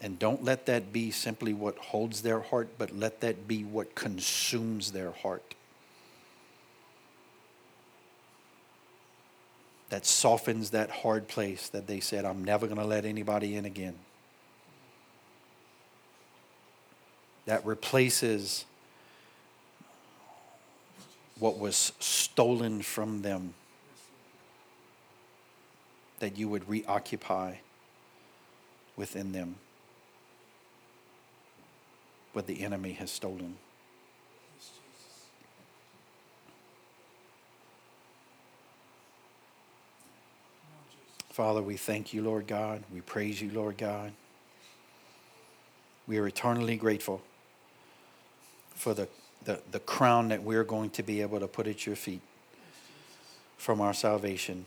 And 0.00 0.18
don't 0.18 0.44
let 0.44 0.66
that 0.66 0.92
be 0.92 1.10
simply 1.10 1.52
what 1.54 1.76
holds 1.78 2.22
their 2.22 2.40
heart, 2.40 2.68
but 2.78 2.94
let 2.94 3.20
that 3.22 3.48
be 3.48 3.64
what 3.64 3.94
consumes 3.94 4.92
their 4.92 5.10
heart. 5.10 5.55
That 9.90 10.04
softens 10.04 10.70
that 10.70 10.90
hard 10.90 11.28
place 11.28 11.68
that 11.68 11.86
they 11.86 12.00
said, 12.00 12.24
I'm 12.24 12.42
never 12.42 12.66
going 12.66 12.78
to 12.78 12.84
let 12.84 13.04
anybody 13.04 13.54
in 13.54 13.64
again. 13.64 13.94
that 17.46 17.64
replaces 17.64 18.64
what 21.38 21.58
was 21.58 21.92
stolen 22.00 22.82
from 22.82 23.22
them, 23.22 23.54
that 26.18 26.36
you 26.36 26.48
would 26.48 26.68
reoccupy 26.68 27.54
within 28.96 29.32
them 29.32 29.56
what 32.32 32.46
the 32.46 32.62
enemy 32.62 32.92
has 32.92 33.10
stolen. 33.10 33.56
Yes, 34.56 34.68
Jesus. 34.68 35.26
Come 40.60 40.72
on, 40.74 40.84
Jesus. 40.90 41.24
Father, 41.36 41.60
we 41.60 41.76
thank 41.76 42.14
you, 42.14 42.22
Lord 42.22 42.46
God. 42.46 42.82
We 42.90 43.02
praise 43.02 43.42
you, 43.42 43.50
Lord 43.50 43.76
God. 43.76 44.10
We 46.06 46.16
are 46.16 46.26
eternally 46.26 46.76
grateful 46.76 47.20
for 48.74 48.94
the, 48.94 49.06
the, 49.44 49.60
the 49.70 49.80
crown 49.80 50.28
that 50.28 50.42
we're 50.42 50.64
going 50.64 50.88
to 50.88 51.02
be 51.02 51.20
able 51.20 51.38
to 51.40 51.46
put 51.46 51.66
at 51.66 51.84
your 51.84 51.94
feet 51.94 52.22
from 53.58 53.82
our 53.82 53.92
salvation. 53.92 54.64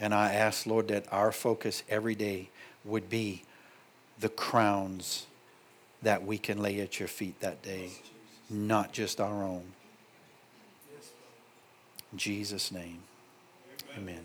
And 0.00 0.14
I 0.14 0.32
ask, 0.32 0.64
Lord, 0.64 0.88
that 0.88 1.04
our 1.12 1.32
focus 1.32 1.82
every 1.90 2.14
day 2.14 2.48
would 2.86 3.10
be 3.10 3.42
the 4.20 4.30
crowns 4.30 5.26
that 6.00 6.24
we 6.24 6.38
can 6.38 6.62
lay 6.62 6.80
at 6.80 6.98
your 6.98 7.08
feet 7.08 7.38
that 7.40 7.60
day, 7.60 7.90
not 8.48 8.94
just 8.94 9.20
our 9.20 9.44
own. 9.44 9.64
In 12.10 12.16
Jesus' 12.16 12.72
name, 12.72 13.00
amen. 13.98 14.24